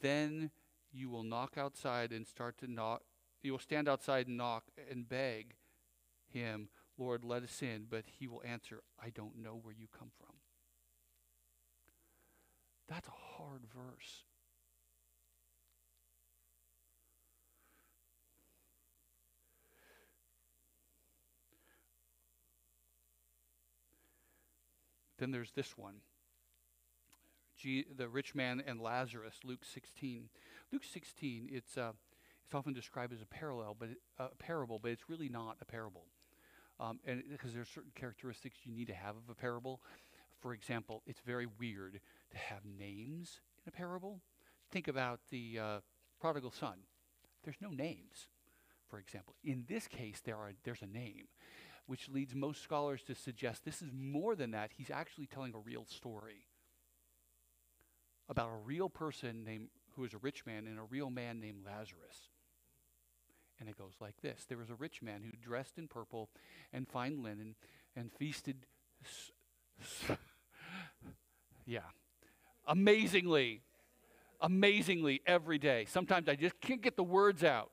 then 0.00 0.50
you 0.92 1.08
will 1.08 1.22
knock 1.22 1.56
outside 1.56 2.12
and 2.12 2.26
start 2.26 2.58
to 2.58 2.70
knock. 2.70 3.02
You 3.42 3.52
will 3.52 3.58
stand 3.58 3.88
outside 3.88 4.26
and 4.26 4.36
knock 4.36 4.64
and 4.90 5.08
beg 5.08 5.54
him, 6.28 6.68
Lord, 6.98 7.24
let 7.24 7.42
us 7.42 7.62
in. 7.62 7.86
But 7.88 8.04
he 8.18 8.26
will 8.26 8.42
answer, 8.44 8.82
I 9.02 9.10
don't 9.10 9.38
know 9.42 9.58
where 9.62 9.74
you 9.74 9.86
come 9.96 10.10
from. 10.18 10.34
That's 12.88 13.08
a 13.08 13.10
hard 13.10 13.62
verse. 13.72 14.24
Then 25.18 25.30
there's 25.30 25.52
this 25.52 25.76
one. 25.76 25.96
The 27.62 28.08
rich 28.08 28.34
man 28.34 28.62
and 28.66 28.80
Lazarus, 28.80 29.34
Luke 29.44 29.64
16. 29.64 30.30
Luke 30.72 30.84
16, 30.84 31.50
it's, 31.52 31.76
uh, 31.76 31.92
it's 32.44 32.54
often 32.54 32.72
described 32.72 33.12
as 33.12 33.20
a 33.20 33.26
parallel, 33.26 33.76
but 33.78 33.90
uh, 34.18 34.28
a 34.32 34.36
parable, 34.36 34.78
but 34.78 34.92
it's 34.92 35.10
really 35.10 35.28
not 35.28 35.56
a 35.60 35.66
parable. 35.66 36.06
Um, 36.78 37.00
and 37.04 37.22
because 37.30 37.52
there 37.52 37.60
are 37.60 37.66
certain 37.66 37.92
characteristics 37.94 38.56
you 38.64 38.72
need 38.72 38.86
to 38.86 38.94
have 38.94 39.16
of 39.16 39.28
a 39.30 39.34
parable. 39.34 39.82
For 40.40 40.54
example, 40.54 41.02
it's 41.06 41.20
very 41.20 41.46
weird 41.58 42.00
to 42.30 42.38
have 42.38 42.60
names 42.64 43.40
in 43.62 43.68
a 43.68 43.76
parable. 43.76 44.22
Think 44.70 44.88
about 44.88 45.20
the 45.30 45.58
uh, 45.58 45.80
prodigal 46.18 46.52
son. 46.52 46.78
There's 47.44 47.60
no 47.60 47.70
names, 47.70 48.28
for 48.88 48.98
example. 48.98 49.34
In 49.44 49.64
this 49.68 49.86
case, 49.86 50.22
there 50.24 50.36
are, 50.36 50.52
there's 50.64 50.82
a 50.82 50.86
name, 50.86 51.28
which 51.86 52.08
leads 52.08 52.34
most 52.34 52.62
scholars 52.62 53.02
to 53.02 53.14
suggest 53.14 53.66
this 53.66 53.82
is 53.82 53.90
more 53.92 54.34
than 54.34 54.52
that. 54.52 54.70
He's 54.74 54.90
actually 54.90 55.26
telling 55.26 55.52
a 55.54 55.58
real 55.58 55.84
story 55.84 56.46
about 58.30 58.48
a 58.48 58.64
real 58.64 58.88
person 58.88 59.44
named 59.44 59.68
who 59.96 60.04
is 60.04 60.14
a 60.14 60.18
rich 60.18 60.46
man 60.46 60.66
and 60.68 60.78
a 60.78 60.84
real 60.88 61.10
man 61.10 61.40
named 61.40 61.66
Lazarus. 61.66 62.30
And 63.58 63.68
it 63.68 63.76
goes 63.76 63.94
like 64.00 64.14
this 64.22 64.46
There 64.48 64.56
was 64.56 64.70
a 64.70 64.74
rich 64.74 65.02
man 65.02 65.22
who 65.22 65.32
dressed 65.36 65.76
in 65.76 65.88
purple 65.88 66.30
and 66.72 66.88
fine 66.88 67.22
linen 67.22 67.56
and 67.96 68.10
feasted. 68.12 68.64
S- 69.04 69.32
s- 69.82 70.16
yeah. 71.66 71.80
Amazingly. 72.66 73.62
Amazingly 74.40 75.20
every 75.26 75.58
day. 75.58 75.84
Sometimes 75.86 76.28
I 76.28 76.36
just 76.36 76.58
can't 76.60 76.80
get 76.80 76.96
the 76.96 77.02
words 77.02 77.44
out. 77.44 77.72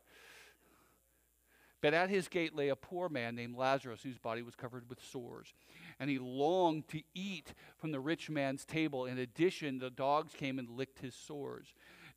But 1.87 1.93
at 1.93 2.09
his 2.09 2.27
gate 2.27 2.53
lay 2.53 2.67
a 2.67 2.75
poor 2.75 3.07
man 3.07 3.33
named 3.33 3.55
Lazarus, 3.55 4.01
whose 4.03 4.17
body 4.17 4.41
was 4.41 4.55
covered 4.55 4.89
with 4.89 5.01
sores. 5.01 5.53
And 6.01 6.09
he 6.09 6.19
longed 6.19 6.89
to 6.89 7.01
eat 7.15 7.53
from 7.77 7.91
the 7.91 8.01
rich 8.01 8.29
man's 8.29 8.65
table. 8.65 9.05
In 9.05 9.17
addition, 9.17 9.79
the 9.79 9.89
dogs 9.89 10.33
came 10.33 10.59
and 10.59 10.69
licked 10.69 10.99
his 10.99 11.15
sores. 11.15 11.67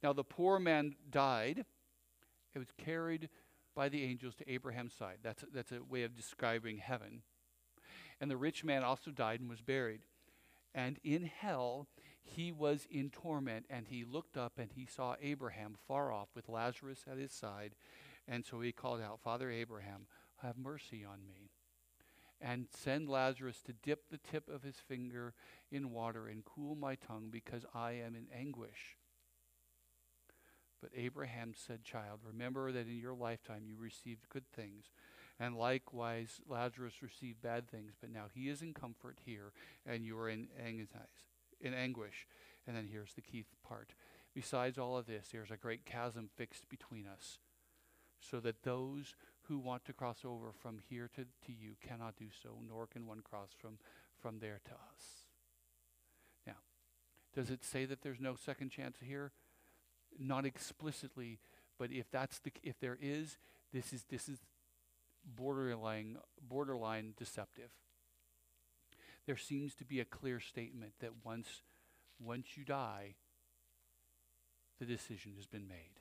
Now 0.03 0.13
the 0.13 0.25
poor 0.25 0.59
man 0.59 0.97
died. 1.09 1.67
It 2.53 2.59
was 2.59 2.73
carried 2.79 3.29
by 3.77 3.89
the 3.89 4.03
angels 4.03 4.35
to 4.39 4.51
Abraham's 4.51 4.93
side. 4.93 5.19
That's 5.23 5.45
that's 5.55 5.71
a 5.71 5.85
way 5.89 6.03
of 6.03 6.17
describing 6.17 6.79
heaven. 6.79 7.23
And 8.21 8.29
the 8.29 8.37
rich 8.37 8.65
man 8.65 8.83
also 8.83 9.13
died 9.13 9.39
and 9.39 9.49
was 9.49 9.61
buried. 9.61 10.01
And 10.75 10.99
in 11.05 11.27
hell, 11.27 11.87
he 12.25 12.51
was 12.51 12.89
in 12.91 13.09
torment, 13.11 13.67
and 13.71 13.87
he 13.87 14.03
looked 14.03 14.37
up 14.37 14.59
and 14.59 14.73
he 14.73 14.85
saw 14.85 15.15
Abraham 15.23 15.77
far 15.87 16.11
off 16.11 16.31
with 16.35 16.49
Lazarus 16.49 17.05
at 17.09 17.19
his 17.19 17.31
side. 17.31 17.77
And 18.31 18.47
so 18.47 18.61
he 18.61 18.71
called 18.71 19.01
out, 19.01 19.21
Father 19.21 19.51
Abraham, 19.51 20.07
have 20.41 20.57
mercy 20.57 21.05
on 21.05 21.27
me. 21.27 21.51
And 22.41 22.69
send 22.71 23.09
Lazarus 23.09 23.61
to 23.67 23.73
dip 23.73 24.09
the 24.09 24.19
tip 24.19 24.49
of 24.49 24.63
his 24.63 24.77
finger 24.77 25.35
in 25.71 25.91
water 25.91 26.29
and 26.29 26.45
cool 26.45 26.77
my 26.77 26.95
tongue 26.95 27.29
because 27.31 27.67
I 27.75 27.93
am 27.93 28.15
in 28.15 28.27
anguish. 28.35 28.97
But 30.81 30.93
Abraham 30.97 31.53
said, 31.55 31.85
Child, 31.85 32.21
remember 32.25 32.73
that 32.73 32.87
in 32.87 32.97
your 32.97 33.15
lifetime 33.15 33.65
you 33.67 33.77
received 33.77 34.31
good 34.31 34.49
things, 34.55 34.87
and 35.39 35.57
likewise 35.57 36.41
Lazarus 36.49 37.03
received 37.03 37.43
bad 37.43 37.69
things, 37.69 37.93
but 38.01 38.11
now 38.11 38.27
he 38.33 38.49
is 38.49 38.63
in 38.63 38.73
comfort 38.73 39.19
here, 39.25 39.53
and 39.85 40.05
you 40.05 40.19
are 40.19 40.31
in, 40.31 40.49
anguish. 40.65 40.89
in 41.61 41.75
anguish. 41.75 42.27
And 42.67 42.75
then 42.75 42.89
here's 42.91 43.13
the 43.13 43.21
key 43.21 43.45
part. 43.67 43.95
Besides 44.35 44.79
all 44.79 44.97
of 44.97 45.07
this, 45.07 45.29
there's 45.33 45.51
a 45.51 45.57
great 45.57 45.85
chasm 45.85 46.31
fixed 46.37 46.69
between 46.71 47.07
us, 47.07 47.39
so 48.21 48.41
that 48.41 48.63
those 48.63 49.15
who 49.43 49.59
want 49.59 49.85
to 49.87 49.93
cross 49.93 50.19
over 50.25 50.53
from 50.53 50.79
here 50.89 51.11
to, 51.17 51.23
to 51.23 51.53
you 51.53 51.75
cannot 51.81 52.17
do 52.17 52.27
so, 52.43 52.51
nor 52.69 52.87
can 52.87 53.07
one 53.07 53.21
cross 53.21 53.51
from, 53.59 53.79
from 54.21 54.39
there 54.39 54.61
to 54.65 54.71
us. 54.71 55.25
Now, 56.47 56.61
does 57.35 57.51
it 57.51 57.65
say 57.65 57.85
that 57.87 58.03
there's 58.03 58.21
no 58.21 58.35
second 58.35 58.71
chance 58.71 58.99
here? 59.01 59.33
not 60.19 60.45
explicitly, 60.45 61.39
but 61.79 61.93
if 61.93 62.11
that's 62.11 62.39
the 62.41 62.53
if 62.63 62.79
there 62.81 62.99
is, 63.01 63.39
this 63.73 63.93
is 63.93 64.05
this 64.11 64.29
is 64.29 64.39
borderline 65.25 66.17
borderline 66.41 67.15
deceptive. 67.17 67.71
There 69.27 69.37
seems 69.37 69.75
to 69.77 69.85
be 69.85 70.01
a 70.01 70.05
clear 70.05 70.41
statement 70.41 70.93
that 71.01 71.25
once 71.25 71.63
once 72.19 72.57
you 72.57 72.65
die, 72.65 73.15
the 74.79 74.87
decision 74.87 75.33
has 75.37 75.47
been 75.47 75.69
made, 75.69 76.00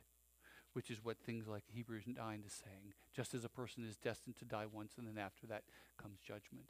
which 0.80 0.89
is 0.89 1.03
what 1.03 1.17
things 1.17 1.45
like 1.45 1.63
Hebrews 1.67 2.05
9 2.07 2.43
is 2.47 2.53
saying. 2.53 2.93
Just 3.13 3.34
as 3.34 3.43
a 3.43 3.49
person 3.49 3.84
is 3.84 3.97
destined 3.97 4.38
to 4.38 4.45
die 4.45 4.65
once, 4.65 4.93
and 4.97 5.05
then 5.05 5.21
after 5.21 5.45
that 5.47 5.63
comes 6.01 6.19
judgment. 6.25 6.67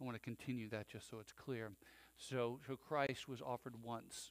I 0.00 0.04
want 0.04 0.14
to 0.16 0.18
continue 0.18 0.66
that 0.70 0.88
just 0.88 1.10
so 1.10 1.18
it's 1.20 1.30
clear. 1.30 1.72
So, 2.16 2.60
so 2.66 2.74
Christ 2.76 3.28
was 3.28 3.42
offered 3.42 3.84
once 3.84 4.30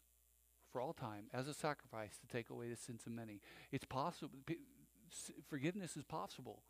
for 0.72 0.82
all 0.82 0.94
time 0.94 1.26
as 1.32 1.48
a 1.48 1.54
sacrifice 1.54 2.18
to 2.18 2.26
take 2.26 2.50
away 2.50 2.70
the 2.70 2.76
sins 2.76 3.04
of 3.06 3.12
many. 3.12 3.40
It's 3.72 3.86
possible. 3.86 4.32
Forgiveness 5.48 5.96
is 5.96 6.06
possible. 6.06 6.64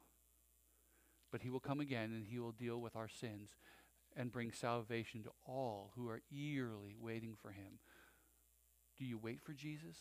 But 1.32 1.44
he 1.44 1.50
will 1.50 1.62
come 1.62 1.80
again 1.80 2.12
and 2.12 2.26
he 2.26 2.40
will 2.40 2.52
deal 2.52 2.82
with 2.82 2.98
our 2.98 3.08
sins 3.08 3.52
and 4.18 4.34
bring 4.34 4.52
salvation 4.52 5.24
to 5.24 5.30
all 5.48 5.94
who 5.96 6.10
are 6.10 6.20
eagerly 6.30 6.98
waiting 7.00 7.36
for 7.42 7.52
him. 7.52 7.80
Do 8.98 9.06
you 9.06 9.18
wait 9.18 9.42
for 9.44 9.54
Jesus? 9.54 9.98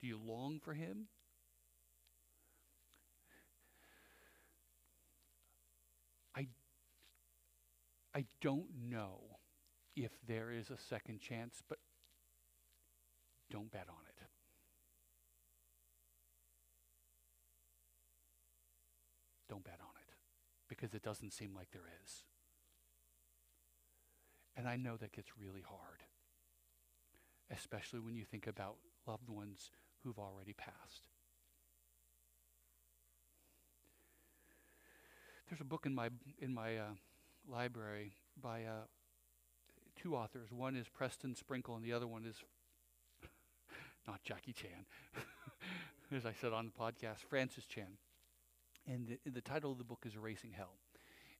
Do 0.00 0.06
you 0.06 0.18
long 0.24 0.60
for 0.60 0.74
him? 0.74 1.08
I, 6.36 6.46
I 8.14 8.24
don't 8.40 8.68
know 8.88 9.38
if 9.96 10.12
there 10.26 10.52
is 10.52 10.70
a 10.70 10.78
second 10.78 11.20
chance, 11.20 11.62
but 11.68 11.78
don't 13.50 13.70
bet 13.72 13.86
on 13.88 13.96
it. 14.08 14.22
Don't 19.48 19.64
bet 19.64 19.80
on 19.80 19.88
it 20.06 20.14
because 20.68 20.94
it 20.94 21.02
doesn't 21.02 21.32
seem 21.32 21.54
like 21.54 21.70
there 21.72 21.88
is. 22.04 22.22
And 24.56 24.68
I 24.68 24.76
know 24.76 24.96
that 24.96 25.12
gets 25.12 25.30
really 25.40 25.62
hard, 25.62 26.02
especially 27.50 28.00
when 28.00 28.14
you 28.16 28.24
think 28.24 28.46
about 28.46 28.76
loved 29.06 29.28
ones 29.28 29.70
who've 30.02 30.18
already 30.18 30.52
passed. 30.52 31.08
There's 35.48 35.60
a 35.60 35.64
book 35.64 35.86
in 35.86 35.94
my 35.94 36.10
in 36.40 36.52
my 36.52 36.76
uh, 36.76 36.90
library 37.50 38.12
by 38.40 38.64
uh, 38.64 38.84
two 39.96 40.14
authors. 40.14 40.52
One 40.52 40.76
is 40.76 40.88
Preston 40.88 41.34
Sprinkle, 41.34 41.74
and 41.74 41.84
the 41.84 41.92
other 41.92 42.06
one 42.06 42.24
is 42.24 42.36
not 44.06 44.22
Jackie 44.22 44.52
Chan, 44.52 44.84
as 46.14 46.26
I 46.26 46.34
said 46.38 46.52
on 46.52 46.66
the 46.66 46.72
podcast, 46.72 47.18
Francis 47.28 47.64
Chan. 47.64 47.96
And 48.86 49.18
the, 49.24 49.30
the 49.30 49.40
title 49.40 49.72
of 49.72 49.78
the 49.78 49.84
book 49.84 50.04
is 50.06 50.14
Erasing 50.14 50.52
Hell. 50.52 50.76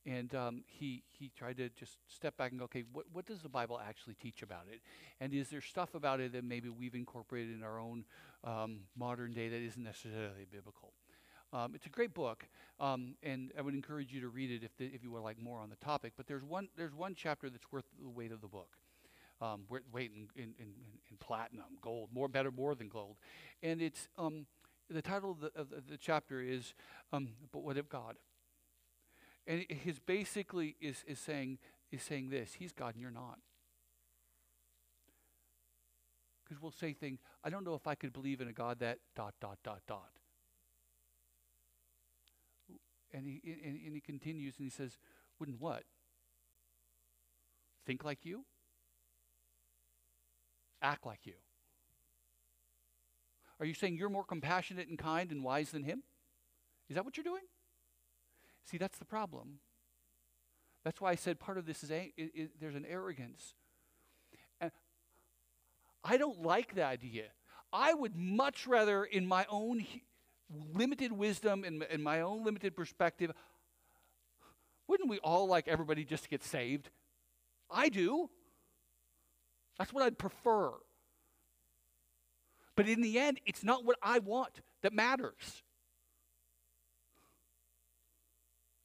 And 0.09 0.35
um, 0.35 0.63
he, 0.67 1.03
he 1.11 1.31
tried 1.37 1.59
to 1.59 1.69
just 1.69 1.99
step 2.09 2.35
back 2.39 2.51
and 2.51 2.59
go, 2.59 2.65
okay, 2.65 2.83
what, 2.95 3.05
what 3.13 3.27
does 3.27 3.43
the 3.43 3.49
Bible 3.49 3.79
actually 3.87 4.15
teach 4.15 4.41
about 4.43 4.65
it? 4.73 4.81
And 5.21 5.35
is 5.35 5.51
there 5.51 5.61
stuff 5.61 5.95
about 5.95 6.19
it 6.19 6.33
that 6.33 6.45
maybe 6.45 6.71
we've 6.71 6.95
incorporated 6.95 7.55
in 7.55 7.63
our 7.63 7.79
own 7.79 8.07
um, 8.43 8.81
modern 8.97 9.35
day 9.35 9.51
that 9.51 9.61
isn't 9.61 9.83
necessarily 9.83 10.47
biblical? 10.51 10.95
Um, 11.53 11.75
it's 11.75 11.85
a 11.85 11.91
great 11.91 12.15
book, 12.15 12.47
um, 12.81 13.17
and 13.23 13.53
I 13.59 13.61
would 13.61 13.75
encourage 13.75 14.11
you 14.11 14.23
to 14.23 14.29
read 14.29 14.51
it 14.51 14.65
if, 14.65 14.75
the, 14.79 14.87
if 14.87 15.03
you 15.03 15.11
would 15.11 15.23
like 15.23 15.41
more 15.41 15.61
on 15.61 15.69
the 15.69 15.77
topic. 15.77 16.15
But 16.17 16.27
there's 16.27 16.45
one, 16.45 16.69
there's 16.77 16.95
one 16.95 17.15
chapter 17.15 17.51
that's 17.51 17.71
worth 17.71 17.85
the 18.03 18.09
weight 18.09 18.33
of 18.33 18.41
the 18.41 18.49
book. 18.49 18.71
Um, 19.41 19.67
weight 19.69 20.11
in, 20.15 20.27
in, 20.35 20.55
in, 20.59 20.67
in, 21.11 21.17
platinum, 21.21 21.79
gold, 21.81 22.09
more 22.13 22.27
better, 22.27 22.51
more 22.51 22.75
than 22.75 22.89
gold. 22.89 23.17
And 23.63 23.81
it's 23.81 24.09
um, 24.19 24.47
the 24.91 25.01
title 25.01 25.31
of 25.31 25.41
the, 25.41 25.53
of 25.55 25.69
the, 25.89 25.97
chapter 25.97 26.41
is 26.41 26.75
"But 27.13 27.63
What 27.63 27.77
If 27.77 27.89
God?" 27.89 28.17
And 29.49 29.65
his 29.69 29.99
basically 29.99 30.77
is, 30.81 31.03
is 31.09 31.19
saying 31.19 31.59
is 31.91 32.03
saying 32.03 32.31
this: 32.31 32.55
He's 32.55 32.71
God 32.71 32.95
and 32.95 33.03
you're 33.03 33.11
not. 33.11 33.39
Because 36.45 36.63
we'll 36.63 36.71
say 36.71 36.93
things. 36.93 37.19
I 37.43 37.51
don't 37.51 37.65
know 37.65 37.75
if 37.75 37.87
I 37.87 37.97
could 37.97 38.13
believe 38.13 38.41
in 38.41 38.49
a 38.49 38.53
God 38.53 38.79
that 38.79 38.99
dot 39.17 39.35
dot 39.41 39.59
dot 39.65 39.81
dot. 39.89 40.11
And 43.13 43.27
he, 43.27 43.41
and, 43.45 43.81
and 43.87 43.95
he 43.95 44.01
continues 44.01 44.55
and 44.59 44.65
he 44.65 44.71
says, 44.71 44.99
Wouldn't 45.41 45.61
what? 45.61 45.83
think 47.89 48.05
like 48.05 48.27
you, 48.27 48.45
act 50.83 51.07
like 51.07 51.21
you. 51.25 51.33
Are 53.59 53.65
you 53.65 53.73
saying 53.73 53.97
you're 53.97 54.11
more 54.11 54.25
compassionate 54.25 54.89
and 54.89 54.99
kind 54.99 55.33
and 55.33 55.43
wise 55.43 55.71
than 55.71 55.85
him? 55.85 56.03
Is 56.91 56.97
that 56.97 57.05
what 57.07 57.17
you're 57.17 57.25
doing? 57.25 57.45
See, 58.71 58.77
that's 58.77 58.99
the 58.99 59.05
problem. 59.05 59.61
That's 60.85 61.01
why 61.01 61.11
I 61.11 61.15
said 61.15 61.41
part 61.41 61.57
of 61.59 61.67
this 61.67 61.83
is 61.83 61.91
a, 61.91 62.13
i- 62.19 62.31
i- 62.39 62.49
there's 62.61 62.75
an 62.75 62.85
arrogance. 62.87 63.55
And 64.61 64.71
I 66.05 66.17
don't 66.19 66.43
like 66.43 66.75
the 66.75 66.85
idea. 66.85 67.25
I 67.73 67.95
would 67.95 68.15
much 68.15 68.67
rather, 68.67 69.05
in 69.05 69.27
my 69.27 69.47
own 69.49 69.87
limited 70.75 71.13
wisdom 71.13 71.65
and 71.65 71.83
in 71.85 72.03
my 72.03 72.21
own 72.21 72.45
limited 72.45 72.77
perspective, 72.77 73.33
wouldn't 74.87 75.09
we 75.09 75.19
all 75.19 75.47
like 75.47 75.69
everybody 75.69 76.05
just 76.05 76.25
to 76.25 76.29
get 76.29 76.43
saved? 76.43 76.91
I 77.71 77.89
do. 77.89 78.31
That's 79.79 79.93
what 79.93 80.03
I'd 80.03 80.19
prefer. 80.19 80.73
But 82.77 82.89
in 82.89 83.01
the 83.01 83.19
end, 83.19 83.41
it's 83.47 83.65
not 83.65 83.85
what 83.85 83.99
I 84.03 84.19
want 84.19 84.61
that 84.83 84.93
matters. 84.93 85.63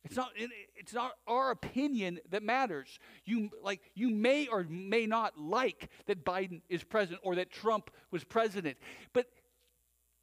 It's 0.04 0.18
not, 0.18 0.32
it's 0.76 0.94
not 0.94 1.14
our 1.28 1.52
opinion 1.52 2.20
that 2.30 2.44
matters. 2.44 3.00
You, 3.24 3.50
like, 3.62 3.80
you 3.96 4.10
may 4.10 4.48
or 4.48 4.66
may 4.70 5.06
not 5.06 5.40
like 5.40 5.90
that 6.08 6.26
Biden 6.26 6.62
is 6.68 6.84
president 6.84 7.22
or 7.24 7.36
that 7.36 7.52
Trump 7.52 7.90
was 8.12 8.24
president. 8.24 8.78
But 9.14 9.28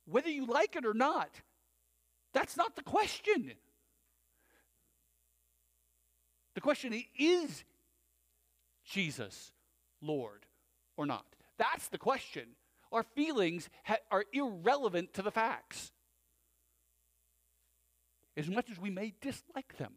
whether 0.05 0.29
you 0.29 0.45
like 0.45 0.77
it 0.77 0.85
or 0.85 0.93
not, 0.93 1.31
that's 2.35 2.57
not 2.57 2.77
the 2.77 2.83
question. 2.83 3.53
The 6.55 6.61
question 6.61 7.03
is 7.19 7.65
Jesus 8.85 9.53
Lord 10.03 10.45
or 10.97 11.07
not? 11.07 11.25
That's 11.57 11.89
the 11.89 11.99
question. 11.99 12.49
Our 12.93 13.03
feelings 13.03 13.71
ha- 13.85 13.97
are 14.11 14.25
irrelevant 14.33 15.15
to 15.15 15.23
the 15.23 15.31
facts 15.31 15.93
as 18.41 18.49
much 18.49 18.71
as 18.71 18.81
we 18.81 18.89
may 18.89 19.13
dislike 19.21 19.77
them. 19.77 19.93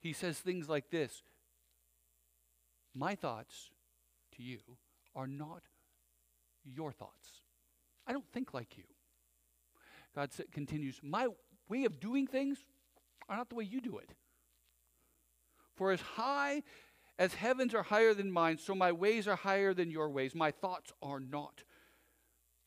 He 0.00 0.14
says 0.14 0.38
things 0.38 0.66
like 0.68 0.90
this 0.90 1.22
My 2.94 3.14
thoughts 3.14 3.70
to 4.36 4.42
you 4.42 4.60
are 5.14 5.26
not 5.26 5.62
your 6.64 6.90
thoughts. 6.90 7.42
I 8.06 8.12
don't 8.12 8.26
think 8.32 8.54
like 8.54 8.78
you. 8.78 8.84
God 10.14 10.30
continues, 10.52 10.98
My 11.02 11.28
way 11.68 11.84
of 11.84 12.00
doing 12.00 12.26
things 12.26 12.64
are 13.28 13.36
not 13.36 13.50
the 13.50 13.56
way 13.56 13.64
you 13.64 13.82
do 13.82 13.98
it. 13.98 14.10
For 15.76 15.92
as 15.92 16.00
high 16.00 16.62
as 17.18 17.34
heavens 17.34 17.74
are 17.74 17.82
higher 17.82 18.14
than 18.14 18.32
mine, 18.32 18.56
so 18.56 18.74
my 18.74 18.90
ways 18.90 19.28
are 19.28 19.36
higher 19.36 19.74
than 19.74 19.90
your 19.90 20.08
ways. 20.08 20.34
My 20.34 20.50
thoughts 20.50 20.92
are 21.02 21.20
not 21.20 21.62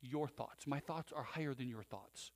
your 0.03 0.27
thoughts. 0.27 0.67
My 0.67 0.79
thoughts 0.79 1.11
are 1.11 1.23
higher 1.23 1.53
than 1.53 1.69
your 1.69 1.83
thoughts. 1.83 2.31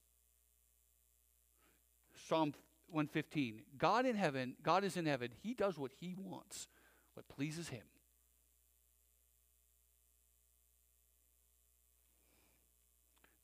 Psalm 2.28 2.54
115 2.90 3.62
God 3.78 4.06
in 4.06 4.16
heaven, 4.16 4.56
God 4.64 4.84
is 4.84 4.98
in 4.98 5.06
heaven. 5.06 5.30
He 5.42 5.54
does 5.54 5.78
what 5.78 5.92
he 6.00 6.16
wants, 6.18 6.68
what 7.14 7.28
pleases 7.28 7.70
him. 7.70 7.84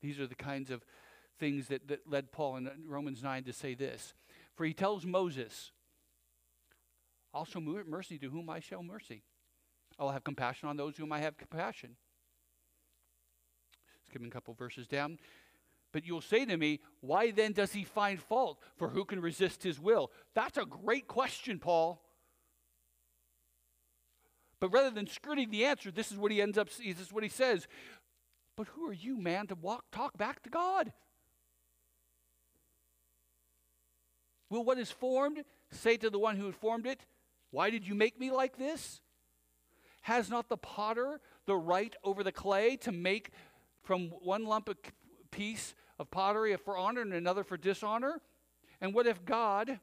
These 0.00 0.20
are 0.20 0.26
the 0.26 0.34
kinds 0.34 0.70
of 0.70 0.84
things 1.38 1.68
that, 1.68 1.88
that 1.88 2.00
led 2.06 2.30
Paul 2.30 2.56
in 2.56 2.68
Romans 2.86 3.22
9 3.22 3.44
to 3.44 3.52
say 3.52 3.74
this. 3.74 4.14
For 4.54 4.66
he 4.66 4.74
tells 4.74 5.06
Moses, 5.06 5.72
I'll 7.32 7.46
show 7.46 7.60
mercy 7.60 8.18
to 8.18 8.28
whom 8.28 8.50
I 8.50 8.60
show 8.60 8.82
mercy. 8.82 9.22
I 9.98 10.04
will 10.04 10.12
have 10.12 10.24
compassion 10.24 10.68
on 10.68 10.76
those 10.76 10.96
whom 10.96 11.12
I 11.12 11.20
have 11.20 11.38
compassion. 11.38 11.96
Skipping 14.14 14.28
a 14.28 14.30
couple 14.30 14.54
verses 14.54 14.86
down. 14.86 15.18
But 15.90 16.06
you'll 16.06 16.20
say 16.20 16.44
to 16.44 16.56
me, 16.56 16.78
why 17.00 17.32
then 17.32 17.50
does 17.50 17.72
he 17.72 17.82
find 17.82 18.20
fault? 18.20 18.60
For 18.76 18.90
who 18.90 19.04
can 19.04 19.20
resist 19.20 19.64
his 19.64 19.80
will? 19.80 20.12
That's 20.36 20.56
a 20.56 20.64
great 20.64 21.08
question, 21.08 21.58
Paul. 21.58 22.00
But 24.60 24.72
rather 24.72 24.90
than 24.90 25.08
skirting 25.08 25.50
the 25.50 25.64
answer, 25.64 25.90
this 25.90 26.12
is 26.12 26.16
what 26.16 26.30
he 26.30 26.40
ends 26.40 26.56
up, 26.56 26.68
this 26.68 27.00
is 27.00 27.12
what 27.12 27.24
he 27.24 27.28
says. 27.28 27.66
But 28.56 28.68
who 28.68 28.88
are 28.88 28.92
you, 28.92 29.18
man, 29.18 29.48
to 29.48 29.56
walk, 29.56 29.86
talk 29.90 30.16
back 30.16 30.44
to 30.44 30.48
God? 30.48 30.92
Will 34.48 34.62
what 34.62 34.78
is 34.78 34.92
formed 34.92 35.42
say 35.72 35.96
to 35.96 36.08
the 36.08 36.20
one 36.20 36.36
who 36.36 36.52
formed 36.52 36.86
it, 36.86 37.00
Why 37.50 37.70
did 37.70 37.84
you 37.84 37.96
make 37.96 38.20
me 38.20 38.30
like 38.30 38.58
this? 38.58 39.00
Has 40.02 40.30
not 40.30 40.48
the 40.48 40.56
potter 40.56 41.18
the 41.46 41.56
right 41.56 41.96
over 42.04 42.22
the 42.22 42.32
clay 42.32 42.76
to 42.76 42.92
make 42.92 43.30
from 43.84 44.08
one 44.22 44.44
lump 44.44 44.68
of 44.68 44.76
piece 45.30 45.74
of 45.98 46.10
pottery 46.10 46.56
for 46.56 46.76
honor 46.76 47.02
and 47.02 47.12
another 47.12 47.44
for 47.44 47.56
dishonor? 47.56 48.20
And 48.80 48.92
what 48.94 49.06
if 49.06 49.24
God, 49.24 49.78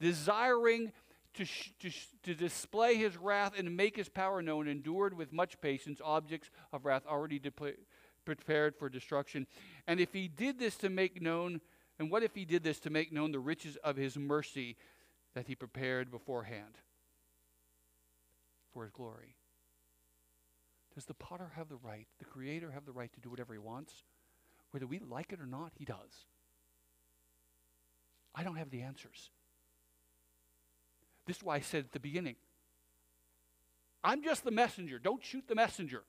desiring 0.00 0.92
to, 1.34 1.44
sh- 1.44 1.72
to, 1.80 1.90
sh- 1.90 2.08
to 2.22 2.34
display 2.34 2.94
his 2.94 3.16
wrath 3.16 3.52
and 3.58 3.76
make 3.76 3.96
his 3.96 4.08
power 4.08 4.40
known, 4.40 4.68
endured 4.68 5.14
with 5.14 5.32
much 5.32 5.60
patience 5.60 6.00
objects 6.02 6.50
of 6.72 6.84
wrath 6.84 7.02
already 7.06 7.38
depla- 7.38 7.76
prepared 8.24 8.76
for 8.76 8.88
destruction? 8.88 9.46
And 9.86 10.00
if 10.00 10.12
he 10.12 10.28
did 10.28 10.58
this 10.58 10.76
to 10.78 10.88
make 10.88 11.20
known, 11.20 11.60
and 11.98 12.10
what 12.10 12.22
if 12.22 12.34
he 12.34 12.44
did 12.44 12.62
this 12.62 12.80
to 12.80 12.90
make 12.90 13.12
known 13.12 13.32
the 13.32 13.40
riches 13.40 13.76
of 13.84 13.96
his 13.96 14.16
mercy 14.16 14.76
that 15.34 15.46
he 15.46 15.54
prepared 15.54 16.10
beforehand 16.10 16.78
for 18.72 18.84
his 18.84 18.92
glory? 18.92 19.36
Does 20.94 21.06
the 21.06 21.14
potter 21.14 21.50
have 21.56 21.68
the 21.68 21.76
right, 21.76 22.06
the 22.18 22.24
creator 22.24 22.70
have 22.70 22.86
the 22.86 22.92
right 22.92 23.12
to 23.12 23.20
do 23.20 23.28
whatever 23.28 23.52
he 23.52 23.58
wants? 23.58 24.04
Whether 24.70 24.86
we 24.86 24.98
like 24.98 25.32
it 25.32 25.40
or 25.40 25.46
not, 25.46 25.72
he 25.76 25.84
does. 25.84 26.26
I 28.34 28.42
don't 28.42 28.56
have 28.56 28.70
the 28.70 28.82
answers. 28.82 29.30
This 31.26 31.38
is 31.38 31.42
why 31.42 31.56
I 31.56 31.60
said 31.60 31.84
at 31.84 31.92
the 31.92 32.00
beginning 32.00 32.36
I'm 34.02 34.22
just 34.22 34.44
the 34.44 34.50
messenger. 34.50 34.98
Don't 34.98 35.24
shoot 35.24 35.44
the 35.48 35.54
messenger. 35.54 36.02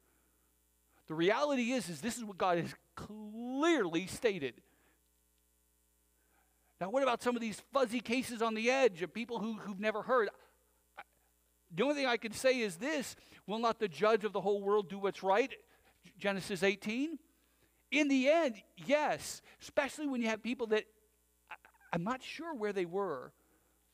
The 1.07 1.13
reality 1.13 1.71
is, 1.71 1.87
is 1.89 2.01
this 2.01 2.17
is 2.17 2.23
what 2.23 2.37
God 2.37 2.57
has 2.57 2.73
clearly 2.95 4.07
stated. 4.07 4.55
Now, 6.81 6.89
what 6.89 7.03
about 7.03 7.23
some 7.23 7.35
of 7.35 7.41
these 7.41 7.61
fuzzy 7.71 8.01
cases 8.01 8.41
on 8.41 8.53
the 8.53 8.69
edge 8.69 9.01
of 9.01 9.13
people 9.13 9.39
who, 9.39 9.53
who've 9.53 9.79
never 9.79 10.01
heard? 10.01 10.29
The 11.75 11.83
only 11.83 11.95
thing 11.95 12.05
I 12.05 12.17
can 12.17 12.31
say 12.31 12.59
is 12.59 12.77
this 12.77 13.15
Will 13.47 13.59
not 13.59 13.79
the 13.79 13.87
judge 13.87 14.23
of 14.23 14.33
the 14.33 14.41
whole 14.41 14.61
world 14.61 14.89
do 14.89 14.97
what's 14.97 15.21
right? 15.21 15.51
Genesis 16.17 16.63
18. 16.63 17.19
In 17.91 18.07
the 18.07 18.29
end, 18.29 18.55
yes, 18.77 19.41
especially 19.61 20.07
when 20.07 20.21
you 20.21 20.27
have 20.27 20.41
people 20.41 20.67
that 20.67 20.85
I- 21.49 21.55
I'm 21.93 22.03
not 22.03 22.23
sure 22.23 22.53
where 22.53 22.73
they 22.73 22.85
were. 22.85 23.33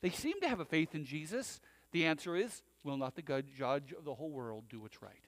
They 0.00 0.10
seem 0.10 0.40
to 0.40 0.48
have 0.48 0.60
a 0.60 0.64
faith 0.64 0.94
in 0.94 1.04
Jesus. 1.04 1.60
The 1.90 2.06
answer 2.06 2.36
is 2.36 2.62
Will 2.84 2.96
not 2.96 3.14
the 3.14 3.22
judge 3.22 3.92
of 3.92 4.04
the 4.04 4.14
whole 4.14 4.30
world 4.30 4.68
do 4.68 4.80
what's 4.80 5.00
right? 5.02 5.26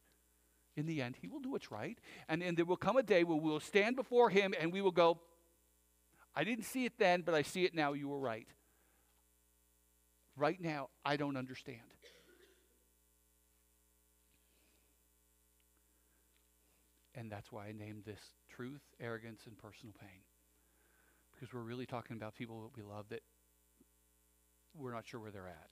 In 0.77 0.87
the 0.87 1.01
end, 1.03 1.17
he 1.21 1.29
will 1.29 1.39
do 1.39 1.53
what's 1.53 1.71
right. 1.71 1.99
And 2.29 2.43
then 2.43 2.57
there 2.57 2.65
will 2.65 2.77
come 2.77 2.97
a 2.97 3.03
day 3.03 3.23
where 3.23 3.37
we 3.37 3.49
will 3.49 3.61
stand 3.61 3.95
before 3.95 4.29
him 4.31 4.55
and 4.59 4.73
we 4.73 4.81
will 4.81 4.91
go, 4.91 5.21
I 6.35 6.43
didn't 6.43 6.65
see 6.65 6.85
it 6.85 6.99
then, 6.99 7.23
but 7.23 7.35
I 7.35 7.43
see 7.43 7.65
it 7.65 7.75
now. 7.75 7.93
You 7.93 8.09
were 8.09 8.19
right. 8.19 8.49
Right 10.37 10.61
now, 10.61 10.89
I 11.05 11.17
don't 11.17 11.37
understand. 11.37 11.95
And 17.15 17.31
that's 17.31 17.53
why 17.53 17.67
I 17.67 17.73
named 17.73 18.05
this 18.05 18.21
truth, 18.49 18.83
arrogance, 19.01 19.43
and 19.47 19.57
personal 19.57 19.95
pain. 20.01 20.23
Because 21.33 21.53
we're 21.55 21.61
really 21.61 21.87
talking 21.87 22.17
about 22.17 22.35
people 22.35 22.62
that 22.62 22.77
we 22.77 22.83
love 22.83 23.07
that 23.11 23.23
we're 24.77 24.93
not 24.93 25.07
sure 25.07 25.21
where 25.21 25.31
they're 25.31 25.49
at. 25.49 25.71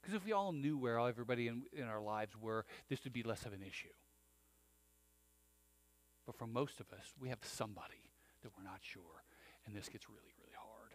Because 0.00 0.14
if 0.14 0.24
we 0.24 0.32
all 0.32 0.52
knew 0.52 0.78
where 0.78 1.00
everybody 1.00 1.48
in, 1.48 1.62
in 1.72 1.84
our 1.84 2.00
lives 2.00 2.32
were, 2.40 2.64
this 2.88 3.02
would 3.04 3.12
be 3.12 3.22
less 3.22 3.44
of 3.44 3.52
an 3.52 3.62
issue. 3.66 3.88
But 6.26 6.36
for 6.36 6.46
most 6.46 6.80
of 6.80 6.92
us, 6.92 7.12
we 7.20 7.28
have 7.28 7.38
somebody 7.42 8.10
that 8.42 8.50
we're 8.56 8.64
not 8.64 8.80
sure, 8.82 9.24
and 9.66 9.74
this 9.74 9.88
gets 9.88 10.08
really, 10.08 10.32
really 10.38 10.54
hard. 10.56 10.92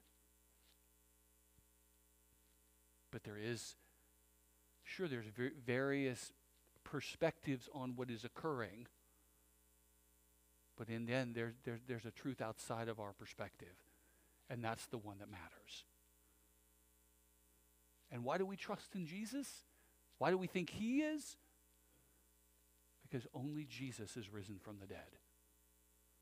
But 3.12 3.24
there 3.24 3.38
is, 3.38 3.76
sure, 4.84 5.08
there's 5.08 5.26
various 5.66 6.32
perspectives 6.92 7.70
on 7.74 7.96
what 7.96 8.10
is 8.10 8.26
occurring, 8.26 8.86
but 10.78 10.89
in 10.89 11.06
the 11.06 11.14
end, 11.14 11.36
there's, 11.36 11.54
there's, 11.64 11.80
there's 11.88 12.06
a 12.06 12.12
truth 12.12 12.42
outside 12.42 12.89
of 12.89 13.00
our 13.00 13.14
perspective, 13.14 13.76
and 14.50 14.62
that's 14.62 14.86
the 14.88 14.98
one 14.98 15.18
that 15.20 15.32
matters. 15.32 15.86
And 18.12 18.26
why 18.26 18.38
do 18.38 18.46
we 18.46 18.58
trust 18.58 18.94
in 18.94 19.06
Jesus? 19.06 19.48
Why 20.18 20.32
do 20.32 20.38
we 20.38 20.48
think 20.48 20.70
He 20.70 21.02
is? 21.02 21.38
Because 23.02 23.26
only 23.34 23.64
Jesus 23.64 24.18
is 24.18 24.30
risen 24.30 24.58
from 24.60 24.80
the 24.80 24.86
dead. 24.88 25.18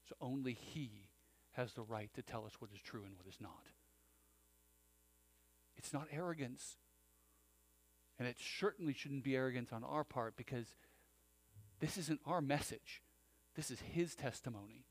So 0.08 0.16
only 0.22 0.54
He 0.54 1.10
has 1.54 1.74
the 1.74 1.82
right 1.82 2.14
to 2.14 2.22
tell 2.22 2.46
us 2.46 2.54
what 2.60 2.70
is 2.72 2.80
true 2.80 3.02
and 3.06 3.16
what 3.18 3.28
is 3.28 3.42
not. 3.42 3.66
It's 5.78 5.94
not 5.94 6.08
arrogance. 6.12 6.78
And 8.20 8.28
it 8.28 8.36
certainly 8.60 8.94
shouldn't 8.94 9.24
be 9.24 9.36
arrogance 9.36 9.72
on 9.72 9.84
our 9.84 10.04
part 10.04 10.36
because 10.36 10.68
this 11.80 11.98
isn't 11.98 12.20
our 12.26 12.42
message. 12.42 13.02
This 13.56 13.72
is 13.72 13.80
his 13.80 14.14
testimony. 14.14 14.84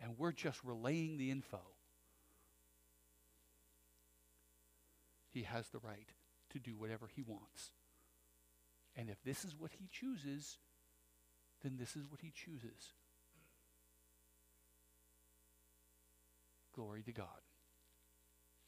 And 0.00 0.16
we're 0.16 0.32
just 0.32 0.62
relaying 0.62 1.18
the 1.18 1.32
info. 1.32 1.60
He 5.32 5.42
has 5.42 5.68
the 5.68 5.80
right 5.80 6.08
to 6.50 6.58
do 6.58 6.76
whatever 6.76 7.08
he 7.14 7.22
wants. 7.22 7.72
And 8.94 9.10
if 9.10 9.22
this 9.24 9.44
is 9.44 9.54
what 9.58 9.72
he 9.72 9.88
chooses, 9.90 10.58
then 11.62 11.76
this 11.76 11.96
is 11.96 12.04
what 12.08 12.20
he 12.20 12.30
chooses. 12.30 12.92
Glory 16.72 17.02
to 17.02 17.12
God, 17.12 17.26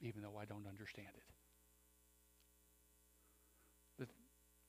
even 0.01 0.23
though 0.23 0.37
I 0.41 0.45
don't 0.45 0.67
understand 0.67 1.09
it. 1.15 1.28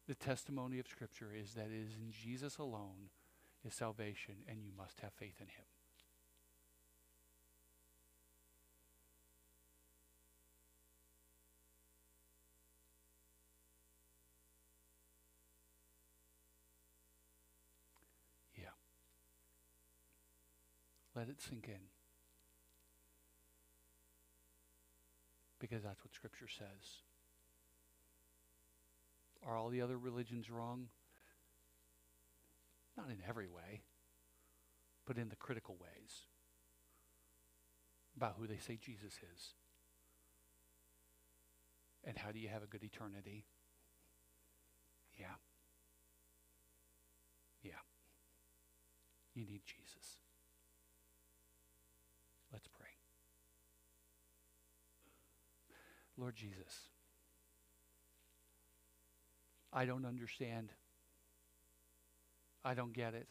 The 0.10 0.16
testimony 0.16 0.80
of 0.80 0.88
Scripture 0.88 1.30
is 1.40 1.54
that 1.54 1.68
it 1.68 1.86
is 1.88 1.94
in 1.94 2.12
Jesus 2.12 2.58
alone 2.58 3.12
is 3.64 3.76
salvation, 3.76 4.34
and 4.48 4.64
you 4.64 4.72
must 4.76 5.02
have 5.02 5.14
faith 5.14 5.36
in 5.40 5.46
him. 5.46 5.66
Yeah. 18.58 18.64
Let 21.16 21.30
it 21.30 21.40
sink 21.40 21.68
in. 21.68 21.82
Because 25.60 25.84
that's 25.84 26.04
what 26.04 26.16
Scripture 26.16 26.48
says. 26.48 27.04
Are 29.46 29.58
all 29.58 29.70
the 29.70 29.82
other 29.82 29.98
religions 29.98 30.50
wrong? 30.50 30.88
Not 32.98 33.10
in 33.10 33.18
every 33.28 33.48
way, 33.48 33.82
but 35.06 35.18
in 35.18 35.30
the 35.30 35.36
critical 35.36 35.78
ways 35.80 36.26
about 38.18 38.36
who 38.38 38.48
they 38.48 38.58
say 38.58 38.78
Jesus 38.82 39.14
is. 39.34 39.54
And 42.04 42.18
how 42.18 42.32
do 42.32 42.40
you 42.40 42.50
have 42.50 42.64
a 42.64 42.68
good 42.68 42.84
eternity? 42.84 43.46
Yeah. 45.18 45.28
Yeah. 47.64 47.72
You 49.36 49.46
need 49.46 49.62
Jesus. 49.66 50.18
Let's 52.52 52.68
pray. 52.68 52.88
Lord 56.18 56.36
Jesus, 56.36 56.89
I 59.72 59.86
don't 59.86 60.06
understand. 60.06 60.72
I 62.64 62.74
don't 62.74 62.94
get 62.94 63.14
it. 63.14 63.28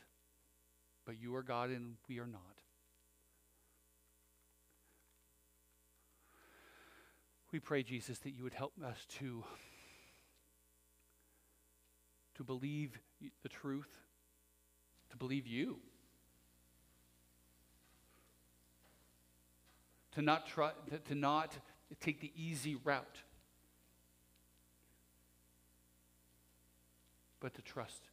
But 1.05 1.21
you 1.21 1.35
are 1.37 1.43
God 1.43 1.71
and 1.71 1.95
we 2.09 2.19
are 2.19 2.27
not. 2.27 2.43
We 7.51 7.61
pray, 7.61 7.83
Jesus, 7.83 8.19
that 8.21 8.31
you 8.31 8.45
would 8.45 8.53
help 8.53 8.75
us 8.85 9.07
to, 9.21 9.43
to 12.35 12.45
believe 12.45 12.99
the 13.43 13.49
truth, 13.49 13.89
to 15.11 15.17
believe 15.17 15.47
you. 15.47 15.79
To 20.13 20.23
not 20.23 20.47
try, 20.47 20.73
to, 21.07 21.15
not 21.15 21.57
take 22.01 22.21
the 22.21 22.33
easy 22.37 22.77
route, 22.77 23.23
but 27.41 27.55
to 27.55 27.63
trust 27.63 28.09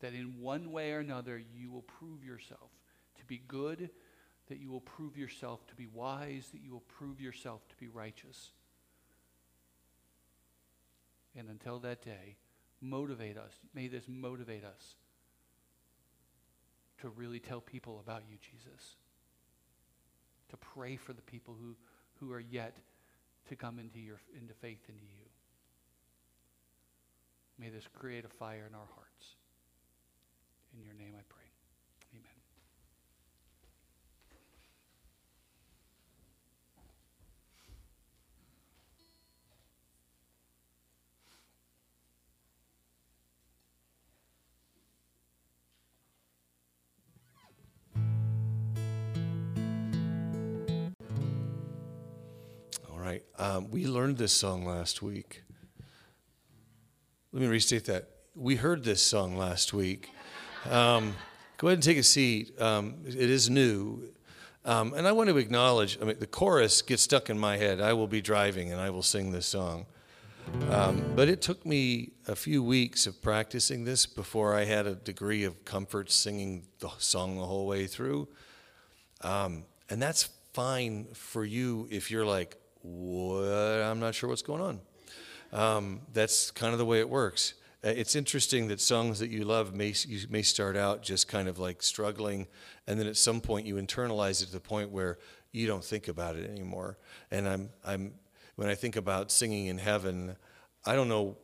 that 0.00 0.14
in 0.14 0.40
one 0.40 0.70
way 0.72 0.92
or 0.92 0.98
another 0.98 1.40
you 1.54 1.70
will 1.70 1.82
prove 1.82 2.24
yourself 2.24 2.70
to 3.18 3.24
be 3.24 3.42
good, 3.48 3.90
that 4.48 4.58
you 4.58 4.70
will 4.70 4.80
prove 4.80 5.16
yourself 5.16 5.66
to 5.66 5.74
be 5.74 5.86
wise, 5.86 6.48
that 6.52 6.60
you 6.62 6.72
will 6.72 6.84
prove 6.86 7.20
yourself 7.20 7.66
to 7.68 7.76
be 7.76 7.88
righteous. 7.88 8.50
And 11.36 11.48
until 11.48 11.78
that 11.80 12.02
day, 12.02 12.36
motivate 12.80 13.36
us. 13.36 13.52
May 13.74 13.88
this 13.88 14.04
motivate 14.06 14.64
us 14.64 14.94
to 17.00 17.08
really 17.08 17.40
tell 17.40 17.60
people 17.60 18.00
about 18.00 18.22
you, 18.30 18.36
Jesus. 18.40 18.96
To 20.50 20.56
pray 20.56 20.96
for 20.96 21.12
the 21.12 21.22
people 21.22 21.56
who, 21.60 21.74
who 22.20 22.32
are 22.32 22.40
yet 22.40 22.76
to 23.48 23.56
come 23.56 23.78
into, 23.78 23.98
your, 23.98 24.20
into 24.38 24.54
faith 24.54 24.80
into 24.88 25.04
you. 25.04 25.25
May 27.58 27.70
this 27.70 27.86
create 27.86 28.24
a 28.24 28.28
fire 28.28 28.66
in 28.68 28.74
our 28.74 28.86
hearts. 28.94 29.36
In 30.76 30.84
your 30.84 30.92
name 30.94 31.14
I 31.18 31.22
pray. 31.28 31.42
Amen. 32.12 32.30
All 52.90 52.98
right. 52.98 53.24
Um, 53.38 53.70
we 53.70 53.86
learned 53.86 54.18
this 54.18 54.32
song 54.32 54.66
last 54.66 55.00
week. 55.00 55.45
Let 57.36 57.42
me 57.42 57.48
restate 57.48 57.84
that. 57.84 58.08
We 58.34 58.56
heard 58.56 58.82
this 58.82 59.02
song 59.02 59.36
last 59.36 59.74
week. 59.74 60.10
Um, 60.70 61.14
go 61.58 61.66
ahead 61.66 61.76
and 61.76 61.82
take 61.82 61.98
a 61.98 62.02
seat. 62.02 62.58
Um, 62.58 62.94
it 63.06 63.14
is 63.14 63.50
new. 63.50 64.04
Um, 64.64 64.94
and 64.94 65.06
I 65.06 65.12
want 65.12 65.28
to 65.28 65.36
acknowledge, 65.36 65.98
I 66.00 66.06
mean, 66.06 66.18
the 66.18 66.26
chorus 66.26 66.80
gets 66.80 67.02
stuck 67.02 67.28
in 67.28 67.38
my 67.38 67.58
head. 67.58 67.78
I 67.78 67.92
will 67.92 68.06
be 68.06 68.22
driving 68.22 68.72
and 68.72 68.80
I 68.80 68.88
will 68.88 69.02
sing 69.02 69.32
this 69.32 69.44
song. 69.44 69.84
Um, 70.70 71.04
but 71.14 71.28
it 71.28 71.42
took 71.42 71.66
me 71.66 72.12
a 72.26 72.34
few 72.34 72.62
weeks 72.62 73.06
of 73.06 73.20
practicing 73.20 73.84
this 73.84 74.06
before 74.06 74.54
I 74.54 74.64
had 74.64 74.86
a 74.86 74.94
degree 74.94 75.44
of 75.44 75.62
comfort 75.66 76.10
singing 76.10 76.64
the 76.78 76.88
song 76.96 77.36
the 77.36 77.44
whole 77.44 77.66
way 77.66 77.86
through. 77.86 78.28
Um, 79.20 79.64
and 79.90 80.00
that's 80.00 80.30
fine 80.54 81.08
for 81.12 81.44
you 81.44 81.86
if 81.90 82.10
you're 82.10 82.24
like, 82.24 82.56
what? 82.80 83.42
I'm 83.42 84.00
not 84.00 84.14
sure 84.14 84.30
what's 84.30 84.40
going 84.40 84.62
on. 84.62 84.80
Um, 85.56 86.02
that's 86.12 86.50
kind 86.50 86.72
of 86.72 86.78
the 86.78 86.84
way 86.84 87.00
it 87.00 87.08
works. 87.08 87.54
Uh, 87.82 87.88
It's 87.88 88.14
interesting 88.14 88.68
that 88.68 88.80
songs 88.80 89.18
that 89.20 89.30
you 89.30 89.44
love 89.44 89.74
may 89.74 89.94
you 90.06 90.20
may 90.28 90.42
start 90.42 90.76
out 90.76 91.02
just 91.02 91.28
kind 91.28 91.48
of 91.48 91.58
like 91.58 91.82
struggling, 91.82 92.46
and 92.86 93.00
then 93.00 93.06
at 93.06 93.16
some 93.16 93.40
point 93.40 93.66
you 93.66 93.76
internalize 93.76 94.42
it 94.42 94.46
to 94.46 94.52
the 94.52 94.60
point 94.60 94.90
where 94.90 95.18
you 95.52 95.66
don't 95.66 95.84
think 95.84 96.08
about 96.08 96.36
it 96.36 96.50
anymore. 96.50 96.98
And 97.30 97.48
I'm 97.48 97.70
I'm 97.84 98.12
when 98.56 98.68
I 98.68 98.74
think 98.74 98.96
about 98.96 99.32
singing 99.32 99.66
in 99.66 99.78
heaven, 99.78 100.36
I 100.84 100.94
don't 100.94 101.08
know 101.08 101.36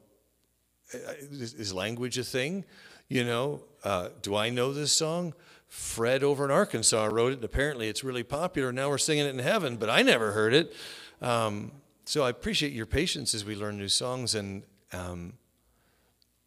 is, 0.92 1.54
is 1.54 1.72
language 1.72 2.18
a 2.18 2.24
thing? 2.24 2.64
You 3.08 3.24
know, 3.24 3.62
uh, 3.84 4.08
do 4.20 4.36
I 4.36 4.50
know 4.50 4.74
this 4.74 4.92
song? 4.92 5.34
Fred 5.68 6.22
over 6.22 6.44
in 6.44 6.50
Arkansas 6.50 7.06
wrote 7.06 7.32
it, 7.32 7.36
and 7.36 7.44
apparently 7.44 7.88
it's 7.88 8.04
really 8.04 8.22
popular. 8.24 8.72
Now 8.72 8.90
we're 8.90 8.98
singing 8.98 9.24
it 9.24 9.30
in 9.30 9.38
heaven, 9.38 9.76
but 9.76 9.88
I 9.88 10.02
never 10.02 10.32
heard 10.32 10.52
it. 10.52 10.74
Um, 11.22 11.72
so 12.05 12.24
I 12.24 12.30
appreciate 12.30 12.72
your 12.72 12.86
patience 12.86 13.34
as 13.34 13.44
we 13.44 13.55
learn 13.55 13.78
new 13.78 13.88
songs 13.88 14.34
and 14.34 14.64
um, 14.92 15.34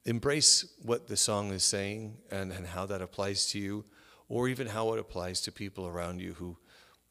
embrace 0.06 0.66
what 0.82 1.08
the 1.08 1.18
song 1.18 1.52
is 1.52 1.64
saying 1.64 2.18
and, 2.30 2.52
and 2.52 2.68
how 2.68 2.86
that 2.86 3.02
applies 3.02 3.48
to 3.48 3.60
you, 3.60 3.86
or 4.30 4.48
even 4.48 4.68
how 4.68 4.94
it 4.94 5.00
applies 5.00 5.42
to 5.42 5.52
people 5.52 5.88
around 5.88 6.20
you 6.20 6.34
who, 6.34 6.58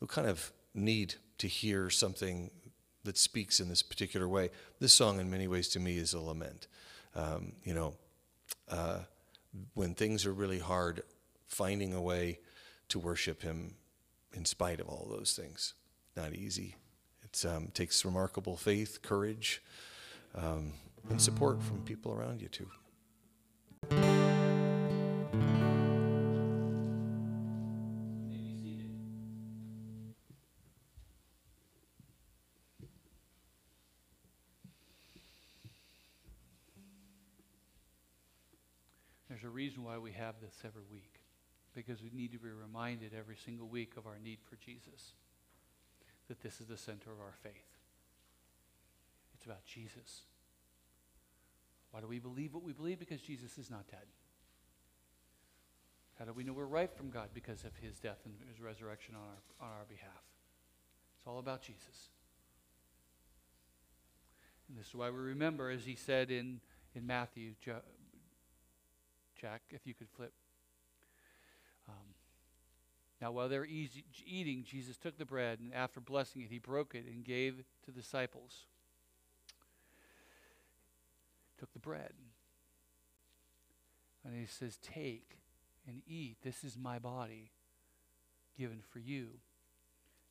who 0.00 0.06
kind 0.06 0.28
of 0.28 0.52
need 0.74 1.14
to 1.38 1.48
hear 1.48 1.90
something 1.90 2.50
that 3.04 3.18
speaks 3.18 3.60
in 3.60 3.68
this 3.68 3.82
particular 3.82 4.28
way. 4.28 4.50
This 4.80 4.92
song, 4.92 5.20
in 5.20 5.30
many 5.30 5.46
ways, 5.46 5.68
to 5.70 5.80
me, 5.80 5.98
is 5.98 6.14
a 6.14 6.20
lament. 6.20 6.66
Um, 7.14 7.52
you 7.62 7.74
know, 7.74 7.94
uh, 8.68 9.00
when 9.74 9.94
things 9.94 10.26
are 10.26 10.32
really 10.32 10.58
hard, 10.58 11.02
finding 11.46 11.94
a 11.94 12.00
way 12.00 12.40
to 12.88 12.98
worship 12.98 13.42
Him 13.42 13.74
in 14.32 14.44
spite 14.44 14.80
of 14.80 14.88
all 14.88 15.06
those 15.10 15.34
things. 15.34 15.74
Not 16.16 16.34
easy. 16.34 16.76
It 17.34 17.46
um, 17.46 17.68
takes 17.74 18.04
remarkable 18.04 18.56
faith, 18.56 19.02
courage, 19.02 19.60
um, 20.36 20.72
and 21.10 21.20
support 21.20 21.60
from 21.60 21.80
people 21.82 22.12
around 22.12 22.40
you, 22.40 22.48
too. 22.48 22.68
There's 39.28 39.42
a 39.42 39.48
reason 39.48 39.82
why 39.82 39.98
we 39.98 40.12
have 40.12 40.36
this 40.40 40.54
every 40.64 40.84
week, 40.92 41.20
because 41.74 42.00
we 42.00 42.10
need 42.14 42.30
to 42.30 42.38
be 42.38 42.50
reminded 42.50 43.12
every 43.12 43.36
single 43.44 43.66
week 43.66 43.96
of 43.96 44.06
our 44.06 44.20
need 44.22 44.38
for 44.48 44.54
Jesus. 44.54 45.14
That 46.28 46.40
this 46.40 46.60
is 46.60 46.66
the 46.66 46.76
center 46.76 47.10
of 47.10 47.20
our 47.20 47.34
faith. 47.42 47.78
It's 49.34 49.44
about 49.44 49.64
Jesus. 49.64 50.22
Why 51.90 52.00
do 52.00 52.06
we 52.06 52.18
believe 52.18 52.54
what 52.54 52.62
we 52.62 52.72
believe? 52.72 52.98
Because 52.98 53.20
Jesus 53.20 53.58
is 53.58 53.70
not 53.70 53.86
dead. 53.88 54.06
How 56.18 56.24
do 56.24 56.32
we 56.32 56.44
know 56.44 56.52
we're 56.52 56.64
right 56.64 56.92
from 56.92 57.10
God? 57.10 57.28
Because 57.34 57.64
of 57.64 57.76
his 57.76 57.98
death 57.98 58.18
and 58.24 58.34
his 58.48 58.60
resurrection 58.60 59.14
on 59.14 59.22
our, 59.22 59.68
on 59.68 59.72
our 59.78 59.84
behalf. 59.88 60.22
It's 61.18 61.26
all 61.26 61.38
about 61.38 61.62
Jesus. 61.62 62.10
And 64.68 64.78
this 64.78 64.88
is 64.88 64.94
why 64.94 65.10
we 65.10 65.18
remember, 65.18 65.70
as 65.70 65.84
he 65.84 65.94
said 65.94 66.30
in, 66.30 66.60
in 66.94 67.06
Matthew, 67.06 67.52
Ja- 67.66 67.74
Jack, 69.40 69.62
if 69.70 69.86
you 69.86 69.94
could 69.94 70.08
flip. 70.08 70.32
Now, 73.24 73.32
while 73.32 73.48
they 73.48 73.58
were 73.58 73.64
easy, 73.64 74.04
eating, 74.26 74.64
Jesus 74.64 74.98
took 74.98 75.16
the 75.16 75.24
bread, 75.24 75.58
and 75.58 75.72
after 75.72 75.98
blessing 75.98 76.42
it, 76.42 76.50
he 76.50 76.58
broke 76.58 76.94
it 76.94 77.06
and 77.06 77.24
gave 77.24 77.56
to 77.56 77.90
the 77.90 77.98
disciples. 77.98 78.66
Took 81.58 81.72
the 81.72 81.78
bread. 81.78 82.12
And 84.26 84.38
he 84.38 84.44
says, 84.44 84.78
Take 84.82 85.38
and 85.88 86.02
eat. 86.06 86.36
This 86.42 86.64
is 86.64 86.76
my 86.76 86.98
body 86.98 87.52
given 88.58 88.82
for 88.92 88.98
you. 88.98 89.28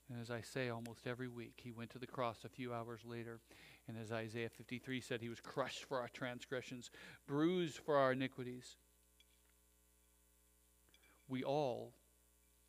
And 0.08 0.22
as 0.22 0.30
I 0.30 0.42
say 0.42 0.70
almost 0.70 1.08
every 1.08 1.28
week, 1.28 1.62
he 1.64 1.72
went 1.72 1.90
to 1.94 2.00
the 2.00 2.06
cross 2.06 2.46
a 2.46 2.50
few 2.50 2.76
hours 2.76 3.00
later. 3.04 3.40
And 3.88 3.98
as 3.98 4.12
Isaiah 4.12 4.50
53 4.50 5.02
said, 5.02 5.20
he 5.20 5.30
was 5.30 5.42
crushed 5.42 5.86
for 5.86 6.00
our 6.00 6.10
transgressions, 6.10 6.92
bruised 7.26 7.78
for 7.78 7.98
our 7.98 8.12
iniquities. 8.12 8.76
We 11.28 11.44
all 11.44 11.94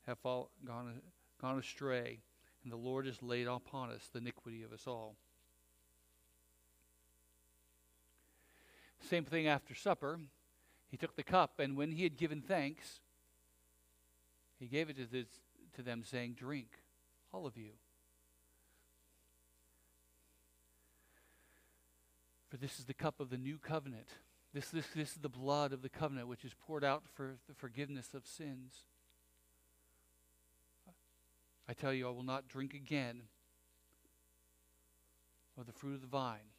have 0.07 0.19
fall, 0.19 0.51
gone, 0.65 1.01
gone 1.41 1.59
astray, 1.59 2.21
and 2.63 2.73
the 2.73 2.77
Lord 2.77 3.07
has 3.07 3.23
laid 3.23 3.47
upon 3.47 3.91
us 3.91 4.09
the 4.13 4.19
iniquity 4.19 4.63
of 4.63 4.73
us 4.73 4.87
all. 4.87 5.17
Same 9.09 9.25
thing 9.25 9.47
after 9.47 9.75
supper. 9.75 10.19
He 10.91 10.97
took 10.97 11.17
the 11.17 11.23
cup, 11.23 11.59
and 11.59 11.77
when 11.77 11.91
he 11.93 12.05
had 12.05 12.17
given 12.17 12.41
thanks, 12.41 13.01
he 14.59 14.67
gave 14.67 14.89
it 14.89 14.97
to, 14.97 15.07
this, 15.07 15.27
to 15.75 15.83
them, 15.83 16.05
saying, 16.05 16.35
Drink, 16.39 16.79
all 17.33 17.47
of 17.47 17.57
you. 17.57 17.73
For 22.49 22.57
this 22.57 22.79
is 22.79 22.85
the 22.85 22.95
cup 22.95 23.19
of 23.19 23.31
the 23.31 23.37
new 23.37 23.59
covenant. 23.59 24.09
This, 24.53 24.69
this, 24.69 24.87
this 24.95 25.11
is 25.11 25.19
the 25.21 25.29
blood 25.29 25.73
of 25.73 25.83
the 25.83 25.89
covenant 25.89 26.29
which 26.29 26.45
is 26.45 26.55
poured 26.55 26.85
out 26.85 27.03
for 27.13 27.35
the 27.49 27.55
forgiveness 27.55 28.15
of 28.15 28.25
sins. 28.25 28.85
I 31.69 31.73
tell 31.73 31.93
you, 31.93 32.07
I 32.07 32.11
will 32.11 32.23
not 32.23 32.49
drink 32.49 32.75
again 32.75 33.23
of 35.59 35.67
the 35.67 35.73
fruit 35.73 35.95
of 35.95 36.01
the 36.01 36.07
vine 36.07 36.51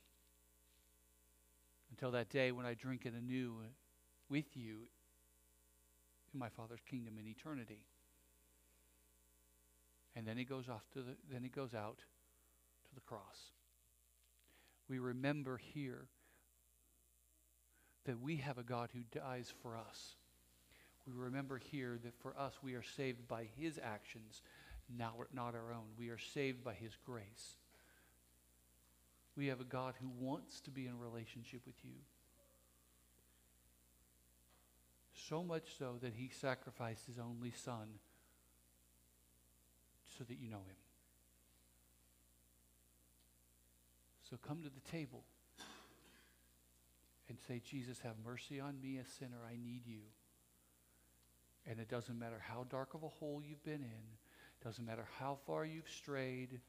until 1.91 2.11
that 2.11 2.29
day 2.29 2.51
when 2.51 2.65
I 2.65 2.73
drink 2.73 3.05
it 3.05 3.13
anew 3.13 3.55
with 4.29 4.55
you 4.55 4.87
in 6.33 6.39
my 6.39 6.49
Father's 6.49 6.81
kingdom 6.89 7.17
in 7.19 7.27
eternity. 7.27 7.85
And 10.15 10.25
then 10.25 10.37
he 10.37 10.45
goes 10.45 10.69
off 10.69 10.83
to 10.93 11.01
the 11.01 11.15
then 11.31 11.43
he 11.43 11.49
goes 11.49 11.73
out 11.73 11.97
to 11.97 12.95
the 12.95 13.01
cross. 13.01 13.51
We 14.87 14.99
remember 14.99 15.57
here 15.57 16.07
that 18.05 18.19
we 18.21 18.37
have 18.37 18.57
a 18.57 18.63
God 18.63 18.89
who 18.93 19.01
dies 19.19 19.53
for 19.61 19.75
us. 19.75 20.15
We 21.07 21.13
remember 21.13 21.57
here 21.57 21.99
that 22.03 22.15
for 22.19 22.37
us 22.37 22.53
we 22.63 22.73
are 22.73 22.83
saved 22.83 23.27
by 23.27 23.47
his 23.57 23.79
actions, 23.81 24.41
not, 24.89 25.13
not 25.33 25.55
our 25.55 25.73
own. 25.73 25.85
We 25.97 26.09
are 26.09 26.17
saved 26.17 26.63
by 26.63 26.73
his 26.73 26.97
grace. 27.05 27.57
We 29.35 29.47
have 29.47 29.59
a 29.59 29.65
God 29.65 29.95
who 29.99 30.09
wants 30.19 30.61
to 30.61 30.71
be 30.71 30.87
in 30.87 30.99
relationship 30.99 31.61
with 31.65 31.75
you. 31.83 31.95
So 35.13 35.43
much 35.43 35.77
so 35.77 35.95
that 36.01 36.13
he 36.15 36.29
sacrificed 36.29 37.07
his 37.07 37.19
only 37.19 37.51
son 37.51 37.99
so 40.17 40.23
that 40.23 40.37
you 40.37 40.49
know 40.49 40.57
him. 40.57 40.75
So 44.29 44.37
come 44.37 44.63
to 44.63 44.69
the 44.69 44.91
table 44.91 45.23
and 47.29 47.37
say, 47.47 47.61
Jesus, 47.63 47.99
have 47.99 48.15
mercy 48.25 48.59
on 48.59 48.79
me, 48.81 48.97
a 48.97 49.05
sinner. 49.19 49.37
I 49.47 49.53
need 49.53 49.81
you. 49.85 50.01
And 51.67 51.79
it 51.79 51.89
doesn't 51.89 52.17
matter 52.17 52.39
how 52.39 52.65
dark 52.69 52.93
of 52.93 53.03
a 53.03 53.07
hole 53.07 53.41
you've 53.43 53.63
been 53.63 53.81
in, 53.81 54.05
doesn't 54.65 54.85
matter 54.85 55.05
how 55.19 55.37
far 55.45 55.63
you've 55.63 55.87
strayed, 55.87 56.59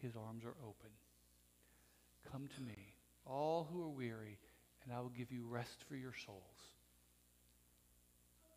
his 0.00 0.14
arms 0.14 0.44
are 0.44 0.54
open. 0.62 0.90
Come 2.30 2.48
to 2.54 2.62
me, 2.62 2.94
all 3.26 3.68
who 3.72 3.82
are 3.82 3.88
weary, 3.88 4.38
and 4.84 4.92
I 4.92 5.00
will 5.00 5.08
give 5.08 5.32
you 5.32 5.44
rest 5.48 5.82
for 5.88 5.96
your 5.96 6.14
souls. 6.24 6.38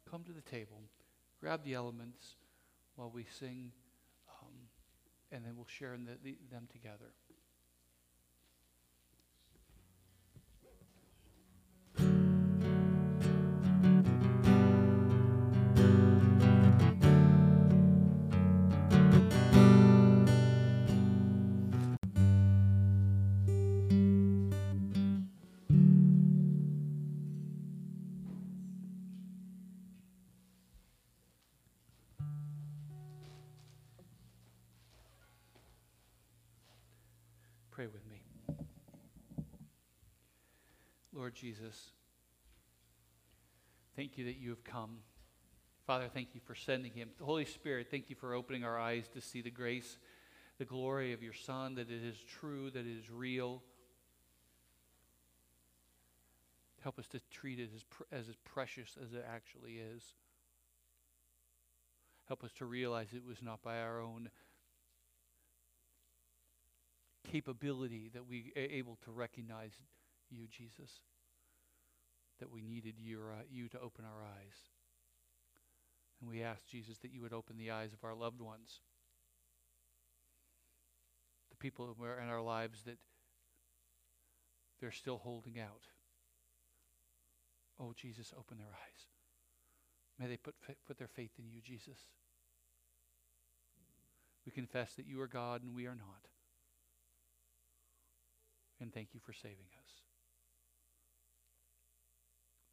Come 0.09 0.23
to 0.25 0.31
the 0.31 0.41
table, 0.41 0.79
grab 1.39 1.63
the 1.63 1.73
elements 1.73 2.35
while 2.95 3.09
we 3.09 3.25
sing, 3.39 3.71
um, 4.29 4.53
and 5.31 5.43
then 5.43 5.53
we'll 5.55 5.65
share 5.65 5.97
the, 5.97 6.17
the, 6.23 6.37
them 6.51 6.67
together. 6.71 7.13
Lord 41.23 41.35
Jesus, 41.35 41.91
thank 43.95 44.17
you 44.17 44.25
that 44.25 44.35
you 44.35 44.49
have 44.49 44.65
come. 44.65 44.97
Father, 45.87 46.09
thank 46.13 46.35
you 46.35 46.41
for 46.43 46.53
sending 46.53 46.91
him. 46.91 47.11
The 47.17 47.23
Holy 47.23 47.45
Spirit, 47.45 47.87
thank 47.89 48.09
you 48.09 48.15
for 48.17 48.33
opening 48.33 48.65
our 48.65 48.77
eyes 48.77 49.07
to 49.13 49.21
see 49.21 49.41
the 49.41 49.49
grace, 49.49 49.99
the 50.57 50.65
glory 50.65 51.13
of 51.13 51.23
your 51.23 51.31
Son, 51.31 51.75
that 51.75 51.89
it 51.89 52.03
is 52.03 52.17
true, 52.27 52.69
that 52.71 52.81
it 52.81 52.97
is 52.99 53.09
real. 53.09 53.63
Help 56.81 56.99
us 56.99 57.07
to 57.07 57.21
treat 57.31 57.57
it 57.57 57.69
as, 57.73 57.83
pr- 57.83 58.03
as, 58.11 58.25
precious 58.43 58.97
as 59.01 59.13
it 59.13 59.25
actually 59.33 59.75
is. 59.95 60.03
Help 62.27 62.43
us 62.43 62.51
to 62.57 62.65
realize 62.65 63.13
it 63.13 63.25
was 63.25 63.41
not 63.41 63.61
by 63.61 63.79
our 63.79 64.01
own 64.01 64.29
capability 67.31 68.11
that 68.13 68.27
we 68.27 68.51
are 68.57 68.59
able 68.59 68.97
to 69.05 69.11
recognize 69.11 69.71
you, 70.29 70.47
Jesus. 70.47 70.99
That 72.39 72.51
we 72.51 72.61
needed 72.61 72.95
your, 72.97 73.31
uh, 73.31 73.43
you 73.49 73.69
to 73.69 73.79
open 73.79 74.05
our 74.05 74.23
eyes. 74.23 74.55
And 76.19 76.29
we 76.29 76.41
ask, 76.41 76.65
Jesus, 76.67 76.97
that 76.99 77.11
you 77.11 77.21
would 77.21 77.33
open 77.33 77.57
the 77.57 77.71
eyes 77.71 77.93
of 77.93 78.03
our 78.03 78.15
loved 78.15 78.41
ones, 78.41 78.79
the 81.49 81.57
people 81.57 81.95
in 82.01 82.29
our 82.29 82.41
lives 82.41 82.83
that 82.83 82.97
they're 84.79 84.91
still 84.91 85.17
holding 85.17 85.59
out. 85.59 85.87
Oh, 87.79 87.93
Jesus, 87.95 88.33
open 88.37 88.57
their 88.57 88.67
eyes. 88.67 89.07
May 90.19 90.27
they 90.27 90.37
put, 90.37 90.55
put 90.87 90.97
their 90.97 91.07
faith 91.07 91.31
in 91.39 91.49
you, 91.49 91.61
Jesus. 91.61 91.97
We 94.45 94.51
confess 94.51 94.93
that 94.95 95.07
you 95.07 95.21
are 95.21 95.27
God 95.27 95.63
and 95.63 95.73
we 95.73 95.87
are 95.87 95.95
not. 95.95 96.27
And 98.79 98.93
thank 98.93 99.13
you 99.13 99.19
for 99.19 99.33
saving 99.33 99.67
us. 99.79 100.02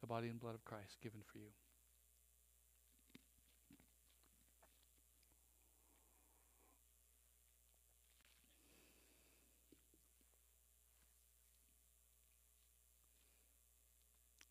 The 0.01 0.07
body 0.07 0.27
and 0.27 0.39
blood 0.39 0.55
of 0.55 0.65
Christ 0.65 0.97
given 1.01 1.21
for 1.31 1.37
you. 1.37 1.51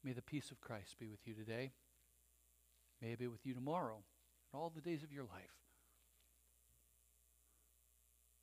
May 0.02 0.12
the 0.12 0.22
peace 0.22 0.50
of 0.50 0.60
Christ 0.60 0.98
be 0.98 1.08
with 1.08 1.20
you 1.26 1.34
today. 1.34 1.72
May 3.02 3.12
it 3.12 3.18
be 3.18 3.26
with 3.26 3.44
you 3.44 3.54
tomorrow 3.54 4.02
and 4.52 4.60
all 4.60 4.72
the 4.74 4.80
days 4.80 5.02
of 5.02 5.12
your 5.12 5.24
life. 5.24 5.54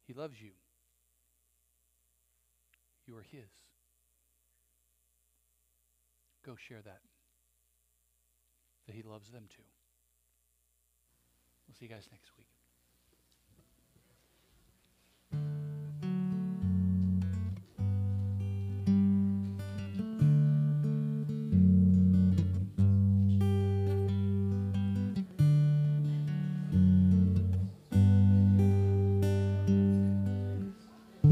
He 0.06 0.14
loves 0.14 0.42
you. 0.42 0.52
You 3.06 3.18
are 3.18 3.26
His. 3.32 3.67
Go 6.48 6.56
share 6.56 6.82
that. 6.86 7.02
That 8.88 8.96
He 8.96 9.04
loves 9.04 9.32
them 9.32 9.44
too. 9.50 9.68
We'll 11.68 11.76
see 11.76 11.86
you 11.86 11.92
guys 11.92 12.08
next 12.10 12.32
week. 12.38 12.57